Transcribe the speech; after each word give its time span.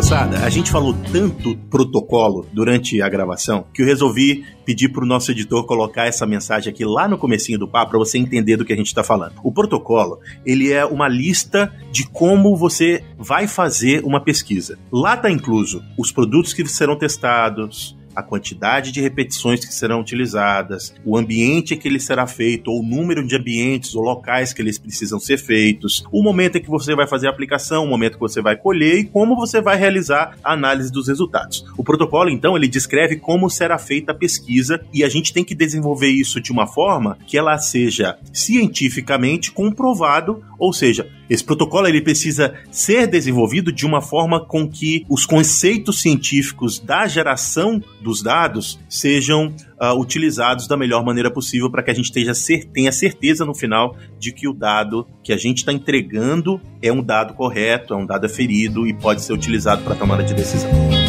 Moçada, 0.00 0.38
a 0.38 0.48
gente 0.48 0.70
falou 0.70 0.96
tanto 1.12 1.54
protocolo 1.68 2.46
durante 2.54 3.02
a 3.02 3.08
gravação 3.10 3.66
que 3.70 3.82
eu 3.82 3.86
resolvi 3.86 4.46
pedir 4.64 4.88
para 4.88 5.04
o 5.04 5.06
nosso 5.06 5.30
editor 5.30 5.66
colocar 5.66 6.06
essa 6.06 6.26
mensagem 6.26 6.72
aqui 6.72 6.86
lá 6.86 7.06
no 7.06 7.18
comecinho 7.18 7.58
do 7.58 7.68
papo 7.68 7.90
para 7.90 7.98
você 7.98 8.16
entender 8.16 8.56
do 8.56 8.64
que 8.64 8.72
a 8.72 8.76
gente 8.76 8.86
está 8.86 9.04
falando. 9.04 9.34
O 9.44 9.52
protocolo, 9.52 10.18
ele 10.46 10.72
é 10.72 10.86
uma 10.86 11.06
lista 11.06 11.70
de 11.92 12.08
como 12.08 12.56
você 12.56 13.04
vai 13.18 13.46
fazer 13.46 14.02
uma 14.02 14.24
pesquisa. 14.24 14.78
Lá 14.90 15.16
está 15.16 15.30
incluso 15.30 15.82
os 15.98 16.10
produtos 16.10 16.54
que 16.54 16.66
serão 16.66 16.96
testados, 16.96 17.94
a 18.14 18.22
quantidade 18.22 18.92
de 18.92 19.00
repetições 19.00 19.64
que 19.64 19.74
serão 19.74 20.00
utilizadas, 20.00 20.94
o 21.04 21.16
ambiente 21.16 21.76
que 21.76 21.88
ele 21.88 22.00
será 22.00 22.26
feito, 22.26 22.70
ou 22.70 22.80
o 22.80 22.86
número 22.86 23.26
de 23.26 23.36
ambientes 23.36 23.94
ou 23.94 24.02
locais 24.02 24.52
que 24.52 24.62
eles 24.62 24.78
precisam 24.78 25.18
ser 25.18 25.38
feitos, 25.38 26.04
o 26.12 26.22
momento 26.22 26.58
em 26.58 26.62
que 26.62 26.68
você 26.68 26.94
vai 26.94 27.06
fazer 27.06 27.26
a 27.26 27.30
aplicação, 27.30 27.84
o 27.84 27.88
momento 27.88 28.14
que 28.14 28.20
você 28.20 28.40
vai 28.40 28.56
colher 28.56 28.98
e 28.98 29.04
como 29.04 29.36
você 29.36 29.60
vai 29.60 29.76
realizar 29.76 30.36
a 30.42 30.52
análise 30.52 30.92
dos 30.92 31.08
resultados. 31.08 31.64
O 31.76 31.84
protocolo, 31.84 32.30
então, 32.30 32.56
ele 32.56 32.68
descreve 32.68 33.16
como 33.16 33.50
será 33.50 33.78
feita 33.78 34.12
a 34.12 34.14
pesquisa 34.14 34.80
e 34.92 35.04
a 35.04 35.08
gente 35.08 35.32
tem 35.32 35.44
que 35.44 35.54
desenvolver 35.54 36.08
isso 36.08 36.40
de 36.40 36.52
uma 36.52 36.66
forma 36.66 37.18
que 37.26 37.38
ela 37.38 37.58
seja 37.58 38.18
cientificamente 38.32 39.52
comprovado, 39.52 40.42
ou 40.58 40.72
seja, 40.72 41.08
esse 41.30 41.44
protocolo 41.44 41.86
ele 41.86 42.02
precisa 42.02 42.52
ser 42.72 43.06
desenvolvido 43.06 43.70
de 43.70 43.86
uma 43.86 44.02
forma 44.02 44.44
com 44.44 44.68
que 44.68 45.06
os 45.08 45.24
conceitos 45.24 46.02
científicos 46.02 46.80
da 46.80 47.06
geração 47.06 47.80
dos 48.02 48.20
dados 48.20 48.80
sejam 48.88 49.54
uh, 49.80 49.96
utilizados 49.96 50.66
da 50.66 50.76
melhor 50.76 51.04
maneira 51.04 51.30
possível 51.30 51.70
para 51.70 51.84
que 51.84 51.90
a 51.92 51.94
gente 51.94 52.10
tenha, 52.10 52.32
tenha 52.72 52.90
certeza 52.90 53.44
no 53.44 53.54
final 53.54 53.96
de 54.18 54.32
que 54.32 54.48
o 54.48 54.52
dado 54.52 55.06
que 55.22 55.32
a 55.32 55.36
gente 55.36 55.58
está 55.58 55.72
entregando 55.72 56.60
é 56.82 56.92
um 56.92 57.02
dado 57.02 57.34
correto, 57.34 57.94
é 57.94 57.96
um 57.96 58.04
dado 58.04 58.26
aferido 58.26 58.84
e 58.86 58.92
pode 58.92 59.22
ser 59.22 59.32
utilizado 59.32 59.82
para 59.84 59.94
tomada 59.94 60.24
de 60.24 60.34
decisão. 60.34 60.99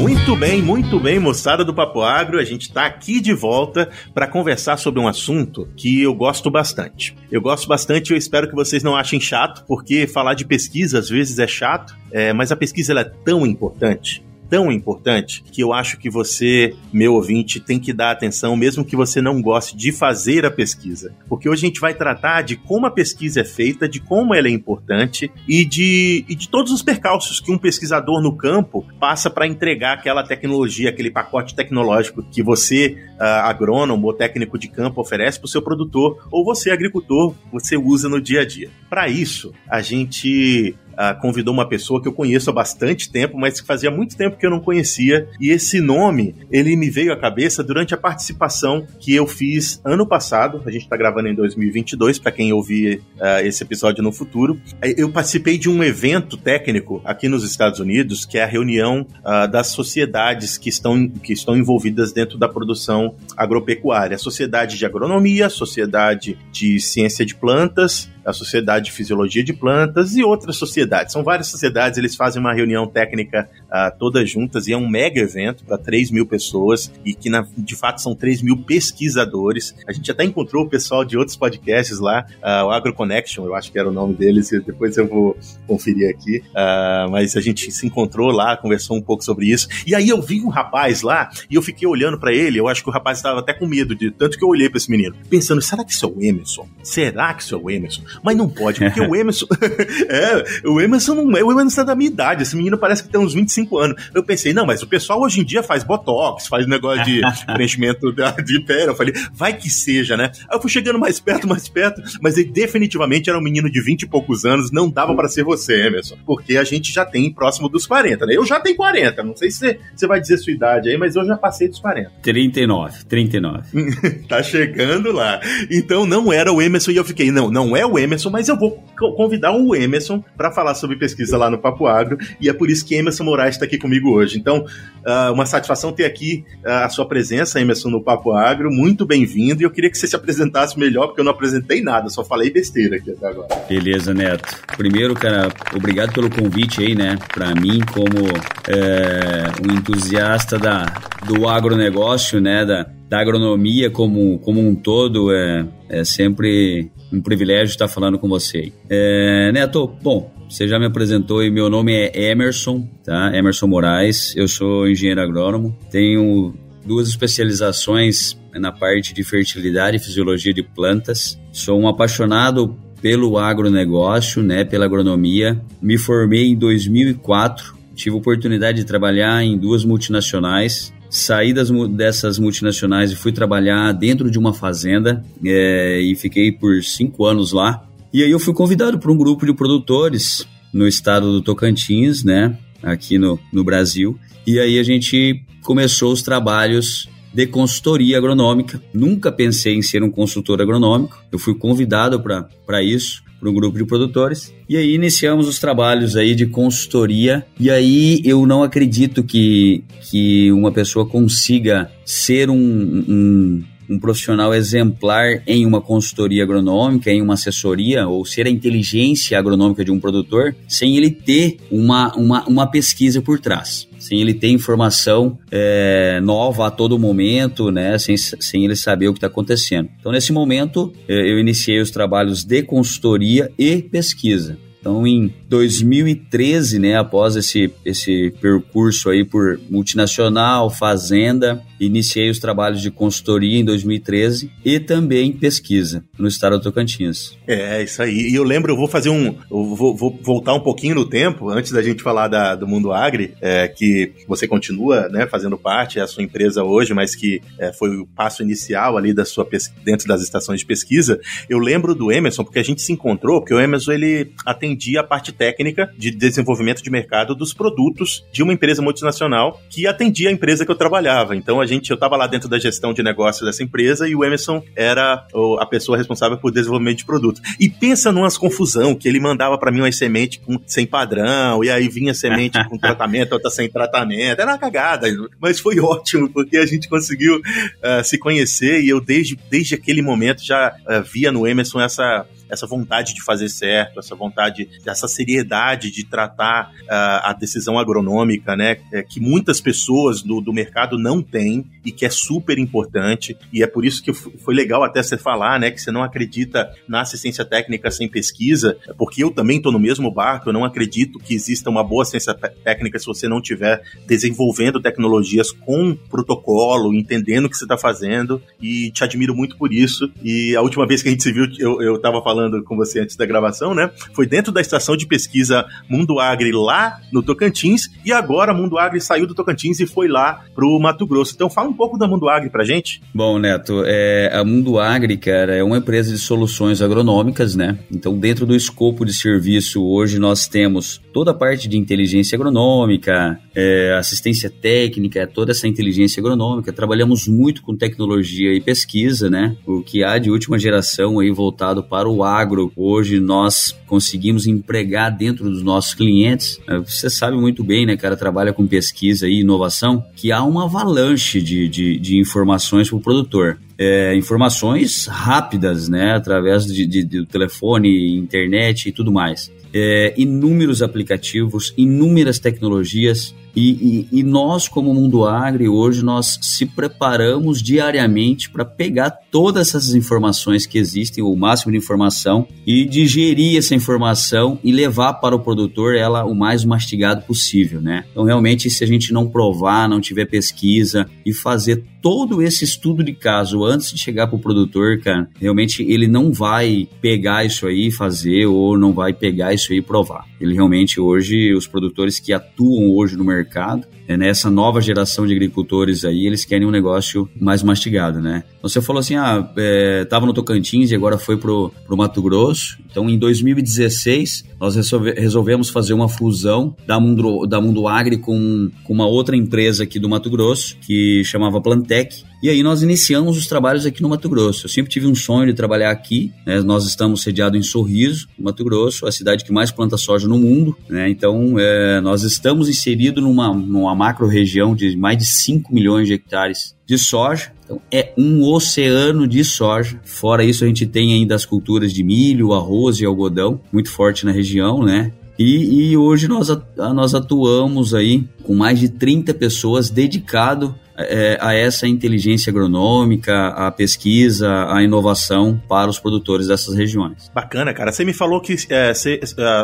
Muito 0.00 0.34
bem, 0.34 0.62
muito 0.62 0.98
bem, 0.98 1.18
moçada 1.18 1.62
do 1.62 1.74
Papo 1.74 2.00
Agro. 2.00 2.38
A 2.38 2.44
gente 2.44 2.62
está 2.62 2.86
aqui 2.86 3.20
de 3.20 3.34
volta 3.34 3.90
para 4.14 4.26
conversar 4.26 4.78
sobre 4.78 4.98
um 4.98 5.06
assunto 5.06 5.68
que 5.76 6.00
eu 6.00 6.14
gosto 6.14 6.50
bastante. 6.50 7.14
Eu 7.30 7.42
gosto 7.42 7.68
bastante 7.68 8.08
e 8.08 8.14
eu 8.14 8.16
espero 8.16 8.48
que 8.48 8.54
vocês 8.54 8.82
não 8.82 8.96
achem 8.96 9.20
chato, 9.20 9.62
porque 9.68 10.06
falar 10.06 10.32
de 10.32 10.46
pesquisa 10.46 10.98
às 10.98 11.10
vezes 11.10 11.38
é 11.38 11.46
chato, 11.46 11.94
é, 12.10 12.32
mas 12.32 12.50
a 12.50 12.56
pesquisa 12.56 12.98
é 12.98 13.04
tão 13.04 13.46
importante 13.46 14.24
tão 14.50 14.72
importante 14.72 15.42
que 15.50 15.62
eu 15.62 15.72
acho 15.72 15.96
que 15.96 16.10
você, 16.10 16.74
meu 16.92 17.14
ouvinte, 17.14 17.60
tem 17.60 17.78
que 17.78 17.92
dar 17.92 18.10
atenção, 18.10 18.56
mesmo 18.56 18.84
que 18.84 18.96
você 18.96 19.22
não 19.22 19.40
goste 19.40 19.76
de 19.76 19.92
fazer 19.92 20.44
a 20.44 20.50
pesquisa. 20.50 21.14
Porque 21.28 21.48
hoje 21.48 21.64
a 21.64 21.68
gente 21.68 21.80
vai 21.80 21.94
tratar 21.94 22.42
de 22.42 22.56
como 22.56 22.86
a 22.86 22.90
pesquisa 22.90 23.40
é 23.40 23.44
feita, 23.44 23.88
de 23.88 24.00
como 24.00 24.34
ela 24.34 24.48
é 24.48 24.50
importante 24.50 25.30
e 25.46 25.64
de, 25.64 26.24
e 26.28 26.34
de 26.34 26.48
todos 26.48 26.72
os 26.72 26.82
percalços 26.82 27.38
que 27.38 27.52
um 27.52 27.58
pesquisador 27.58 28.20
no 28.20 28.36
campo 28.36 28.84
passa 28.98 29.30
para 29.30 29.46
entregar 29.46 29.92
aquela 29.92 30.24
tecnologia, 30.24 30.90
aquele 30.90 31.10
pacote 31.10 31.54
tecnológico 31.54 32.22
que 32.22 32.42
você, 32.42 32.96
uh, 33.20 33.22
agrônomo 33.44 34.08
ou 34.08 34.12
técnico 34.12 34.58
de 34.58 34.68
campo, 34.68 35.00
oferece 35.00 35.38
para 35.38 35.46
o 35.46 35.48
seu 35.48 35.62
produtor, 35.62 36.26
ou 36.30 36.44
você, 36.44 36.70
agricultor, 36.70 37.34
você 37.52 37.76
usa 37.76 38.08
no 38.08 38.20
dia 38.20 38.40
a 38.40 38.44
dia. 38.44 38.70
Para 38.88 39.08
isso, 39.08 39.52
a 39.68 39.80
gente 39.80 40.74
uh, 41.00 41.18
convidou 41.20 41.54
uma 41.54 41.66
pessoa 41.66 42.02
que 42.02 42.06
eu 42.06 42.12
conheço 42.12 42.50
há 42.50 42.52
bastante 42.52 43.10
tempo, 43.10 43.38
mas 43.38 43.60
que 43.60 43.66
fazia 43.66 43.90
muito 43.90 44.16
tempo 44.16 44.36
que 44.36 44.44
eu 44.44 44.50
não 44.50 44.60
conhecia. 44.60 45.26
E 45.40 45.50
esse 45.50 45.80
nome, 45.80 46.34
ele 46.50 46.76
me 46.76 46.90
veio 46.90 47.12
à 47.12 47.16
cabeça 47.16 47.64
durante 47.64 47.94
a 47.94 47.96
participação 47.96 48.86
que 48.98 49.14
eu 49.14 49.26
fiz 49.26 49.80
ano 49.84 50.06
passado. 50.06 50.62
A 50.66 50.70
gente 50.70 50.82
está 50.82 50.96
gravando 50.96 51.28
em 51.28 51.34
2022, 51.34 52.18
para 52.18 52.30
quem 52.30 52.52
ouvir 52.52 53.00
uh, 53.16 53.44
esse 53.44 53.62
episódio 53.62 54.02
no 54.02 54.12
futuro. 54.12 54.60
Eu 54.82 55.10
participei 55.10 55.56
de 55.56 55.70
um 55.70 55.82
evento 55.82 56.36
técnico 56.36 57.00
aqui 57.04 57.28
nos 57.28 57.44
Estados 57.44 57.80
Unidos, 57.80 58.26
que 58.26 58.36
é 58.36 58.42
a 58.42 58.46
reunião 58.46 59.06
uh, 59.20 59.50
das 59.50 59.68
sociedades 59.68 60.58
que 60.58 60.68
estão, 60.68 61.08
que 61.08 61.32
estão 61.32 61.56
envolvidas 61.56 62.12
dentro 62.12 62.36
da 62.36 62.48
produção 62.48 63.14
agropecuária. 63.36 64.16
A 64.16 64.18
Sociedade 64.18 64.76
de 64.76 64.84
Agronomia, 64.84 65.46
a 65.46 65.50
Sociedade 65.50 66.36
de 66.52 66.78
Ciência 66.80 67.24
de 67.24 67.34
Plantas 67.34 68.10
a 68.24 68.32
Sociedade 68.32 68.86
de 68.86 68.92
Fisiologia 68.92 69.42
de 69.42 69.52
Plantas 69.52 70.16
e 70.16 70.22
outras 70.22 70.56
sociedades. 70.56 71.12
São 71.12 71.22
várias 71.22 71.48
sociedades, 71.48 71.98
eles 71.98 72.16
fazem 72.16 72.40
uma 72.40 72.52
reunião 72.52 72.86
técnica 72.86 73.48
uh, 73.66 73.98
todas 73.98 74.28
juntas 74.30 74.66
e 74.66 74.72
é 74.72 74.76
um 74.76 74.88
mega 74.88 75.20
evento 75.20 75.64
para 75.64 75.78
3 75.78 76.10
mil 76.10 76.26
pessoas 76.26 76.92
e 77.04 77.14
que 77.14 77.30
na, 77.30 77.46
de 77.56 77.76
fato 77.76 78.00
são 78.00 78.14
3 78.14 78.42
mil 78.42 78.56
pesquisadores. 78.56 79.74
A 79.86 79.92
gente 79.92 80.10
até 80.10 80.24
encontrou 80.24 80.64
o 80.64 80.68
pessoal 80.68 81.04
de 81.04 81.16
outros 81.16 81.36
podcasts 81.36 81.98
lá, 81.98 82.26
uh, 82.42 82.66
o 82.66 82.70
AgroConnection, 82.70 83.44
eu 83.44 83.54
acho 83.54 83.70
que 83.72 83.78
era 83.78 83.88
o 83.88 83.92
nome 83.92 84.14
deles, 84.14 84.52
e 84.52 84.60
depois 84.60 84.96
eu 84.96 85.06
vou 85.06 85.36
conferir 85.66 86.10
aqui. 86.10 86.42
Uh, 86.50 87.10
mas 87.10 87.36
a 87.36 87.40
gente 87.40 87.70
se 87.70 87.86
encontrou 87.86 88.30
lá, 88.30 88.56
conversou 88.56 88.96
um 88.96 89.02
pouco 89.02 89.24
sobre 89.24 89.50
isso. 89.50 89.68
E 89.86 89.94
aí 89.94 90.08
eu 90.08 90.20
vi 90.20 90.40
um 90.40 90.48
rapaz 90.48 91.02
lá 91.02 91.30
e 91.48 91.54
eu 91.54 91.62
fiquei 91.62 91.86
olhando 91.86 92.18
para 92.18 92.32
ele, 92.32 92.58
eu 92.58 92.68
acho 92.68 92.82
que 92.82 92.88
o 92.88 92.92
rapaz 92.92 93.18
estava 93.18 93.40
até 93.40 93.52
com 93.52 93.66
medo 93.66 93.94
de 93.94 94.10
tanto 94.10 94.38
que 94.38 94.44
eu 94.44 94.48
olhei 94.48 94.68
para 94.68 94.78
esse 94.78 94.90
menino, 94.90 95.14
pensando, 95.28 95.60
será 95.62 95.84
que 95.84 95.92
isso 95.92 96.04
é 96.04 96.08
o 96.08 96.22
Emerson? 96.22 96.68
Será 96.82 97.32
que 97.34 97.42
isso 97.42 97.54
é 97.54 97.58
o 97.58 97.70
Emerson? 97.70 98.02
Mas 98.22 98.36
não 98.36 98.48
pode, 98.48 98.80
porque 98.80 99.00
o 99.00 99.14
Emerson. 99.16 99.46
é, 100.08 100.68
o 100.68 100.80
Emerson 100.80 101.14
não 101.14 101.36
é. 101.36 101.42
O 101.42 101.52
Emerson 101.52 101.82
é 101.82 101.84
da 101.84 101.94
minha 101.94 102.10
idade. 102.10 102.42
Esse 102.42 102.56
menino 102.56 102.78
parece 102.78 103.02
que 103.02 103.08
tem 103.08 103.20
uns 103.20 103.34
25 103.34 103.78
anos. 103.78 104.10
Eu 104.14 104.22
pensei, 104.22 104.52
não, 104.52 104.66
mas 104.66 104.82
o 104.82 104.86
pessoal 104.86 105.20
hoje 105.20 105.40
em 105.40 105.44
dia 105.44 105.62
faz 105.62 105.84
botox, 105.84 106.46
faz 106.46 106.66
negócio 106.66 107.04
de 107.04 107.20
preenchimento 107.52 108.12
de 108.44 108.60
pele. 108.64 108.90
Eu 108.90 108.94
falei, 108.94 109.14
vai 109.32 109.52
que 109.54 109.70
seja, 109.70 110.16
né? 110.16 110.30
Aí 110.48 110.56
eu 110.56 110.60
fui 110.60 110.70
chegando 110.70 110.98
mais 110.98 111.20
perto, 111.20 111.48
mais 111.48 111.68
perto, 111.68 112.02
mas 112.20 112.36
ele 112.36 112.50
definitivamente 112.50 113.28
era 113.28 113.38
um 113.38 113.42
menino 113.42 113.70
de 113.70 113.80
20 113.82 114.02
e 114.02 114.08
poucos 114.08 114.44
anos. 114.44 114.70
Não 114.70 114.90
dava 114.90 115.14
para 115.14 115.28
ser 115.28 115.44
você, 115.44 115.86
Emerson, 115.86 116.16
porque 116.26 116.56
a 116.56 116.64
gente 116.64 116.92
já 116.92 117.04
tem 117.04 117.32
próximo 117.32 117.68
dos 117.68 117.86
40, 117.86 118.26
né? 118.26 118.36
Eu 118.36 118.44
já 118.44 118.60
tenho 118.60 118.76
40. 118.76 119.22
Não 119.22 119.36
sei 119.36 119.50
se 119.50 119.58
você, 119.58 119.80
você 119.94 120.06
vai 120.06 120.20
dizer 120.20 120.38
sua 120.38 120.52
idade 120.52 120.88
aí, 120.88 120.96
mas 120.96 121.16
eu 121.16 121.24
já 121.24 121.36
passei 121.36 121.68
dos 121.68 121.78
40. 121.78 122.10
39, 122.22 123.04
39. 123.04 124.24
tá 124.28 124.42
chegando 124.42 125.12
lá. 125.12 125.40
Então 125.70 126.06
não 126.06 126.32
era 126.32 126.52
o 126.52 126.60
Emerson 126.60 126.90
e 126.90 126.96
eu 126.96 127.04
fiquei, 127.04 127.30
não, 127.30 127.50
não 127.50 127.76
é 127.76 127.84
o 127.84 127.98
Emerson, 128.00 128.30
mas 128.30 128.48
eu 128.48 128.56
vou 128.56 128.82
convidar 129.16 129.52
o 129.52 129.74
Emerson 129.74 130.22
para 130.36 130.50
falar 130.50 130.74
sobre 130.74 130.96
pesquisa 130.96 131.36
lá 131.36 131.50
no 131.50 131.58
Papo 131.58 131.86
Agro, 131.86 132.18
e 132.40 132.48
é 132.48 132.52
por 132.52 132.70
isso 132.70 132.84
que 132.84 132.94
Emerson 132.94 133.24
Moraes 133.24 133.54
está 133.54 133.64
aqui 133.64 133.78
comigo 133.78 134.10
hoje. 134.10 134.38
Então, 134.38 134.58
uh, 134.58 135.32
uma 135.32 135.46
satisfação 135.46 135.92
ter 135.92 136.04
aqui 136.04 136.44
uh, 136.64 136.84
a 136.84 136.88
sua 136.88 137.06
presença, 137.06 137.60
Emerson, 137.60 137.90
no 137.90 138.02
Papo 138.02 138.32
Agro, 138.32 138.70
muito 138.70 139.06
bem-vindo, 139.06 139.62
e 139.62 139.64
eu 139.64 139.70
queria 139.70 139.90
que 139.90 139.98
você 139.98 140.06
se 140.06 140.16
apresentasse 140.16 140.78
melhor, 140.78 141.08
porque 141.08 141.20
eu 141.20 141.24
não 141.24 141.32
apresentei 141.32 141.82
nada, 141.82 142.08
só 142.08 142.24
falei 142.24 142.50
besteira 142.50 142.96
aqui 142.96 143.10
até 143.10 143.26
agora. 143.28 143.48
Beleza, 143.68 144.12
Neto. 144.14 144.56
Primeiro, 144.76 145.14
cara, 145.14 145.48
obrigado 145.74 146.12
pelo 146.12 146.30
convite 146.30 146.82
aí, 146.82 146.94
né, 146.94 147.16
para 147.32 147.54
mim, 147.54 147.80
como 147.92 148.28
é, 148.68 149.44
um 149.66 149.78
entusiasta 149.78 150.58
da, 150.58 150.86
do 151.26 151.48
agronegócio, 151.48 152.40
né, 152.40 152.64
da, 152.64 152.86
da 153.08 153.20
agronomia 153.20 153.90
como, 153.90 154.38
como 154.38 154.60
um 154.60 154.74
todo, 154.74 155.32
é, 155.32 155.66
é 155.88 156.04
sempre 156.04 156.90
um 157.12 157.20
privilégio 157.20 157.72
estar 157.72 157.88
falando 157.88 158.18
com 158.18 158.28
você. 158.28 158.72
É, 158.88 159.50
Neto, 159.52 159.86
bom, 160.02 160.32
você 160.48 160.66
já 160.66 160.78
me 160.78 160.86
apresentou 160.86 161.42
e 161.42 161.50
meu 161.50 161.68
nome 161.68 161.92
é 161.92 162.30
Emerson, 162.30 162.88
tá? 163.04 163.30
Emerson 163.34 163.66
Moraes, 163.66 164.34
eu 164.36 164.48
sou 164.48 164.88
engenheiro 164.88 165.20
agrônomo, 165.20 165.76
tenho 165.90 166.54
duas 166.84 167.08
especializações 167.08 168.38
na 168.54 168.72
parte 168.72 169.14
de 169.14 169.22
fertilidade 169.22 169.96
e 169.96 170.00
fisiologia 170.00 170.52
de 170.52 170.62
plantas, 170.62 171.38
sou 171.52 171.80
um 171.80 171.86
apaixonado 171.86 172.76
pelo 173.00 173.38
agronegócio, 173.38 174.42
né, 174.42 174.64
pela 174.64 174.84
agronomia, 174.84 175.60
me 175.80 175.96
formei 175.96 176.48
em 176.48 176.56
2004, 176.56 177.74
tive 177.94 178.16
oportunidade 178.16 178.78
de 178.78 178.84
trabalhar 178.84 179.42
em 179.42 179.56
duas 179.56 179.84
multinacionais, 179.84 180.92
saí 181.10 181.52
das, 181.52 181.70
dessas 181.90 182.38
multinacionais 182.38 183.10
e 183.10 183.16
fui 183.16 183.32
trabalhar 183.32 183.92
dentro 183.92 184.30
de 184.30 184.38
uma 184.38 184.54
fazenda 184.54 185.24
é, 185.44 186.00
e 186.00 186.14
fiquei 186.14 186.52
por 186.52 186.82
cinco 186.84 187.26
anos 187.26 187.52
lá. 187.52 187.84
E 188.12 188.22
aí 188.22 188.30
eu 188.30 188.38
fui 188.38 188.54
convidado 188.54 188.98
por 188.98 189.10
um 189.10 189.16
grupo 189.16 189.44
de 189.44 189.52
produtores 189.52 190.46
no 190.72 190.86
estado 190.86 191.32
do 191.32 191.42
Tocantins, 191.42 192.24
né, 192.24 192.56
aqui 192.82 193.18
no, 193.18 193.38
no 193.52 193.64
Brasil. 193.64 194.18
E 194.46 194.58
aí 194.58 194.78
a 194.78 194.82
gente 194.82 195.44
começou 195.62 196.12
os 196.12 196.22
trabalhos 196.22 197.08
de 197.34 197.46
consultoria 197.46 198.16
agronômica. 198.16 198.80
Nunca 198.94 199.30
pensei 199.30 199.74
em 199.74 199.82
ser 199.82 200.02
um 200.02 200.10
consultor 200.10 200.60
agronômico. 200.60 201.22
Eu 201.30 201.38
fui 201.38 201.54
convidado 201.54 202.20
para 202.20 202.82
isso 202.82 203.22
para 203.40 203.50
um 203.50 203.54
grupo 203.54 203.78
de 203.78 203.84
produtores. 203.84 204.54
E 204.68 204.76
aí 204.76 204.94
iniciamos 204.94 205.48
os 205.48 205.58
trabalhos 205.58 206.14
aí 206.14 206.34
de 206.34 206.46
consultoria. 206.46 207.44
E 207.58 207.70
aí 207.70 208.20
eu 208.24 208.46
não 208.46 208.62
acredito 208.62 209.24
que, 209.24 209.82
que 210.02 210.52
uma 210.52 210.70
pessoa 210.70 211.06
consiga 211.06 211.90
ser 212.04 212.50
um, 212.50 212.56
um 212.56 213.62
um 213.90 213.98
profissional 213.98 214.54
exemplar 214.54 215.42
em 215.46 215.66
uma 215.66 215.80
consultoria 215.80 216.44
agronômica, 216.44 217.10
em 217.10 217.20
uma 217.20 217.34
assessoria, 217.34 218.06
ou 218.06 218.24
ser 218.24 218.46
a 218.46 218.50
inteligência 218.50 219.36
agronômica 219.36 219.84
de 219.84 219.90
um 219.90 219.98
produtor, 219.98 220.54
sem 220.68 220.96
ele 220.96 221.10
ter 221.10 221.56
uma, 221.70 222.14
uma, 222.14 222.44
uma 222.46 222.66
pesquisa 222.66 223.20
por 223.20 223.40
trás 223.40 223.90
sem 224.00 224.18
ele 224.18 224.32
ter 224.32 224.48
informação 224.48 225.38
é, 225.50 226.20
nova 226.22 226.66
a 226.66 226.70
todo 226.70 226.98
momento, 226.98 227.70
né, 227.70 227.98
sem, 227.98 228.16
sem 228.16 228.64
ele 228.64 228.74
saber 228.74 229.08
o 229.08 229.12
que 229.12 229.18
está 229.18 229.26
acontecendo. 229.26 229.90
Então, 230.00 230.10
nesse 230.10 230.32
momento, 230.32 230.90
é, 231.06 231.30
eu 231.30 231.38
iniciei 231.38 231.78
os 231.80 231.90
trabalhos 231.90 232.42
de 232.42 232.62
consultoria 232.62 233.52
e 233.58 233.82
pesquisa. 233.82 234.56
Então, 234.80 235.06
em 235.06 235.32
2013, 235.48 236.78
né, 236.78 236.96
após 236.96 237.36
esse, 237.36 237.72
esse 237.84 238.32
percurso 238.40 239.10
aí 239.10 239.24
por 239.24 239.60
multinacional, 239.68 240.70
fazenda, 240.70 241.62
iniciei 241.78 242.30
os 242.30 242.38
trabalhos 242.38 242.80
de 242.80 242.90
consultoria 242.90 243.58
em 243.58 243.64
2013 243.64 244.50
e 244.64 244.80
também 244.80 245.32
pesquisa 245.32 246.04
no 246.18 246.28
estado 246.28 246.58
do 246.58 246.62
Tocantins. 246.62 247.36
É, 247.46 247.82
isso 247.82 248.02
aí. 248.02 248.30
E 248.30 248.34
eu 248.34 248.44
lembro, 248.44 248.72
eu 248.72 248.76
vou 248.76 248.88
fazer 248.88 249.10
um. 249.10 249.34
Vou, 249.48 249.96
vou 249.96 250.18
voltar 250.22 250.54
um 250.54 250.60
pouquinho 250.60 250.94
no 250.94 251.04
tempo, 251.04 251.50
antes 251.50 251.72
da 251.72 251.82
gente 251.82 252.02
falar 252.02 252.28
da, 252.28 252.54
do 252.54 252.66
mundo 252.66 252.92
agri, 252.92 253.34
é, 253.40 253.68
que 253.68 254.12
você 254.26 254.46
continua 254.46 255.08
né, 255.08 255.26
fazendo 255.26 255.58
parte, 255.58 255.98
é 255.98 256.02
a 256.02 256.06
sua 256.06 256.22
empresa 256.22 256.62
hoje, 256.62 256.94
mas 256.94 257.14
que 257.14 257.40
é, 257.58 257.72
foi 257.72 257.96
o 257.96 258.06
passo 258.06 258.42
inicial 258.42 258.96
ali 258.96 259.12
da 259.12 259.24
sua 259.24 259.46
dentro 259.84 260.06
das 260.06 260.22
estações 260.22 260.60
de 260.60 260.66
pesquisa. 260.66 261.20
Eu 261.48 261.58
lembro 261.58 261.94
do 261.94 262.12
Emerson, 262.12 262.44
porque 262.44 262.58
a 262.58 262.64
gente 262.64 262.82
se 262.82 262.92
encontrou, 262.92 263.40
porque 263.40 263.54
o 263.54 263.60
Emerson 263.60 263.92
ele 263.92 264.32
atendia 264.70 265.00
a 265.00 265.04
parte 265.04 265.32
técnica 265.32 265.92
de 265.98 266.10
desenvolvimento 266.10 266.82
de 266.82 266.90
mercado 266.90 267.34
dos 267.34 267.52
produtos 267.52 268.24
de 268.32 268.42
uma 268.42 268.52
empresa 268.52 268.80
multinacional 268.80 269.60
que 269.68 269.86
atendia 269.86 270.28
a 270.28 270.32
empresa 270.32 270.64
que 270.64 270.70
eu 270.70 270.76
trabalhava. 270.76 271.34
Então 271.34 271.60
a 271.60 271.66
gente, 271.66 271.90
eu 271.90 271.94
estava 271.94 272.16
lá 272.16 272.26
dentro 272.26 272.48
da 272.48 272.58
gestão 272.58 272.92
de 272.92 273.02
negócios 273.02 273.44
dessa 273.44 273.62
empresa 273.62 274.08
e 274.08 274.14
o 274.14 274.24
Emerson 274.24 274.62
era 274.76 275.26
a 275.58 275.66
pessoa 275.66 275.98
responsável 275.98 276.38
por 276.38 276.52
desenvolvimento 276.52 276.98
de 276.98 277.04
produto. 277.04 277.40
E 277.58 277.68
pensa 277.68 278.12
numas 278.12 278.38
confusão 278.38 278.94
que 278.94 279.08
ele 279.08 279.20
mandava 279.20 279.58
para 279.58 279.72
mim 279.72 279.80
umas 279.80 279.96
sementes 279.96 280.40
com, 280.44 280.60
sem 280.66 280.86
padrão 280.86 281.64
e 281.64 281.70
aí 281.70 281.88
vinha 281.88 282.14
semente 282.14 282.62
com 282.68 282.78
tratamento, 282.78 283.32
outra 283.32 283.50
sem 283.50 283.68
tratamento. 283.68 284.40
Era 284.40 284.52
uma 284.52 284.58
cagada, 284.58 285.08
mas 285.40 285.58
foi 285.58 285.80
ótimo 285.80 286.30
porque 286.30 286.56
a 286.56 286.66
gente 286.66 286.88
conseguiu 286.88 287.36
uh, 287.36 288.04
se 288.04 288.18
conhecer 288.18 288.80
e 288.82 288.88
eu 288.88 289.00
desde, 289.00 289.36
desde 289.50 289.74
aquele 289.74 290.02
momento 290.02 290.44
já 290.44 290.74
uh, 290.86 291.02
via 291.02 291.32
no 291.32 291.46
Emerson 291.46 291.80
essa 291.80 292.26
essa 292.50 292.66
vontade 292.66 293.14
de 293.14 293.22
fazer 293.22 293.48
certo, 293.48 294.00
essa 294.00 294.14
vontade, 294.14 294.68
essa 294.86 295.08
seriedade 295.08 295.90
de 295.90 296.04
tratar 296.04 296.72
uh, 296.82 297.28
a 297.28 297.32
decisão 297.32 297.78
agronômica, 297.78 298.56
né? 298.56 298.78
É, 298.92 299.02
que 299.02 299.20
muitas 299.20 299.60
pessoas 299.60 300.22
do, 300.22 300.40
do 300.40 300.52
mercado 300.52 300.98
não 300.98 301.22
têm 301.22 301.64
e 301.84 301.92
que 301.92 302.04
é 302.04 302.10
super 302.10 302.58
importante. 302.58 303.36
E 303.52 303.62
é 303.62 303.66
por 303.66 303.84
isso 303.84 304.02
que 304.02 304.12
foi 304.12 304.54
legal 304.54 304.82
até 304.82 305.02
você 305.02 305.16
falar, 305.16 305.58
né? 305.58 305.70
Que 305.70 305.80
você 305.80 305.90
não 305.90 306.02
acredita 306.02 306.70
na 306.88 307.00
assistência 307.00 307.44
técnica 307.44 307.90
sem 307.90 308.08
pesquisa, 308.08 308.76
porque 308.98 309.22
eu 309.22 309.30
também 309.30 309.58
estou 309.58 309.72
no 309.72 309.78
mesmo 309.78 310.10
barco, 310.10 310.48
eu 310.48 310.52
não 310.52 310.64
acredito 310.64 311.18
que 311.18 311.34
exista 311.34 311.70
uma 311.70 311.84
boa 311.84 312.02
assistência 312.02 312.34
técnica 312.34 312.98
se 312.98 313.06
você 313.06 313.28
não 313.28 313.38
estiver 313.38 313.82
desenvolvendo 314.06 314.80
tecnologias 314.80 315.52
com 315.52 315.94
protocolo, 315.94 316.92
entendendo 316.94 317.46
o 317.46 317.50
que 317.50 317.56
você 317.56 317.64
está 317.64 317.78
fazendo, 317.78 318.42
e 318.60 318.90
te 318.90 319.04
admiro 319.04 319.34
muito 319.34 319.56
por 319.56 319.72
isso. 319.72 320.10
E 320.22 320.56
a 320.56 320.62
última 320.62 320.86
vez 320.86 321.02
que 321.02 321.08
a 321.08 321.12
gente 321.12 321.22
se 321.22 321.32
viu, 321.32 321.46
eu 321.58 321.96
estava 321.96 322.22
falando 322.22 322.39
falando 322.40 322.64
com 322.64 322.76
você 322.76 323.00
antes 323.00 323.16
da 323.16 323.26
gravação, 323.26 323.74
né? 323.74 323.90
Foi 324.14 324.26
dentro 324.26 324.50
da 324.50 324.60
estação 324.60 324.96
de 324.96 325.06
pesquisa 325.06 325.66
Mundo 325.88 326.18
Agri 326.18 326.52
lá 326.52 326.98
no 327.12 327.22
Tocantins 327.22 327.90
e 328.04 328.12
agora 328.12 328.54
Mundo 328.54 328.78
Agri 328.78 329.00
saiu 329.00 329.26
do 329.26 329.34
Tocantins 329.34 329.78
e 329.80 329.86
foi 329.86 330.08
lá 330.08 330.44
pro 330.54 330.78
Mato 330.78 331.06
Grosso. 331.06 331.34
Então 331.34 331.50
fala 331.50 331.68
um 331.68 331.74
pouco 331.74 331.98
da 331.98 332.08
Mundo 332.08 332.28
Agri 332.28 332.48
pra 332.48 332.64
gente. 332.64 333.02
Bom, 333.14 333.38
Neto, 333.38 333.82
é, 333.84 334.30
a 334.32 334.42
Mundo 334.44 334.78
Agri, 334.78 335.18
cara, 335.18 335.54
é 335.54 335.62
uma 335.62 335.78
empresa 335.78 336.10
de 336.12 336.18
soluções 336.18 336.80
agronômicas, 336.80 337.54
né? 337.54 337.78
Então 337.92 338.18
dentro 338.18 338.46
do 338.46 338.54
escopo 338.54 339.04
de 339.04 339.12
serviço 339.12 339.84
hoje 339.84 340.18
nós 340.18 340.46
temos 340.46 341.00
toda 341.12 341.32
a 341.32 341.34
parte 341.34 341.68
de 341.68 341.76
inteligência 341.76 342.36
agronômica, 342.36 343.38
é, 343.54 343.96
assistência 343.98 344.50
técnica, 344.50 345.26
toda 345.26 345.52
essa 345.52 345.66
inteligência 345.66 346.20
agronômica. 346.20 346.72
Trabalhamos 346.72 347.26
muito 347.26 347.62
com 347.62 347.76
tecnologia 347.76 348.52
e 348.54 348.60
pesquisa, 348.60 349.28
né? 349.28 349.56
O 349.66 349.82
que 349.82 350.04
há 350.04 350.18
de 350.18 350.30
última 350.30 350.58
geração 350.58 351.18
aí 351.18 351.30
voltado 351.30 351.82
para 351.82 352.08
o 352.08 352.22
agro, 352.22 352.72
hoje 352.76 353.18
nós 353.18 353.76
conseguimos 353.86 354.46
empregar 354.46 355.10
dentro 355.10 355.50
dos 355.50 355.62
nossos 355.62 355.94
clientes. 355.94 356.60
É, 356.68 356.78
você 356.78 357.10
sabe 357.10 357.36
muito 357.36 357.64
bem, 357.64 357.86
né, 357.86 357.96
cara, 357.96 358.16
trabalha 358.16 358.52
com 358.52 358.66
pesquisa 358.66 359.28
e 359.28 359.40
inovação, 359.40 360.04
que 360.14 360.30
há 360.30 360.42
uma 360.42 360.64
avalanche 360.64 361.40
de, 361.40 361.68
de, 361.68 361.98
de 361.98 362.18
informações 362.18 362.88
para 362.88 362.98
o 362.98 363.00
produtor. 363.00 363.58
É, 363.76 364.14
informações 364.14 365.06
rápidas, 365.06 365.88
né, 365.88 366.12
através 366.12 366.66
de, 366.66 366.86
de, 366.86 367.02
do 367.02 367.26
telefone, 367.26 368.14
internet 368.14 368.88
e 368.88 368.92
tudo 368.92 369.10
mais 369.10 369.50
é, 369.72 370.14
inúmeros 370.16 370.82
aplicativos, 370.82 371.72
inúmeras 371.76 372.38
tecnologias 372.38 373.34
e, 373.54 374.06
e, 374.12 374.20
e, 374.20 374.22
nós, 374.22 374.68
como 374.68 374.94
Mundo 374.94 375.24
Agri, 375.26 375.68
hoje 375.68 376.04
nós 376.04 376.38
se 376.42 376.66
preparamos 376.66 377.62
diariamente 377.62 378.50
para 378.50 378.64
pegar 378.64 379.10
todas 379.10 379.68
essas 379.68 379.94
informações 379.94 380.66
que 380.66 380.78
existem, 380.78 381.22
o 381.22 381.34
máximo 381.36 381.72
de 381.72 381.78
informação, 381.78 382.46
e 382.66 382.84
digerir 382.84 383.58
essa 383.58 383.74
informação 383.74 384.58
e 384.62 384.72
levar 384.72 385.14
para 385.14 385.34
o 385.34 385.40
produtor 385.40 385.96
ela 385.96 386.24
o 386.24 386.34
mais 386.34 386.64
mastigado 386.64 387.22
possível, 387.22 387.80
né? 387.80 388.04
Então, 388.10 388.24
realmente, 388.24 388.70
se 388.70 388.84
a 388.84 388.86
gente 388.86 389.12
não 389.12 389.28
provar, 389.28 389.88
não 389.88 390.00
tiver 390.00 390.26
pesquisa 390.26 391.08
e 391.24 391.32
fazer 391.32 391.84
todo 392.00 392.42
esse 392.42 392.64
estudo 392.64 393.02
de 393.02 393.12
caso 393.12 393.64
antes 393.64 393.92
de 393.92 393.98
chegar 393.98 394.26
para 394.26 394.36
o 394.36 394.40
produtor, 394.40 395.00
cara, 395.00 395.28
realmente 395.38 395.82
ele 395.82 396.06
não 396.06 396.32
vai 396.32 396.88
pegar 397.00 397.44
isso 397.44 397.66
aí 397.66 397.88
e 397.88 397.92
fazer 397.92 398.46
ou 398.46 398.78
não 398.78 398.92
vai 398.92 399.12
pegar 399.12 399.52
isso 399.52 399.72
aí 399.72 399.78
e 399.78 399.82
provar. 399.82 400.26
Ele 400.40 400.54
realmente 400.54 401.00
hoje, 401.00 401.52
os 401.54 401.66
produtores 401.66 402.18
que 402.18 402.32
atuam 402.32 402.94
hoje 402.94 403.16
no 403.16 403.24
mercado, 403.24 403.86
nessa 404.16 404.50
nova 404.50 404.80
geração 404.80 405.26
de 405.26 405.32
agricultores 405.32 406.04
aí, 406.04 406.26
eles 406.26 406.44
querem 406.44 406.66
um 406.66 406.70
negócio 406.70 407.28
mais 407.40 407.62
mastigado, 407.62 408.20
né? 408.20 408.44
Você 408.62 408.80
falou 408.80 409.00
assim, 409.00 409.14
ah, 409.16 409.50
é, 409.56 410.04
tava 410.04 410.26
no 410.26 410.32
Tocantins 410.32 410.90
e 410.90 410.94
agora 410.94 411.18
foi 411.18 411.36
pro, 411.36 411.72
pro 411.86 411.96
Mato 411.96 412.20
Grosso. 412.20 412.78
Então, 412.90 413.08
em 413.08 413.18
2016, 413.18 414.44
nós 414.58 414.74
resolve, 414.74 415.12
resolvemos 415.12 415.70
fazer 415.70 415.92
uma 415.92 416.08
fusão 416.08 416.74
da 416.86 416.98
Mundo, 416.98 417.46
da 417.46 417.60
Mundo 417.60 417.86
Agri 417.86 418.18
com, 418.18 418.70
com 418.84 418.92
uma 418.92 419.06
outra 419.06 419.36
empresa 419.36 419.84
aqui 419.84 419.98
do 419.98 420.08
Mato 420.08 420.30
Grosso, 420.30 420.76
que 420.80 421.22
chamava 421.24 421.60
Plantec. 421.60 422.24
E 422.42 422.48
aí 422.48 422.62
nós 422.62 422.82
iniciamos 422.82 423.36
os 423.36 423.46
trabalhos 423.46 423.84
aqui 423.84 424.00
no 424.00 424.08
Mato 424.08 424.26
Grosso. 424.26 424.64
Eu 424.64 424.70
sempre 424.70 424.90
tive 424.90 425.06
um 425.06 425.14
sonho 425.14 425.48
de 425.48 425.52
trabalhar 425.52 425.90
aqui. 425.90 426.32
Né? 426.46 426.62
Nós 426.62 426.86
estamos 426.86 427.22
sediados 427.22 427.58
em 427.58 427.62
Sorriso, 427.62 428.28
Mato 428.38 428.64
Grosso, 428.64 429.06
a 429.06 429.12
cidade 429.12 429.44
que 429.44 429.52
mais 429.52 429.70
planta 429.70 429.98
soja 429.98 430.26
no 430.26 430.38
mundo. 430.38 430.74
Né? 430.88 431.10
Então, 431.10 431.58
é, 431.58 432.00
nós 432.00 432.22
estamos 432.22 432.66
inseridos 432.66 433.22
numa, 433.22 433.52
numa 433.52 433.94
macro 433.94 434.26
região 434.26 434.74
de 434.74 434.96
mais 434.96 435.18
de 435.18 435.26
5 435.26 435.72
milhões 435.72 436.08
de 436.08 436.14
hectares 436.14 436.74
de 436.86 436.96
soja. 436.96 437.52
Então, 437.62 437.78
é 437.92 438.14
um 438.16 438.42
oceano 438.42 439.28
de 439.28 439.44
soja. 439.44 440.00
Fora 440.02 440.42
isso, 440.42 440.64
a 440.64 440.66
gente 440.66 440.86
tem 440.86 441.12
ainda 441.12 441.34
as 441.34 441.44
culturas 441.44 441.92
de 441.92 442.02
milho, 442.02 442.54
arroz 442.54 443.00
e 443.00 443.04
algodão, 443.04 443.60
muito 443.70 443.90
forte 443.90 444.24
na 444.24 444.32
região, 444.32 444.82
né? 444.82 445.12
E, 445.38 445.90
e 445.90 445.96
hoje 445.96 446.28
nós, 446.28 446.48
nós 446.76 447.14
atuamos 447.14 447.94
aí 447.94 448.24
com 448.42 448.54
mais 448.54 448.78
de 448.78 448.90
30 448.90 449.32
pessoas 449.32 449.88
dedicado 449.88 450.74
é, 451.08 451.38
a 451.40 451.54
essa 451.54 451.86
inteligência 451.86 452.50
agronômica, 452.50 453.48
a 453.48 453.70
pesquisa, 453.70 454.66
a 454.68 454.82
inovação 454.82 455.60
para 455.68 455.90
os 455.90 455.98
produtores 455.98 456.48
dessas 456.48 456.74
regiões. 456.74 457.30
Bacana, 457.34 457.72
cara. 457.72 457.92
Você 457.92 458.04
me 458.04 458.12
falou 458.12 458.40
que 458.40 458.56
é, 458.68 458.92
você, 458.92 459.20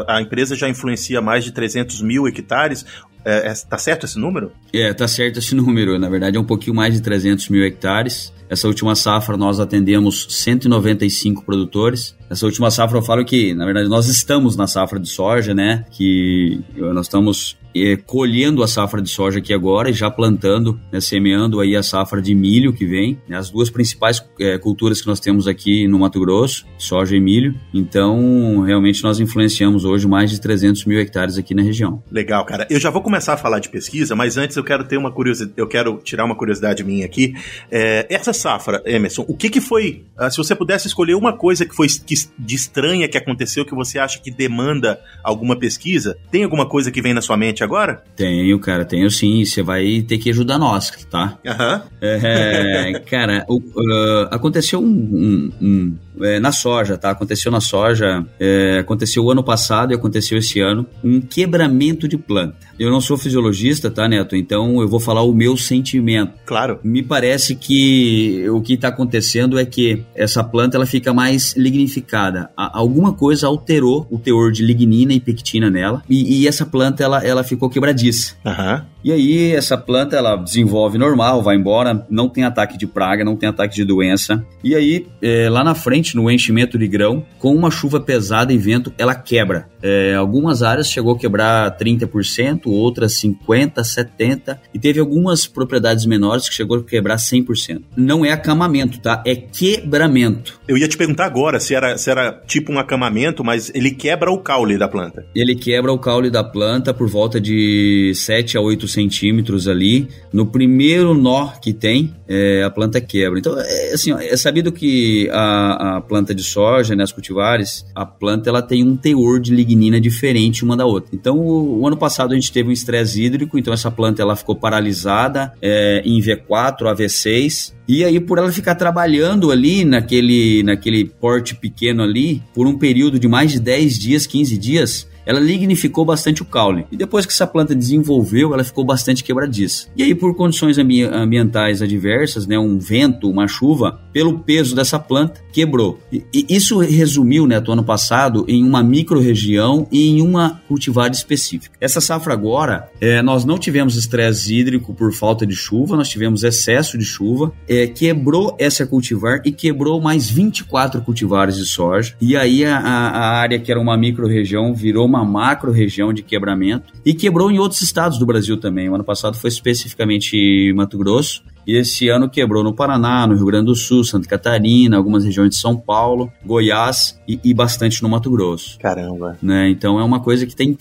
a 0.07 0.21
empresa 0.21 0.55
já 0.55 0.69
influencia 0.69 1.21
mais 1.21 1.45
de 1.45 1.53
300 1.53 2.03
mil 2.03 2.27
hectares. 2.27 2.85
É, 3.25 3.49
é, 3.49 3.55
tá 3.69 3.77
certo 3.77 4.07
esse 4.07 4.19
número? 4.19 4.53
É, 4.73 4.95
tá 4.95 5.09
certo 5.09 5.39
esse 5.39 5.53
número. 5.57 5.99
Na 5.99 6.09
verdade, 6.09 6.37
é 6.37 6.41
um 6.41 6.45
pouquinho 6.45 6.77
mais 6.77 6.95
de 6.95 7.01
300 7.01 7.49
mil 7.49 7.65
hectares. 7.65 8.33
Essa 8.49 8.69
última 8.69 8.95
safra 8.95 9.37
nós 9.37 9.59
atendemos 9.59 10.29
195 10.31 11.45
produtores. 11.45 12.17
Essa 12.31 12.47
última 12.47 12.71
safra 12.71 12.99
eu 12.99 13.03
falo 13.03 13.25
que, 13.25 13.53
na 13.55 13.65
verdade, 13.65 13.89
nós 13.89 14.07
estamos 14.07 14.57
na 14.57 14.69
safra 14.69 15.01
de 15.01 15.09
soja, 15.09 15.53
né? 15.53 15.85
Que 15.91 16.61
nós 16.77 17.07
estamos 17.07 17.57
é, 17.85 17.97
colhendo 17.97 18.63
a 18.63 18.69
safra 18.69 19.03
de 19.03 19.11
soja 19.11 19.39
aqui 19.39 19.53
agora 19.53 19.91
e 19.91 19.93
já 19.93 20.11
plantando, 20.11 20.79
né, 20.93 21.01
semeando 21.01 21.61
aí 21.61 21.77
a 21.77 21.83
safra 21.83 22.21
de 22.21 22.35
milho 22.35 22.73
que 22.73 22.87
vem. 22.87 23.19
Né, 23.29 23.37
as 23.37 23.51
duas 23.51 23.71
principais 23.71 24.25
é, 24.41 24.59
culturas 24.59 25.01
que 25.01 25.07
nós 25.07 25.21
temos 25.21 25.47
aqui 25.47 25.87
no 25.89 25.99
Mato 25.99 26.21
Grosso, 26.21 26.67
soja 26.79 27.17
e 27.17 27.21
milho. 27.21 27.55
Então, 27.73 28.61
realmente 28.61 29.03
nós 29.03 29.21
influenciamos 29.21 29.85
hoje 29.85 30.07
mais 30.07 30.31
de 30.31 30.41
300 30.41 30.85
mil 30.85 30.99
hectares 31.01 31.39
aqui 31.39 31.55
na 31.55 31.63
região. 31.63 32.03
Legal, 32.11 32.45
cara. 32.45 32.67
Eu 32.71 32.81
já 32.81 32.91
vou 32.91 33.03
começar 33.03 33.35
a 33.35 33.37
falar 33.37 33.59
de 33.59 33.69
pesquisa, 33.69 34.15
mas 34.15 34.37
antes 34.37 34.57
eu 34.57 34.65
quero 34.65 34.85
ter 34.85 34.97
uma 34.97 35.11
curiosidade, 35.11 35.55
eu 35.57 35.67
quero 35.67 35.99
tirar 35.99 36.25
uma 36.25 36.35
curiosidade 36.35 36.85
minha 36.85 37.05
aqui. 37.05 37.35
É, 37.71 38.07
essa 38.09 38.33
safra, 38.33 38.83
Emerson, 38.85 39.25
o 39.29 39.37
que 39.37 39.51
que 39.51 39.61
foi, 39.61 40.05
uh, 40.19 40.31
se 40.31 40.37
você 40.37 40.55
pudesse 40.55 40.87
escolher 40.87 41.15
uma 41.15 41.33
coisa 41.33 41.65
que 41.65 41.75
foi 41.75 41.87
que, 41.89 42.15
de 42.39 42.55
estranha 42.55 43.09
que 43.09 43.19
aconteceu 43.19 43.65
que 43.65 43.75
você 43.75 43.99
acha 43.99 44.21
que 44.21 44.31
demanda 44.31 45.01
alguma 45.23 45.57
pesquisa, 45.57 46.17
tem 46.31 46.45
alguma 46.45 46.69
coisa 46.69 46.91
que 46.91 47.03
vem 47.03 47.15
na 47.15 47.21
sua 47.21 47.37
mente 47.37 47.63
agora? 47.67 48.03
Tenho, 48.17 48.59
cara, 48.59 48.85
tenho 48.85 49.11
sim. 49.11 49.45
Você 49.45 49.63
vai 49.63 50.03
ter 50.03 50.19
que 50.19 50.31
ajudar 50.31 50.59
nós, 50.59 50.91
tá? 51.11 51.39
Aham. 51.47 51.75
Uhum. 51.75 51.83
É, 52.03 53.01
cara, 53.01 53.45
o, 53.49 53.59
uh, 53.59 54.29
aconteceu 54.31 54.81
um, 54.81 54.85
um, 54.85 55.53
um 55.61 55.97
é, 56.21 56.41
na 56.41 56.53
soja, 56.53 56.97
tá? 56.97 57.11
Aconteceu 57.11 57.51
na 57.51 57.61
soja, 57.61 58.25
é, 58.39 58.79
aconteceu 58.79 59.25
o 59.25 59.31
ano 59.31 59.43
passado 59.43 59.93
e 59.93 59.95
aconteceu 59.95 60.39
esse 60.39 60.61
ano, 60.61 60.87
um 61.03 61.21
quebramento 61.21 62.09
de 62.09 62.17
planta. 62.17 62.57
Eu 62.79 62.91
não, 62.91 63.01
sou 63.01 63.17
fisiologista, 63.17 63.91
tá, 63.91 64.09
Neto? 64.09 64.37
Então 64.37 64.81
eu 64.81 64.89
vou 64.89 65.01
falar 65.01 65.23
o 65.23 65.33
meu 65.33 65.57
sentimento. 65.57 66.33
Claro. 66.45 66.79
Me 66.83 67.03
parece 67.03 67.55
que 67.55 68.45
o 68.51 68.61
que 68.61 68.75
está 68.75 68.89
acontecendo 68.89 69.59
é 69.59 69.65
que 69.65 70.03
essa 70.15 70.45
planta 70.45 70.77
ela 70.77 70.87
fica 70.87 71.13
mais 71.13 71.55
lignificada. 71.57 72.51
Alguma 72.57 73.13
coisa 73.13 73.47
alterou 73.47 74.07
o 74.11 74.19
teor 74.19 74.53
de 74.53 74.63
lignina 74.63 75.13
e 75.13 75.21
pectina 75.21 75.71
nela 75.71 76.03
e, 76.09 76.43
e 76.43 76.49
essa 76.49 76.67
planta 76.67 77.03
ela, 77.03 77.25
ela 77.25 77.43
ficou 77.43 77.56
quebradiça. 77.71 78.35
Uhum. 78.45 78.83
E 79.05 79.13
aí 79.13 79.53
essa 79.53 79.79
planta 79.79 80.17
ela 80.17 80.37
desenvolve 80.37 80.99
normal, 80.99 81.43
vai 81.43 81.57
embora, 81.57 82.05
não 82.11 82.29
tem 82.29 82.45
ataque 82.45 82.77
de 82.77 82.87
praga, 82.87 83.25
não 83.25 83.37
tem 83.37 83.49
ataque 83.49 83.75
de 83.75 83.85
doença. 83.85 84.45
E 84.65 84.75
aí 84.75 85.07
é, 85.23 85.49
lá 85.49 85.63
na 85.63 85.75
frente, 85.75 86.17
no 86.17 86.31
enchimento 86.31 86.77
de 86.77 86.89
grão, 86.89 87.25
com 87.39 87.55
uma 87.55 87.71
chuva 87.71 88.01
pesada 88.01 88.53
e 88.53 88.59
vento, 88.59 88.93
ela 88.99 89.15
quebra. 89.15 89.69
É, 89.83 90.15
algumas 90.15 90.63
áreas 90.63 90.89
chegou 90.89 91.15
a 91.15 91.19
quebrar 91.19 91.77
30%, 91.79 92.63
outras 92.67 93.13
50%, 93.21 93.75
70%, 93.77 94.59
e 94.75 94.79
teve 94.79 94.99
algumas 94.99 95.47
propriedades 95.47 96.05
menores 96.07 96.49
que 96.49 96.55
chegou 96.55 96.79
a 96.79 96.83
quebrar 96.83 97.17
100%. 97.17 97.83
Não 97.97 98.25
é 98.25 98.33
acamamento, 98.33 98.99
tá? 98.99 99.23
É 99.25 99.37
quebramento. 99.37 100.56
Eu 100.69 100.77
ia 100.77 100.89
te 100.89 100.97
perguntar 100.97 101.27
agora 101.27 101.61
se 101.61 101.75
era, 101.75 101.97
se 101.97 102.11
era 102.11 102.43
tipo 102.47 102.73
um 102.73 102.79
acamamento, 102.79 103.45
mas 103.45 103.71
ele 103.75 103.93
quebra 103.93 104.31
o 104.33 104.39
caule 104.39 104.77
da 104.77 104.89
planta. 104.89 105.25
Ele 105.35 105.55
quebra 105.55 105.93
o 105.93 105.99
caule 105.99 106.29
da 106.29 106.43
planta 106.43 106.93
por 106.93 107.09
volta 107.09 107.41
de 107.41 108.13
7 108.15 108.57
a 108.57 108.61
8 108.61 108.89
centímetros 108.89 109.69
ali. 109.69 110.09
No 110.33 110.47
primeiro 110.47 111.15
nó 111.15 111.53
que 111.63 111.73
tem, 111.73 112.13
é, 112.29 112.65
a 112.65 112.71
planta 112.71 113.01
quebra. 113.01 113.39
Então, 113.39 113.55
é, 113.59 113.93
assim, 113.93 114.13
é 114.13 114.37
sabido 114.37 114.73
que 114.73 115.29
a, 115.31 115.97
a 115.97 116.01
planta 116.01 116.35
de 116.35 116.43
soja, 116.43 116.97
né, 116.97 117.05
as 117.05 117.13
cultivares, 117.13 117.87
a 117.95 118.05
planta 118.05 118.51
ela 118.51 118.63
tem 118.63 118.83
um 118.83 118.97
teor 118.97 119.39
de 119.39 119.55
lignina 119.55 120.01
diferente 120.01 120.65
uma 120.65 120.77
da 120.77 120.85
outra. 120.85 121.11
Então, 121.15 121.39
o, 121.39 121.81
o 121.81 121.87
ano 121.87 121.97
passado 121.97 122.33
a 122.33 122.35
gente 122.35 122.51
teve 122.51 122.69
um 122.69 122.73
estresse 122.73 123.23
hídrico, 123.23 123.57
então 123.57 123.73
essa 123.73 123.91
planta 123.91 124.21
ela 124.21 124.35
ficou 124.35 124.57
paralisada 124.57 125.53
é, 125.63 126.03
em 126.05 126.21
V4 126.21 126.91
a 126.91 126.95
V6. 126.95 127.76
E 127.89 128.05
aí, 128.05 128.19
por 128.19 128.39
ela 128.39 128.51
ficar 128.51 128.75
trabalhando 128.75 129.51
ali 129.51 129.85
naquele, 129.85 130.63
naquele 130.65 131.05
porte 131.05 131.55
pequeno 131.55 132.03
ali, 132.03 132.43
por 132.53 132.67
um 132.67 132.77
período 132.77 133.19
de 133.19 133.29
mais 133.29 133.53
de 133.53 133.61
10 133.61 133.95
dias, 133.99 134.27
15 134.27 134.59
dias, 134.59 135.09
ela 135.27 135.41
lignificou 135.41 136.05
bastante 136.05 136.41
o 136.41 136.45
caule. 136.45 136.87
E 136.91 136.97
depois 136.97 137.27
que 137.27 137.33
essa 137.33 137.47
planta 137.47 137.75
desenvolveu, 137.75 138.55
ela 138.55 138.63
ficou 138.65 138.85
bastante 138.85 139.25
quebradiça. 139.25 139.89
E 139.97 140.03
aí, 140.03 140.15
por 140.15 140.35
condições 140.35 140.79
ambi 140.79 141.03
ambientais 141.03 141.83
adversas, 141.83 142.47
né, 142.47 142.59
um 142.59 142.79
vento, 142.79 143.29
uma 143.29 143.49
chuva, 143.49 144.01
pelo 144.13 144.39
peso 144.39 144.75
dessa 144.75 144.99
planta, 144.99 145.41
quebrou. 145.53 145.99
E, 146.13 146.25
e 146.33 146.47
isso 146.49 146.79
resumiu, 146.79 147.47
né, 147.47 147.61
do 147.61 147.73
ano 147.73 147.85
passado, 147.85 148.45
em 148.47 148.65
uma 148.65 148.83
micro-região 148.83 149.89
e 149.91 150.09
em 150.09 150.23
uma 150.23 150.63
cultivar 150.69 151.11
específica. 151.11 151.77
Essa 151.81 152.01
safra 152.01 152.33
agora, 152.33 152.89
é, 153.01 153.21
nós 153.23 153.45
não 153.45 153.59
tivemos 153.59 153.97
estresse 153.97 154.55
hídrico 154.55 154.95
por 154.95 155.13
falta 155.13 155.47
de 155.47 155.55
chuva, 155.55 155.97
nós 155.97 156.09
tivemos 156.09 156.45
excesso 156.45 156.97
de 156.97 157.05
chuva, 157.05 157.53
é, 157.69 157.87
quebrou 157.87 158.55
essa 158.59 158.87
cultivar 158.87 159.41
e 159.45 159.51
quebrou 159.51 160.01
mais 160.01 160.31
24 160.31 161.01
cultivares 161.03 161.57
de 161.57 161.67
soja. 161.67 162.15
E 162.21 162.37
aí 162.37 162.65
a, 162.65 162.79
a 162.79 163.39
área 163.39 163.59
que 163.59 163.71
era 163.71 163.81
uma 163.81 163.97
micro-região 163.97 164.75
virou 164.75 165.07
uma 165.07 165.16
uma 165.17 165.25
macro 165.25 165.73
região 165.73 166.13
de 166.13 166.23
quebramento 166.23 166.93
e 167.05 167.15
quebrou 167.15 167.51
em 167.51 167.59
outros 167.59 167.83
estados 167.83 168.19
do 168.19 168.27
Brasil 168.27 168.59
também. 168.59 168.89
O 168.89 168.95
ano 168.95 169.05
passado 169.05 169.37
foi 169.37 169.49
especificamente 169.49 170.73
Mato 170.75 170.97
Grosso 170.99 171.43
e 171.67 171.77
esse 171.77 172.09
ano 172.09 172.31
quebrou 172.31 172.63
no 172.63 172.73
Paraná, 172.73 173.27
no 173.27 173.35
Rio 173.35 173.47
Grande 173.47 173.67
do 173.67 173.75
Sul, 173.75 174.05
Santa 174.05 174.29
Catarina, 174.29 174.97
algumas 174.97 175.25
regiões 175.25 175.51
de 175.51 175.57
São 175.57 175.77
Paulo, 175.77 176.33
Goiás 176.45 177.21
e, 177.27 177.41
e 177.43 177.53
bastante 177.53 178.03
no 178.03 178.09
Mato 178.09 178.31
Grosso. 178.31 178.79
Caramba. 178.79 179.37
Né? 179.43 179.69
Então 179.71 179.99
é 179.99 180.05
uma 180.05 180.21
coisa 180.21 180.47
que 180.47 180.55
tem 180.55 180.77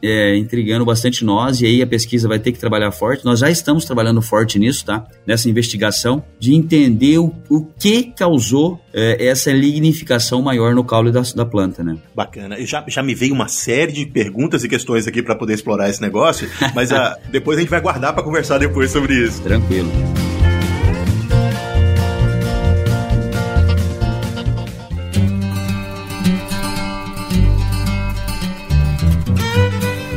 é, 0.00 0.36
intrigando 0.36 0.84
bastante 0.84 1.24
nós 1.24 1.60
e 1.60 1.66
aí 1.66 1.82
a 1.82 1.86
pesquisa 1.86 2.28
vai 2.28 2.38
ter 2.38 2.52
que 2.52 2.58
trabalhar 2.58 2.92
forte. 2.92 3.24
Nós 3.24 3.40
já 3.40 3.50
estamos 3.50 3.84
trabalhando 3.84 4.22
forte 4.22 4.58
nisso, 4.60 4.84
tá? 4.84 5.04
Nessa 5.26 5.50
investigação 5.50 6.22
de 6.38 6.54
entender 6.54 7.18
o, 7.18 7.32
o 7.48 7.64
que 7.64 8.04
causou 8.04 8.80
é, 8.92 9.26
essa 9.26 9.52
lignificação 9.52 10.40
maior 10.42 10.74
no 10.74 10.84
caule 10.84 11.12
da, 11.12 11.22
da 11.34 11.44
planta, 11.44 11.82
né? 11.82 11.96
Bacana. 12.14 12.56
Já, 12.64 12.84
já 12.88 13.02
me 13.02 13.14
veio 13.14 13.34
uma 13.34 13.48
série 13.48 13.92
de 13.92 14.06
perguntas 14.06 14.64
e 14.64 14.68
questões 14.68 15.06
aqui 15.06 15.22
para 15.22 15.34
poder 15.34 15.54
explorar 15.54 15.88
esse 15.88 16.00
negócio, 16.00 16.48
mas 16.74 16.92
a, 16.92 17.08
ah, 17.08 17.18
depois 17.30 17.58
a 17.58 17.60
gente 17.60 17.70
vai 17.70 17.80
guardar 17.80 18.12
para 18.12 18.22
conversar 18.22 18.58
depois 18.58 18.90
sobre 18.90 19.14
isso. 19.14 19.42
Tranquilo. 19.42 19.90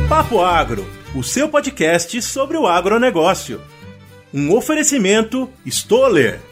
Papo 0.08 0.42
Agro, 0.42 0.86
o 1.14 1.22
seu 1.22 1.48
podcast 1.48 2.20
sobre 2.20 2.56
o 2.58 2.66
agronegócio. 2.66 3.60
Um 4.32 4.54
oferecimento 4.54 5.48
Stoller. 5.66 6.51